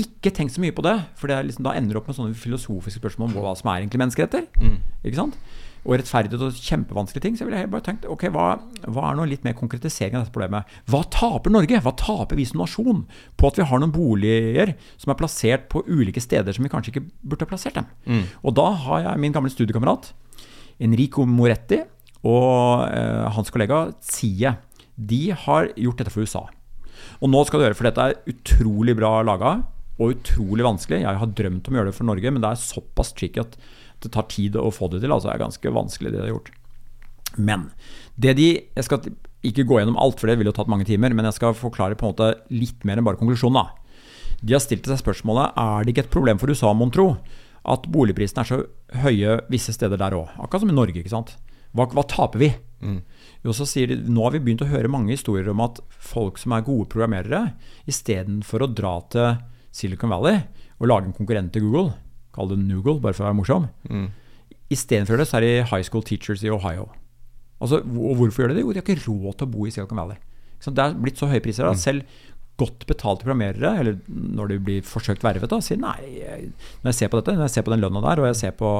[0.00, 2.36] ikke tenkt så mye på det, for det liksom, da ender du opp med sånne
[2.36, 4.48] filosofiske spørsmål om hva som er egentlig menneskeretter.
[5.04, 5.36] Ikke sant?
[5.86, 7.36] Og rettferdighet og kjempevanskelige ting.
[7.38, 8.46] Så jeg ville bare tenkt ok, hva,
[8.90, 10.66] hva er noe litt mer konkretisering av dette problemet?
[10.90, 11.78] Hva taper Norge?
[11.84, 13.04] Hva taper vi som nasjon
[13.38, 16.94] på at vi har noen boliger som er plassert på ulike steder som vi kanskje
[16.94, 17.86] ikke burde ha plassert dem?
[18.42, 20.10] Og da har jeg min gamle studiekamerat
[20.82, 21.80] Enrico Moretti
[22.26, 24.56] og eh, hans kollega Zie.
[24.96, 26.46] De har gjort dette for USA.
[27.22, 29.58] Og nå skal du gjøre, for dette er utrolig bra laga
[29.96, 31.02] og utrolig vanskelig.
[31.04, 33.56] Jeg har drømt om å gjøre det for Norge, men det er såpass tricky at
[34.04, 35.12] det tar tid å få det til.
[35.12, 36.52] Altså det er ganske vanskelig, det de har gjort.
[37.36, 37.70] Men
[38.16, 39.08] det de Jeg skal
[39.46, 41.94] ikke gå gjennom alt, for det ville jo tatt mange timer, men jeg skal forklare
[41.98, 43.60] på en måte litt mer enn bare konklusjonen.
[43.62, 44.40] da.
[44.42, 47.16] De har stilt seg spørsmålet er det ikke et problem for USA, mon tro,
[47.66, 48.58] at boligprisene er så
[49.02, 50.32] høye visse steder der òg.
[50.38, 50.98] Akkurat som i Norge.
[50.98, 51.36] ikke sant?
[51.76, 52.50] Hva, hva taper vi?
[53.44, 56.38] Jo, så sier de, Nå har vi begynt å høre mange historier om at folk
[56.38, 57.54] som er gode programmerere,
[57.88, 59.38] istedenfor å dra til
[59.74, 60.42] Silicon Valley
[60.80, 61.94] og lage en konkurrent til Google,
[62.36, 63.66] kall det Noogle, bare for å være morsom,
[64.72, 66.88] istedenfor det så er de high school teachers i Ohio.
[67.62, 68.64] Altså, og hvorfor gjør de det?
[68.66, 70.18] Jo, de har ikke råd til å bo i Silicon Valley.
[70.66, 72.04] Det er blitt så høye priser at selv
[72.60, 75.98] godt betalte programmerere, eller når de blir forsøkt vervet, da, sier nei,
[76.82, 78.54] når jeg ser på dette, når jeg ser på den lønna der, og jeg ser
[78.56, 78.70] på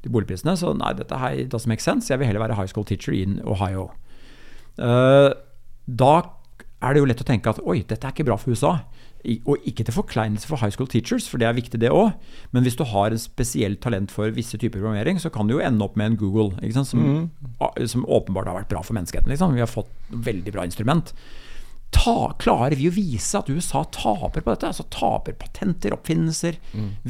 [0.00, 2.08] de boligprisene, så nei, dette her doesn't make sense.
[2.08, 3.90] Jeg vil heller være high school teacher in Ohio.
[4.80, 5.30] Eh,
[5.86, 6.12] da
[6.80, 8.78] er det jo lett å tenke at oi, dette er ikke bra for USA.
[9.20, 12.14] Og ikke til forkleinelse for high school teachers, for det er viktig det òg.
[12.56, 15.62] Men hvis du har en spesielt talent for visse typer programmering, så kan du jo
[15.64, 16.88] ende opp med en Google, ikke sant?
[16.88, 17.86] Som, mm.
[17.92, 19.28] som åpenbart har vært bra for menneskeheten.
[19.32, 19.54] Liksom.
[19.58, 21.12] Vi har fått veldig bra instrument.
[21.90, 24.68] Ta, klarer vi å vise at USA taper på dette?
[24.70, 26.60] Altså taper patenter, oppfinnelser,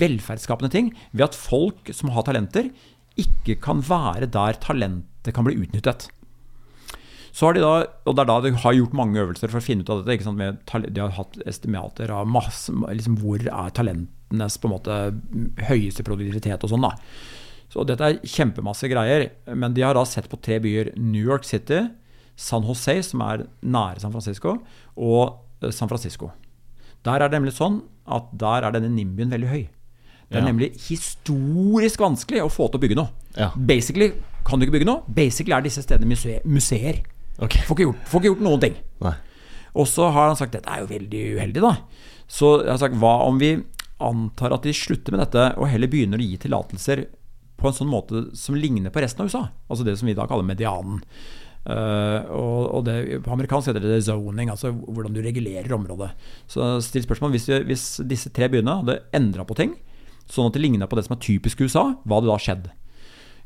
[0.00, 2.72] velferdsskapende ting, ved at folk som har talenter,
[3.20, 6.08] ikke kan være der talentet kan bli utnyttet.
[7.32, 7.72] Så har de da,
[8.06, 10.90] og Det er da de har gjort mange øvelser for å finne ut av dette.
[10.90, 14.96] De har hatt estimater av masse, liksom hvor er talentenes på en måte
[15.68, 16.82] høyeste produktivitet og sånn.
[16.82, 16.94] da.
[17.70, 19.30] Så Dette er kjempemasse greier.
[19.54, 20.92] Men de har da sett på tre byer.
[20.98, 21.84] New York City,
[22.36, 24.56] San Jose, som er nære San Francisco,
[24.96, 26.32] og eh, San Francisco.
[27.04, 29.68] Der er det nemlig sånn at der er denne nimbyen veldig høy.
[30.30, 30.46] Det er Ja.
[30.52, 33.10] nemlig historisk vanskelig å få til å bygge noe.
[33.36, 33.50] Ja.
[33.56, 34.12] Basically
[34.46, 35.02] kan du ikke bygge noe.
[35.08, 36.10] Basically er disse stedene
[36.44, 37.00] museer.
[37.40, 37.48] Museer.
[37.48, 37.66] Ok.
[37.66, 38.78] Får, ikke gjort, får ikke gjort noen ting.
[39.04, 39.16] Nei.
[39.78, 41.74] Og så har han sagt dette er jo veldig uheldig, da.
[42.30, 43.54] Så jeg har sagt hva om vi
[44.00, 47.04] antar at de slutter med dette, og heller begynner å gi tillatelser
[47.60, 49.44] på en sånn måte som ligner på resten av USA?
[49.68, 51.02] Altså det som vi da kaller medianen.
[51.60, 56.08] Uh, og, og det, På amerikansk heter det zoning, altså hvordan du regulerer området.
[56.48, 59.76] Så still spørsmål hvis, hvis disse tre byene hadde endra på ting,
[60.30, 62.70] sånn at det ligna på det som er typisk USA, hva hadde da skjedd?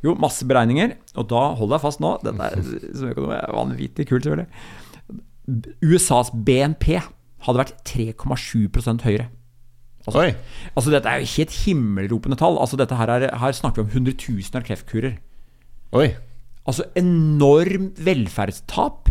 [0.05, 2.15] Jo, masse beregninger, og da hold deg fast nå.
[2.25, 2.61] Dette er,
[2.99, 5.23] som økonom er vanvittig kult, selvfølgelig.
[5.85, 6.91] USAs BNP
[7.45, 9.31] hadde vært 3,7% høyere.
[10.05, 10.27] Altså,
[10.77, 12.59] altså Dette er jo ikke et himmelropende tall.
[12.61, 15.15] Altså dette her, er, her snakker vi om hundretusener av kreftkurer.
[15.97, 16.11] Oi.
[16.69, 19.09] Altså enormt velferdstap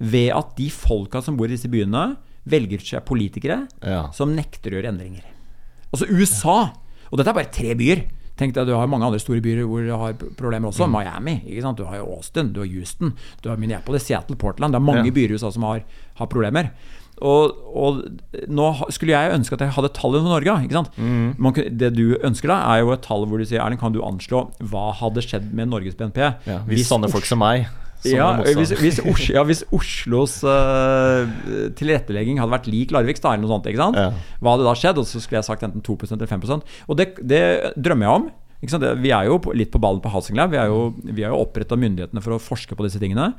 [0.00, 2.14] ved at de folka som bor i disse byene,
[2.48, 4.06] velger seg politikere Ja.
[4.16, 5.26] som nekter å gjøre endringer.
[5.92, 6.70] Altså USA
[7.10, 8.04] Og dette er bare tre byer.
[8.40, 10.88] Tenk deg, Du har mange andre store byer hvor du har problemer også.
[10.88, 11.38] Miami.
[11.44, 11.76] ikke sant?
[11.76, 13.12] Du har Austin, du har Houston,
[13.44, 14.72] du har Minneapolis, Seattle, Portland.
[14.72, 15.12] Det er mange Ja.
[15.12, 15.82] byer i USA som har,
[16.16, 16.70] har problemer.
[17.20, 17.98] Og, og
[18.48, 18.66] nå
[18.96, 20.54] skulle jeg ønske at jeg hadde tallet for Norge.
[20.64, 20.96] ikke sant?
[21.38, 24.00] Man, det du ønsker da, er jo et tall hvor du sier Erling, kan du
[24.00, 26.16] anslå hva hadde skjedd med Norges BNP
[26.48, 27.66] Ja, hvis sånne folk som meg
[28.08, 31.28] ja, hvis, hvis, Os ja, hvis Oslos uh,
[31.76, 34.00] tilrettelegging hadde vært lik Larviks, da, eller noe sånt, ikke sant?
[34.00, 34.36] Ja.
[34.40, 35.00] hva hadde da skjedd?
[35.02, 36.46] Og så skulle jeg sagt enten 2% eller 5
[36.88, 37.42] Og det, det
[37.76, 38.30] drømmer jeg om.
[38.60, 38.84] Ikke sant?
[39.00, 40.52] Vi er jo litt på ballen på Housing Lab.
[40.52, 43.30] Vi er jo, vi er jo oppretta myndighetene for å forske på disse tingene.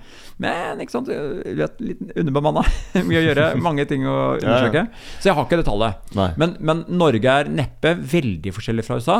[0.41, 1.11] Men ikke sant?
[1.11, 1.17] vi
[1.53, 2.63] er litt underbemanna.
[3.07, 4.87] Mye å gjøre, mange ting å undersøke.
[5.19, 6.17] Så jeg har ikke det tallet.
[6.41, 9.19] Men, men Norge er neppe veldig forskjellig fra USA.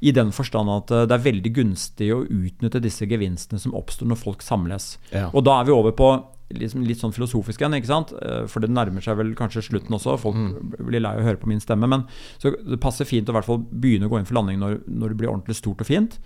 [0.00, 4.10] I den forstand at eh, det er veldig gunstig å utnytte disse gevinstene som oppstår
[4.10, 4.96] når folk samles.
[5.10, 5.28] Ja.
[5.32, 6.12] Og da er vi over på
[6.54, 8.12] liksom litt sånn filosofisk igjen, ikke sant?
[8.24, 10.16] Eh, for det nærmer seg vel kanskje slutten også.
[10.22, 10.38] Folk
[10.78, 11.88] blir lei av å høre på min stemme.
[11.90, 12.06] Men
[12.40, 14.78] så det passer fint å i hvert fall begynne å gå inn for landing når,
[14.86, 16.18] når det blir ordentlig stort og fint.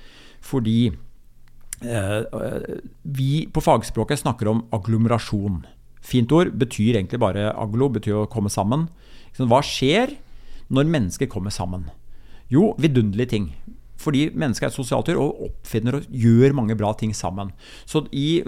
[0.45, 2.19] Fordi eh,
[3.03, 5.63] vi på fagspråket snakker om agglomerasjon.
[6.03, 6.53] Fint ord.
[6.61, 8.89] Betyr egentlig bare aglo, betyr å komme sammen.
[9.39, 10.19] Hva skjer
[10.73, 11.89] når mennesker kommer sammen?
[12.53, 13.53] Jo, vidunderlige ting.
[14.03, 17.53] fordi mennesket er et sosialt dyr og oppfinner og gjør mange bra ting sammen.
[17.87, 18.43] Så i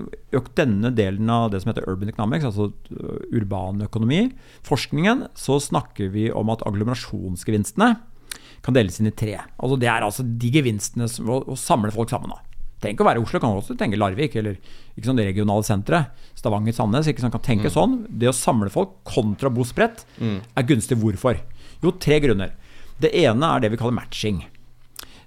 [0.59, 2.73] denne delen av det som heter urban economics, altså
[3.31, 4.33] urban økonomi,
[4.67, 7.93] forskningen, så snakker vi om at agglomerasjonsgevinstene
[8.67, 9.37] kan deles inn i tre.
[9.63, 12.35] Altså Det er altså de gevinstene som, å, å samle folk sammen.
[12.35, 12.43] da
[12.85, 14.59] trenger ikke å være i Oslo, kan også tenke Larvik eller
[14.95, 16.27] ikke sånn det regionale senteret.
[16.37, 17.09] Stavanger, Sandnes.
[17.09, 17.75] ikke sånn, kan tenke mm.
[17.75, 17.97] sånn.
[18.11, 20.39] Det å samle folk kontra bo spredt mm.
[20.59, 20.99] er gunstig.
[21.01, 21.41] Hvorfor?
[21.85, 22.55] Jo, tre grunner.
[23.03, 24.45] Det ene er det vi kaller matching.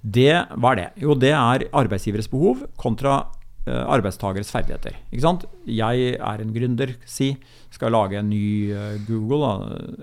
[0.02, 0.88] Det, hva er det?
[1.04, 3.20] Jo, det er arbeidsgiveres behov kontra
[3.68, 4.96] uh, arbeidstageres ferdigheter.
[5.12, 5.46] Ikke sant?
[5.68, 7.34] Jeg er en gründer, si.
[7.74, 9.52] Skal lage en ny uh, Google.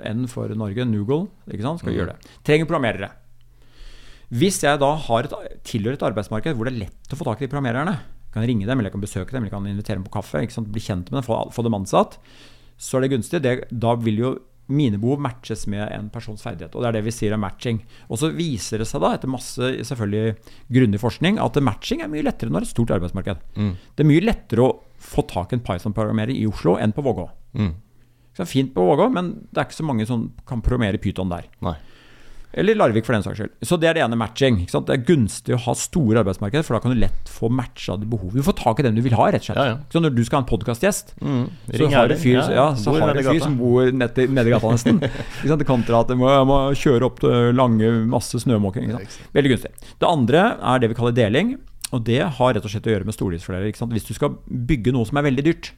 [0.05, 1.29] N for Norge, Noogle.
[1.49, 1.81] Ikke sant?
[1.81, 1.99] Skal mm.
[2.01, 2.35] gjøre det.
[2.47, 3.13] Trenger programmerere.
[4.35, 7.43] Hvis jeg da har et, tilhører et arbeidsmarked hvor det er lett å få tak
[7.43, 9.71] i de programmererne, jeg kan ringe dem, eller jeg kan besøke dem, eller jeg kan
[9.71, 10.41] invitere dem på kaffe,
[10.75, 12.17] bli kjent med dem, få, få dem ansatt,
[12.81, 13.41] så er det gunstig.
[13.45, 14.33] Det, da vil jo
[14.67, 16.75] mine behov matches med en persons ferdighet.
[16.75, 17.83] Og det er det vi sier er matching.
[18.09, 20.35] Og så viser det seg da, etter masse selvfølgelig
[20.73, 23.43] grundig forskning, at matching er mye lettere når det er et stort arbeidsmarked.
[23.61, 23.73] Mm.
[23.93, 27.27] Det er mye lettere å få tak i en Python-programmerer i Oslo enn på Vågå.
[27.61, 27.75] Mm.
[28.35, 31.51] Så fint på Vågå, men det er ikke så mange som kan programmere Python der.
[31.65, 31.77] Nei.
[32.57, 33.53] Eller Larvik, for den saks skyld.
[33.67, 34.61] Så det er det ene matching.
[34.71, 38.07] Det er gunstig å ha store arbeidsmarkeder, for da kan du lett få matcha de
[38.11, 38.39] behovene.
[38.39, 39.59] Du får tak i den du vil ha, rett og slett.
[39.59, 39.77] Ja, ja.
[39.91, 41.45] Så når du skal ha en podkastgjest, mm.
[41.75, 45.03] så har du fyr, ja, så har du fyr som bor nedi gata nesten.
[45.65, 48.93] Kontra at du må, må, kjøre opp til lange, masse snømåking.
[49.35, 49.71] Veldig gunstig.
[49.99, 51.57] Det andre er det vi kaller deling.
[51.95, 53.75] Og det har rett og slett å gjøre med stordriftsfordeler.
[53.95, 55.71] Hvis du skal bygge noe som er veldig dyrt,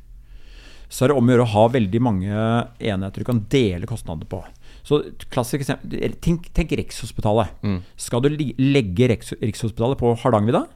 [0.89, 2.47] så er det om å gjøre å ha veldig mange
[2.79, 4.41] enheter du kan dele kostnadene på.
[4.87, 5.01] Så
[5.33, 7.53] klassisk eksempel Tenk, tenk Rikshospitalet.
[7.67, 7.81] Mm.
[7.99, 10.67] Skal du legge Riks, Rikshospitalet på Hardangervidda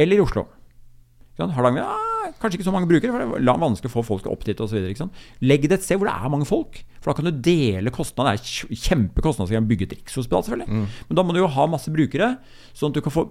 [0.00, 0.46] eller i Oslo?
[1.38, 4.44] Hardangervidda ah, kanskje ikke så mange brukere, for det er vanskelig å få folk opp
[4.46, 4.88] dit osv.
[5.44, 8.38] Legg det et sted hvor det er mange folk, for da kan du dele kostnadene.
[8.38, 10.80] Det er kjempekostnader å bygge et rikshospital, selvfølgelig.
[10.80, 11.00] Mm.
[11.08, 12.34] Men da må du jo ha masse brukere,
[12.76, 13.28] sånn at du kan få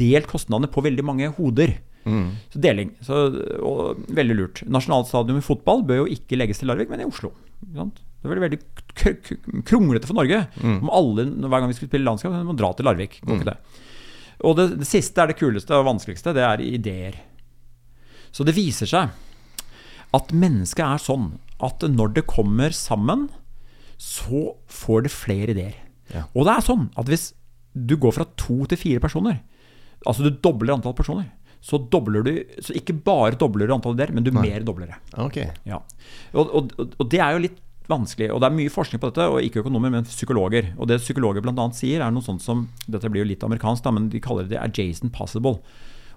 [0.00, 1.76] delt kostnadene på veldig mange hoder.
[2.04, 2.28] Mm.
[2.52, 2.94] Så deling.
[3.04, 3.24] Så,
[3.60, 4.62] og, veldig lurt.
[4.68, 7.34] Nasjonalstadion i fotball bør jo ikke legges til Larvik, men i Oslo.
[8.20, 8.60] Det er veldig
[9.68, 10.42] kronglete for Norge.
[10.60, 10.78] Mm.
[10.84, 13.18] Om alle, hver gang vi skulle spille landskap, må dra til Larvik.
[13.24, 13.34] Mm.
[13.36, 13.56] ikke det.
[14.44, 16.34] Og det, det, siste er det kuleste og vanskeligste.
[16.36, 17.18] Det er ideer.
[18.30, 19.10] Så det viser seg
[20.16, 23.28] at mennesket er sånn at når det kommer sammen,
[24.00, 25.76] så får det flere ideer.
[26.10, 26.24] Ja.
[26.34, 27.30] Og det er sånn at hvis
[27.72, 29.42] du går fra to til fire personer,
[30.08, 31.28] altså du dobler antall personer,
[31.60, 32.30] så dobler du
[32.64, 34.46] Så ikke bare dobler du antall ideer, men du Nei.
[34.48, 35.00] mer dobler det.
[35.26, 35.50] Okay.
[35.68, 35.82] Ja.
[36.32, 37.58] Og, og, og, det er jo litt
[37.90, 38.30] vanskelig.
[38.32, 40.72] Og det er mye forskning på dette, og ikke økonomer, men psykologer.
[40.78, 41.66] Og det psykologer bl.a.
[41.76, 44.60] sier, er noe sånt som Dette blir jo litt amerikansk, da, men de kaller det
[44.60, 45.58] adjacent possible.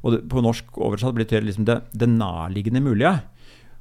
[0.04, 3.16] Og det, på norsk oversatt blir det liksom det, det nærliggende mulige.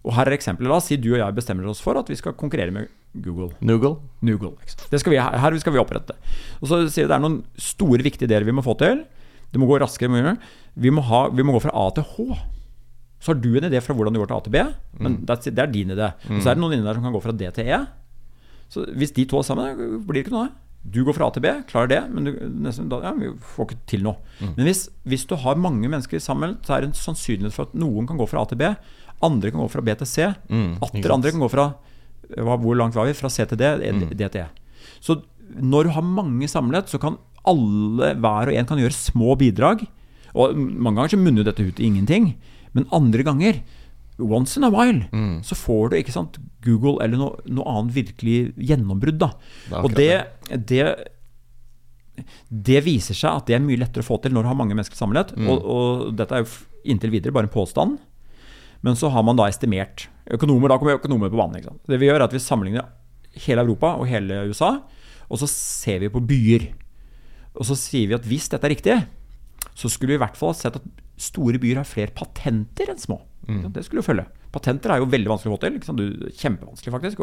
[0.02, 0.70] Og her er eksempelet.
[0.70, 2.90] La oss si du og jeg bestemmer oss for at vi skal konkurrere med
[3.22, 3.52] Google.
[3.62, 3.96] Noogle.
[4.24, 4.54] Noogle
[4.90, 6.16] det skal vi, her skal vi opprette.
[6.60, 9.04] Og så sier de det er noen store, viktige ideer vi må få til.
[9.52, 10.36] Det må gå raskere.
[10.74, 12.40] Vi må, ha, vi må gå fra A til H.
[13.22, 14.62] Så har du en idé fra hvordan du går til A til B,
[14.98, 15.26] men mm.
[15.28, 16.10] det er din idé.
[16.26, 17.78] Og så er det noen inne der som kan gå fra D til E.
[18.72, 20.48] Så hvis de to er sammen, blir det ikke noe.
[20.82, 22.32] Du går fra A til B, klarer det, men du,
[22.64, 24.18] nesten, ja, vi får ikke til noe.
[24.40, 24.56] Mm.
[24.56, 27.76] Men hvis, hvis, du har mange mennesker sammen, så er det en sannsynlighet for at
[27.78, 28.72] noen kan gå fra A til B,
[29.22, 31.68] andre kan gå fra B til C, mm, atter andre kan gå fra
[32.32, 33.14] Hvor langt var vi?
[33.14, 34.08] Fra C til D, mm.
[34.16, 34.48] D til E.
[35.04, 35.20] Så
[35.52, 39.84] når du har mange samlet, så kan alle, hver og en kan gjøre små bidrag.
[40.32, 42.32] Og mange ganger så munner jo dette ut i ingenting.
[42.76, 43.62] Men andre ganger,
[44.22, 45.42] once in a while, mm.
[45.44, 48.36] så får du ikke sant, Google eller noe, noe annet virkelig
[48.70, 49.18] gjennombrudd.
[49.22, 49.32] da.
[49.68, 50.12] Det og det,
[50.70, 50.86] det,
[52.48, 54.76] det, viser seg at det er mye lettere å få til når du har mange
[54.78, 55.34] mennesker samlet.
[55.36, 55.50] Mm.
[55.50, 56.50] Og, og, dette er jo
[56.92, 58.00] inntil videre bare en påstand.
[58.82, 60.08] Men så har man da estimert.
[60.34, 61.80] Økonomer, da kommer økonomer på banen.
[61.86, 62.90] Det vi gjør er at vi sammenligner
[63.46, 64.74] hele Europa og hele USA,
[65.32, 66.66] og så ser vi på byer.
[67.56, 68.96] Og så sier vi at hvis dette er riktig,
[69.78, 70.84] så skulle vi i hvert fall sett at
[71.22, 73.20] store byer har flere patenter enn små.
[73.48, 73.66] Mm.
[73.74, 74.24] Det skulle jo følge.
[74.52, 75.78] Patenter er jo veldig vanskelig å få til.
[75.96, 77.22] Du, kjempevanskelig, faktisk.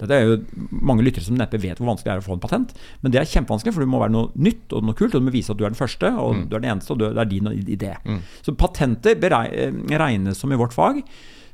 [0.00, 0.36] Dette er jo
[0.70, 2.72] mange lyttere som neppe vet hvor vanskelig det er å få en patent.
[3.02, 5.16] Men det er kjempevanskelig, for det må være noe nytt og noe kult.
[5.16, 6.44] Og du må vise at du er den første, og mm.
[6.46, 7.96] du er den eneste, og det er din idé.
[8.06, 8.22] Mm.
[8.46, 9.18] Så patenter
[10.00, 11.02] regnes som i vårt fag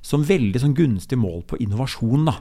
[0.06, 2.28] som veldig sånn gunstig mål på innovasjon.
[2.28, 2.36] da.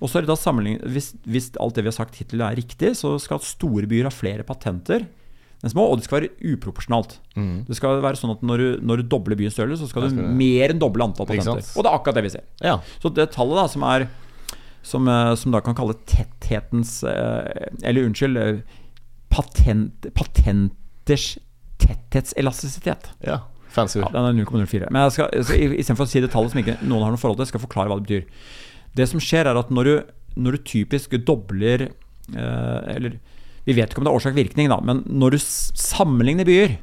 [0.00, 2.96] Og så er det da hvis, hvis alt det vi har sagt hittil er riktig,
[2.98, 5.06] så skal store byer ha flere patenter
[5.60, 7.18] enn små, og det skal være uproporsjonalt.
[7.36, 7.54] Mm.
[7.68, 10.16] Det skal være sånn at når du, når du dobler byens størrelse, så skal du
[10.16, 11.60] mer enn doble antall patenter.
[11.76, 12.46] Og det er akkurat det vi ser.
[12.64, 12.78] Ja.
[13.02, 14.08] Så det tallet da, som er
[14.82, 18.60] som, eh, som da kan kalle tetthetens eh, Eller unnskyld eh,
[19.30, 21.38] patent, Patenters
[21.80, 23.10] tetthetselastisitet.
[23.24, 23.38] Ja,
[23.72, 24.90] fancy ja, Den er 0,04.
[24.90, 25.30] Men jeg skal,
[25.78, 27.92] istedenfor å si det tallet som ikke noen har noe forhold til, skal jeg forklare
[27.92, 28.50] hva det betyr.
[28.98, 29.94] Det som skjer, er at når du,
[30.36, 31.88] når du typisk dobler
[32.30, 33.16] Eller
[33.70, 36.76] Vi vet ikke om det er årsak-virkning, men når du sammenligner byer,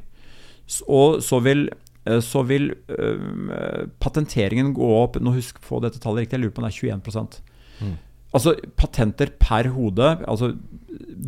[0.68, 1.66] s- og så vil
[2.08, 6.54] eh, så vil øh, patenteringen gå opp Nå husk få dette tallet riktig, jeg lurer
[6.56, 7.40] på om det er 21%
[7.78, 7.92] Mm.
[8.34, 10.48] Altså patenter per hode altså,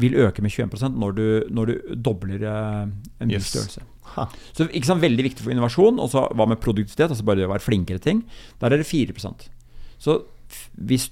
[0.02, 2.88] vil øke med 21% når du, når du dobler øh,
[3.22, 3.46] en Yes.
[3.52, 3.84] størrelse.
[4.16, 4.24] Ha.
[4.52, 6.00] Så ikke sant, Veldig viktig for innovasjon.
[6.02, 7.06] Og så hva med produktivitet?
[7.14, 8.24] altså Bare det å være flinkere ting.
[8.60, 9.46] Der er det 4%
[10.02, 10.18] Så
[10.74, 11.09] hvis,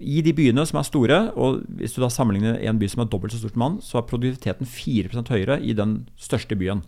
[0.00, 3.10] i de byene som er store, og hvis du da sammenligner en by som er
[3.12, 6.84] dobbelt så stor som mann, så er produktiviteten 4% høyere i den største byen.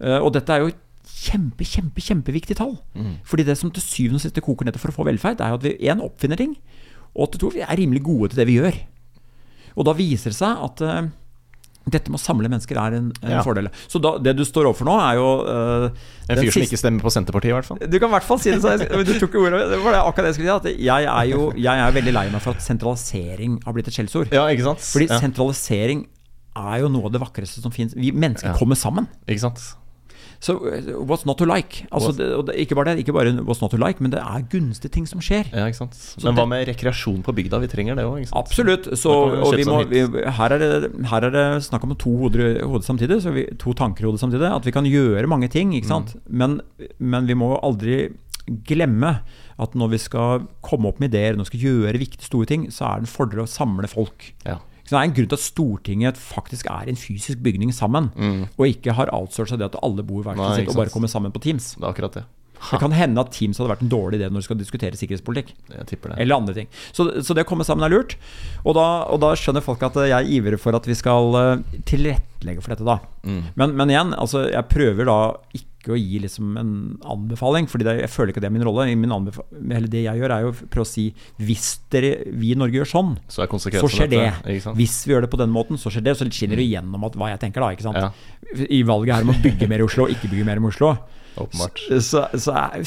[0.00, 2.76] Eh, og dette er jo et kjempe, kjempe, kjempeviktig tall.
[2.94, 3.18] Mm.
[3.26, 5.60] Fordi det som til syvende og siste koker ned for å få velferd, er jo
[5.60, 6.56] at vi en oppfinner ting,
[7.16, 8.80] og til to vi er rimelig gode til det vi gjør.
[9.76, 11.08] Og da viser det seg at eh,
[11.86, 13.42] dette med å samle mennesker er en, en Ja.
[13.46, 13.68] fordel.
[13.86, 17.04] Så da, det du står overfor nå, er jo uh, En fyr som ikke stemmer
[17.06, 17.78] på Senterpartiet, i hvert fall.
[17.78, 18.82] du kan i hvert fall si det sånn.
[19.06, 19.62] Du tok ordet.
[19.70, 20.74] Det var det akkurat det jeg skulle si.
[20.74, 23.94] At jeg er jo jeg er veldig lei meg for at sentralisering har blitt et
[24.00, 24.34] skjellsord.
[24.34, 24.82] Ja, ikke sant?
[24.82, 25.20] Fordi ja.
[25.22, 26.06] sentralisering
[26.56, 27.94] er jo noe av det vakreste som finnes.
[27.94, 29.06] Vi mennesker kommer sammen.
[29.28, 29.62] Ikke sant?
[30.40, 31.86] Så uh, what's not to like?
[31.90, 34.44] Altså, det, det, ikke bare det, ikke bare what's not to like, men det er
[34.52, 35.48] gunstige ting som skjer.
[35.52, 35.96] Ja, ikke sant?
[36.22, 37.60] Men det- hva med rekreasjon på bygda?
[37.64, 38.28] Vi trenger det òg?
[38.36, 38.90] Absolutt.
[38.98, 39.10] Så,
[39.42, 40.04] og vi må, sånn vi,
[40.38, 43.72] her, er det, her er det snakk om to hoder hoder samtidig, så vi, to
[43.74, 44.50] tanker i hodet samtidig.
[44.52, 46.14] At vi kan gjøre mange ting, ikke sant.
[46.16, 46.38] Mm.
[46.42, 46.60] Men,
[46.98, 48.06] men vi må aldri
[48.66, 49.20] glemme
[49.58, 52.66] at når vi skal komme opp med ideer, når vi skal gjøre viktige, store ting,
[52.70, 54.28] så er det en fordel å samle folk.
[54.46, 54.58] Ja.
[54.86, 58.46] Så det er en grunn til at Stortinget faktisk er en fysisk bygning sammen, Mm.
[58.56, 61.32] og ikke har outsourca det at alle bor i Nei, sitt og bare kommer sammen
[61.34, 61.74] på Teams.
[61.74, 62.24] Det er akkurat det.
[62.56, 65.50] Det kan hende at Teams hadde vært en dårlig idé når du skal diskutere sikkerhetspolitikk.
[65.74, 66.20] Jeg tipper det.
[66.22, 66.68] Eller andre ting.
[66.96, 68.14] Så, så det å komme sammen er lurt.
[68.64, 72.62] Og da, og da skjønner folk at jeg ivrer for at vi skal eh, tilrettelegge
[72.64, 72.96] for dette, da.
[73.28, 73.42] Mm.
[73.60, 75.18] Men, men igjen, altså, jeg prøver da
[75.52, 76.70] ikke å gi liksom en
[77.06, 78.86] anbefaling, Fordi jeg føler ikke at det er min rolle.
[78.96, 79.12] Min
[79.70, 81.06] eller det jeg gjør, er jo å prøve å si
[81.38, 83.50] hvis dere, vi i Norge gjør sånn, Så er
[83.84, 84.22] så skjer det.
[84.24, 84.74] dette, Ikke?
[84.78, 86.16] Hvis vi gjør det på den måten, så skjer det.
[86.18, 87.70] Så skinner det igjennom at hva jeg tenker, da.
[87.76, 87.96] ikke sant?
[87.96, 88.66] Ja.
[88.68, 90.96] I valget her om å bygge mer i Oslo ikke bygge mer i Oslo,
[91.36, 91.80] Åpenbart.
[92.02, 92.84] så, så er,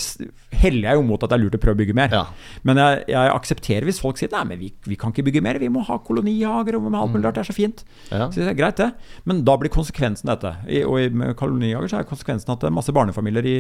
[0.60, 2.10] heller jeg jo mot at det er lurt å prøve å bygge mer.
[2.16, 2.24] Ja.
[2.66, 5.60] Men jeg, jeg aksepterer hvis folk sier nei, men vi, vi kan ikke bygge mer,
[5.62, 7.84] vi må ha kolonihager og med alt mulig rart, det er så fint.
[8.10, 8.28] Ja.
[8.34, 8.90] Så det er greit, det.
[9.30, 10.56] Men da blir konsekvensen dette.
[10.68, 13.58] I, og i- med kolonihager så er konsekvensen at det er masse barnefamilier i,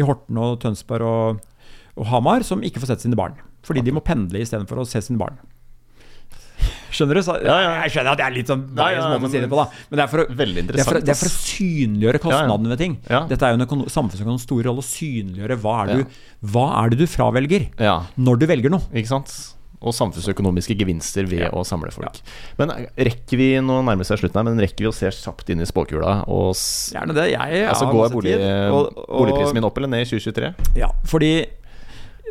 [0.00, 1.40] i Horten og Tønsberg og,
[2.00, 3.36] og Hamar som ikke får sett sine barn.
[3.66, 5.36] Fordi de må pendle istedenfor å se sine barn.
[6.90, 7.22] Skjønner du?
[7.22, 7.70] Så, Ja, ja.
[7.84, 9.66] Jeg skjønner at det er litt sånn Ja, ja, måte å si det på, da.
[9.90, 12.78] Men det er for å, det er for, det er for å synliggjøre kostnadene ved
[12.82, 12.98] ting.
[13.30, 16.20] Dette er jo en samfunnsøkonomisk stor rolle å synliggjøre hva er, du,
[16.52, 18.82] hva er det du fravelger Ja, når du velger noe.
[18.92, 19.32] ikke sant?
[19.80, 22.18] Og samfunnsøkonomiske gevinster ved å samle folk.
[22.58, 22.68] Men
[23.00, 25.68] rekker vi nå nærmer seg slutten her, men rekker vi å se kjapt inn i
[25.70, 27.30] spåkula og Gjerne det.
[27.32, 28.34] Jeg altså, Går bolig,
[28.68, 30.52] og- og- boligprisen min opp eller ned i 2023?
[30.76, 31.32] Ja, fordi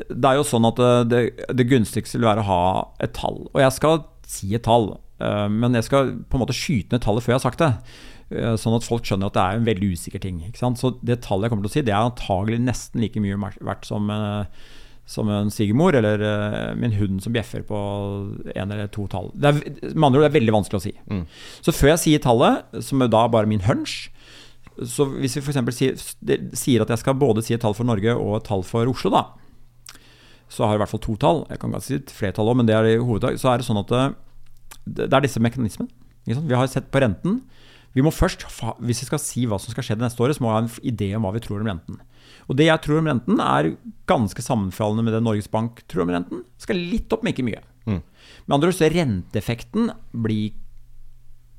[0.10, 1.22] det er jo sånn at eh, det,
[1.58, 2.62] det gunstigste vil være å ha
[3.04, 3.42] et tall.
[3.54, 7.04] Og jeg skal si et tall, eh, men jeg skal på en måte skyte ned
[7.06, 7.72] tallet før jeg har sagt det.
[8.32, 10.44] eh, Sånn at folk skjønner at det er en veldig usikker ting.
[10.54, 13.90] Så det tallet jeg kommer til å si, det er antagelig nesten like mye verdt
[13.90, 14.46] som, eh,
[15.10, 16.22] som en svigermor eller
[16.78, 17.80] min hund som bjeffer på
[18.54, 19.32] en eller to tall.
[19.34, 19.58] Det er,
[19.96, 20.94] med andre ord, det er veldig vanskelig å si.
[21.10, 21.24] Mm.
[21.66, 24.12] Så før jeg sier tallet, som er da bare min hunch
[24.86, 25.58] Så hvis vi f.eks.
[25.76, 25.98] Sier,
[26.56, 29.10] sier at jeg skal både si et tall for Norge og et tall for Oslo,
[29.12, 29.26] da
[30.50, 31.44] så har jeg i hvert fall to tall.
[31.50, 33.38] Jeg kan godt si et flertall òg, men det er i hovedtak.
[33.42, 34.04] Så er det sånn at det,
[35.06, 35.90] det er disse mekanismene.
[36.26, 37.42] Vi har sett på renten.
[37.98, 38.46] Vi må først,
[38.80, 40.62] Hvis vi skal si hva som skal skje det neste året, så må vi ha
[40.66, 42.00] en idé om hva vi tror om renten.
[42.50, 43.76] Og det jeg tror om renten, er
[44.10, 46.44] ganske sammenfallende med det Norges Bank tror om renten.
[46.62, 47.62] Skal litt opp, men ikke mye.
[47.90, 48.02] Mm.
[48.46, 50.58] Med andre ord så renteeffekten blir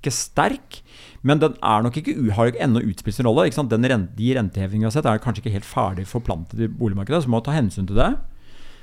[0.01, 0.81] ikke sterk,
[1.27, 3.51] men den er nok ikke, har ikke ennå utspilt sin rolle.
[3.51, 3.79] Rente,
[4.17, 7.35] de rentehevingene vi har sett, er kanskje ikke helt ferdig forplantet i boligmarkedet, så vi
[7.35, 8.15] må ta hensyn til det.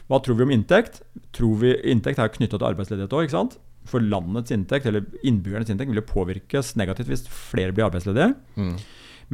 [0.07, 1.01] Hva tror vi om inntekt?
[1.35, 3.57] Tror vi Inntekt er knytta til arbeidsledighet òg, ikke sant?
[3.87, 8.33] For landets inntekt, eller innbyggernes inntekt, vil jo påvirkes negativt hvis flere blir arbeidsledige.
[8.59, 8.75] Mm.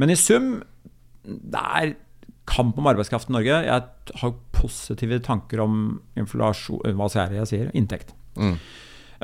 [0.02, 0.48] Men i sum,
[1.24, 1.94] det er
[2.50, 3.60] kamp om arbeidskraft i Norge.
[3.66, 5.78] Jeg har positive tanker om
[6.20, 7.70] inflasjon Hva sier jeg sier?
[7.78, 8.12] Inntekt.
[8.36, 8.56] Mm.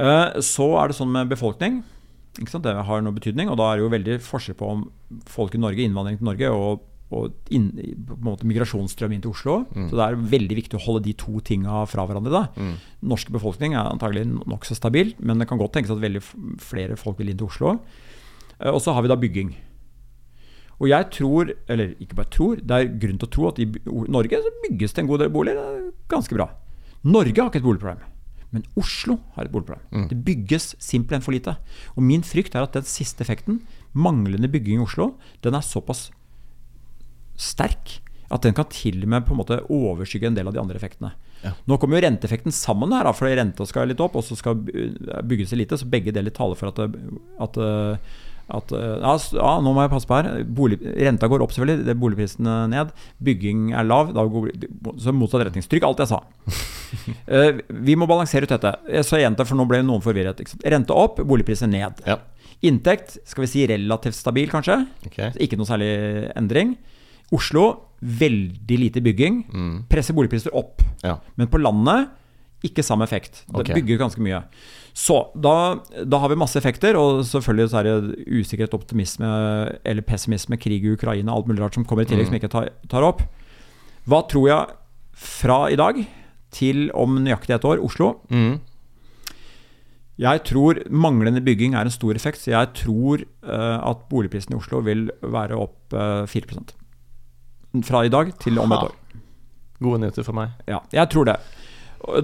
[0.01, 1.83] Eh, Så er det sånn med befolkning.
[2.41, 3.51] Det har noe betydning.
[3.51, 4.87] Og da er det jo veldig forskjell på om
[5.29, 7.71] folk i Norge, innvandring til Norge, og, og inn,
[8.07, 9.55] på en måte migrasjonsstrøm inn til Oslo.
[9.91, 12.31] Så det er veldig viktig å holde de to tinga fra hverandre.
[12.31, 12.43] da.
[12.57, 12.77] Mm.
[13.11, 16.23] Norske befolkning er antagelig nokså stabil, men det kan godt tenkes at veldig
[16.63, 17.81] flere folk vil inn til Oslo.
[18.61, 19.55] Eh, Og så har vi da bygging.
[20.81, 23.67] Og jeg tror, eller ikke bare tror, det er grunn til å tro at i
[24.09, 25.59] Norge så bygges det en god del boliger.
[25.61, 26.47] Er ganske bra.
[27.05, 28.07] Norge har ikke et boligproblem.
[28.53, 30.09] Men Oslo har et boligproblem.
[30.09, 31.57] Det bygges simpelthen for lite.
[31.97, 33.61] Og min frykt er at den siste effekten,
[33.93, 36.09] manglende bygging i Oslo, den er såpass
[37.41, 37.99] sterk
[38.31, 40.79] at den kan til og med på en måte overskygge en del av de andre
[40.79, 41.11] effektene.
[41.67, 45.23] Nå kommer jo renteeffekten sammen her, for renta skal litt opp, og så skal bygge
[45.31, 45.79] bygges lite.
[45.81, 46.99] Så begge deler taler for at,
[47.41, 47.59] at,
[48.59, 50.45] at ja, ja, nå må jeg passe på her.
[50.45, 51.87] Bolig, renta går opp, selvfølgelig.
[51.89, 52.93] Det er boligprisene ned.
[53.25, 54.13] Bygging er lav.
[54.15, 54.53] Går,
[55.01, 55.65] så motsatt retning.
[55.67, 56.23] Stryk alt jeg sa.
[57.31, 58.73] Eh, vi må balansere ut dette.
[58.91, 60.41] Jeg sa jenta, for nå ble noen forvirret.
[60.67, 62.01] Rente opp, boligpriser ned.
[62.03, 62.17] Ja.
[62.67, 64.81] Inntekt skal vi si relativt stabil, kanskje.
[65.07, 65.31] Okay.
[65.47, 65.93] Ikke noe særlig
[66.35, 66.75] endring.
[67.35, 67.67] Oslo
[68.01, 69.43] veldig lite bygging.
[69.53, 69.75] Mm.
[69.91, 70.83] Presser boligpriser opp.
[71.05, 71.19] Ja.
[71.37, 72.09] Men på landet
[72.65, 73.43] ikke samme effekt.
[73.49, 73.77] Det okay.
[73.79, 74.43] bygger ganske mye.
[74.97, 79.29] Så da, da har vi masse effekter, og selvfølgelig så er det usikkerhet, optimisme
[79.85, 82.53] eller pessimisme, krig i Ukraina, alt mulig rart som kommer i tillegg som jeg ikke
[82.53, 83.23] tar, tar opp.
[84.09, 84.77] Hva tror jeg
[85.21, 86.03] fra i dag
[86.53, 88.19] til om nøyaktig et år, Oslo?
[88.33, 88.59] Mm.
[90.21, 94.61] Jeg tror manglende bygging er en stor effekt, så jeg tror uh, at boligprisen i
[94.61, 96.45] Oslo vil være opp uh, 4
[97.87, 98.95] Fra i dag til om et år.
[99.81, 100.51] Gode nyheter for meg.
[100.69, 101.37] Ja, jeg tror det.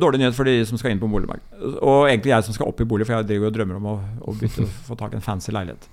[0.00, 1.76] Dårlig nyhet for de som skal inn på boligmarkedet.
[1.84, 3.96] Og egentlig jeg som skal opp i bolig, for jeg driver og drømmer om å,
[4.26, 5.86] å bytte, få tak i en fancy leilighet.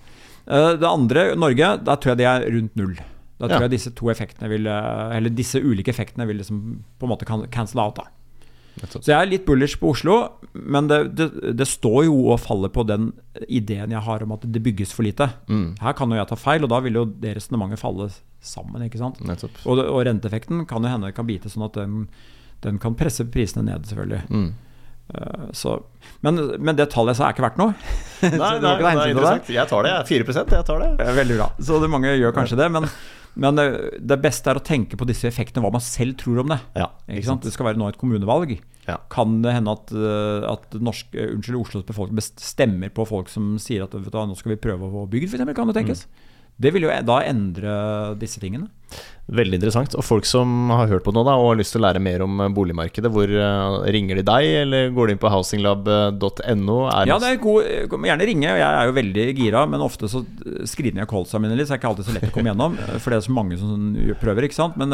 [0.48, 2.96] Eh, det andre, Norge, der tror jeg det er rundt null.
[3.40, 3.68] Da tror Ja.
[3.68, 6.60] jeg disse to effektene vil eh, Eller disse ulike effektene vil liksom
[7.00, 7.96] på en måte cancel out.
[8.00, 8.04] da.
[8.82, 10.18] Så jeg er litt bullish på Oslo,
[10.54, 11.28] men det, det,
[11.60, 13.12] det står jo og faller på den
[13.48, 15.30] ideen jeg har om at det bygges for lite.
[15.48, 15.76] Mm.
[15.82, 18.10] Her kan jo jeg ta feil, og da vil jo det resonnementet falle
[18.44, 18.86] sammen.
[18.88, 19.22] ikke sant?
[19.64, 22.06] Og, og renteeffekten kan jo hende kan bite sånn at den,
[22.66, 24.24] den kan presse prisene ned, selvfølgelig.
[24.34, 24.52] Mm.
[25.14, 25.78] Eh, så,
[26.26, 27.76] men, men det tallet jeg sa, er ikke verdt noe.
[28.24, 29.50] Nei, det nei, det er interessant.
[29.52, 29.98] Jeg tar det.
[30.00, 30.24] jeg.
[30.26, 31.12] 4 jeg tar det.
[31.22, 31.50] Veldig bra.
[31.60, 32.88] Så det mange gjør kanskje det, men,
[33.34, 33.66] men det,
[34.06, 36.60] det beste er å tenke på disse effektene, hva man selv tror om det.
[36.78, 37.46] Ja, Ikke sant?
[37.46, 38.56] Det skal være nå et kommunevalg.
[38.86, 39.00] Ja.
[39.14, 43.56] Kan det hende at, eh, at norsk, eh, unnskyld, Oslos befolkning stemmer på folk som
[43.62, 45.56] sier at du, nå skal vi prøve å få bygd, f.eks.?
[45.56, 46.06] Kan det tenkes?
[46.62, 47.72] Det vil jo e- da endre
[48.22, 48.68] disse tingene.
[49.34, 49.94] Veldig interessant.
[49.96, 52.20] Og folk som har hørt på nå da, og har lyst til å lære mer
[52.26, 56.78] om eh, boligmarkedet, hvor eh, ringer de deg, eller går de inn på housinglab.no?
[57.08, 58.50] Ja, det er god, eh, gjerne ringe.
[58.52, 60.20] Jeg er jo veldig gira, men ofte så
[60.70, 62.72] skriner jeg callsa mine litt, så det er ikke alltid så lett å komme gjennom.
[63.00, 63.70] For det er så mange som
[64.22, 64.76] prøver, ikke sant.
[64.82, 64.90] Men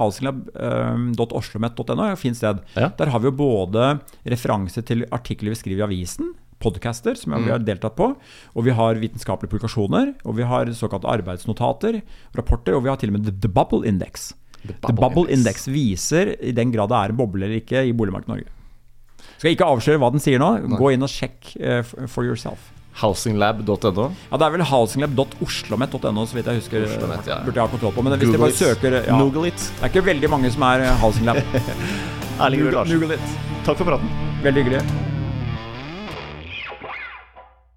[0.00, 2.56] housinglab.oslomet.no er et fint sted.
[2.78, 2.88] Ja.
[2.96, 3.80] Der har vi jo både
[4.24, 6.26] referanse til artikler vi skriver i avisen,
[6.64, 8.10] podcaster som vi har deltatt på,
[8.54, 12.00] og vi har vitenskapelige publikasjoner, og vi har såkalte arbeidsnotater,
[12.38, 14.32] rapporter, og vi har til og med The, the Bubble Index.
[14.64, 15.66] The Bubble, Index.
[15.68, 18.48] viser i den grad det er en boble eller ikke i boligmarkedet Norge.
[19.36, 20.50] Skal ikke avsløre hva den sier nå.
[20.78, 22.70] Gå inn og sjekk eh, for yourself.
[23.00, 24.04] Housinglab.no.
[24.30, 26.86] Ja, Det er vel housinglab.oslomet.no, så vidt jeg husker.
[26.88, 27.40] Oslomet, ja.
[27.44, 28.04] Burde jeg ha kontroll på.
[28.06, 28.60] Men hvis Google bare it.
[28.60, 29.66] søker ja, Google it.
[29.74, 31.42] Det er ikke veldig mange som er eh, housinglab.
[32.44, 33.26] Erling Røe Larsen.
[33.66, 34.14] Takk for praten.
[34.46, 35.13] Veldig hyggelig.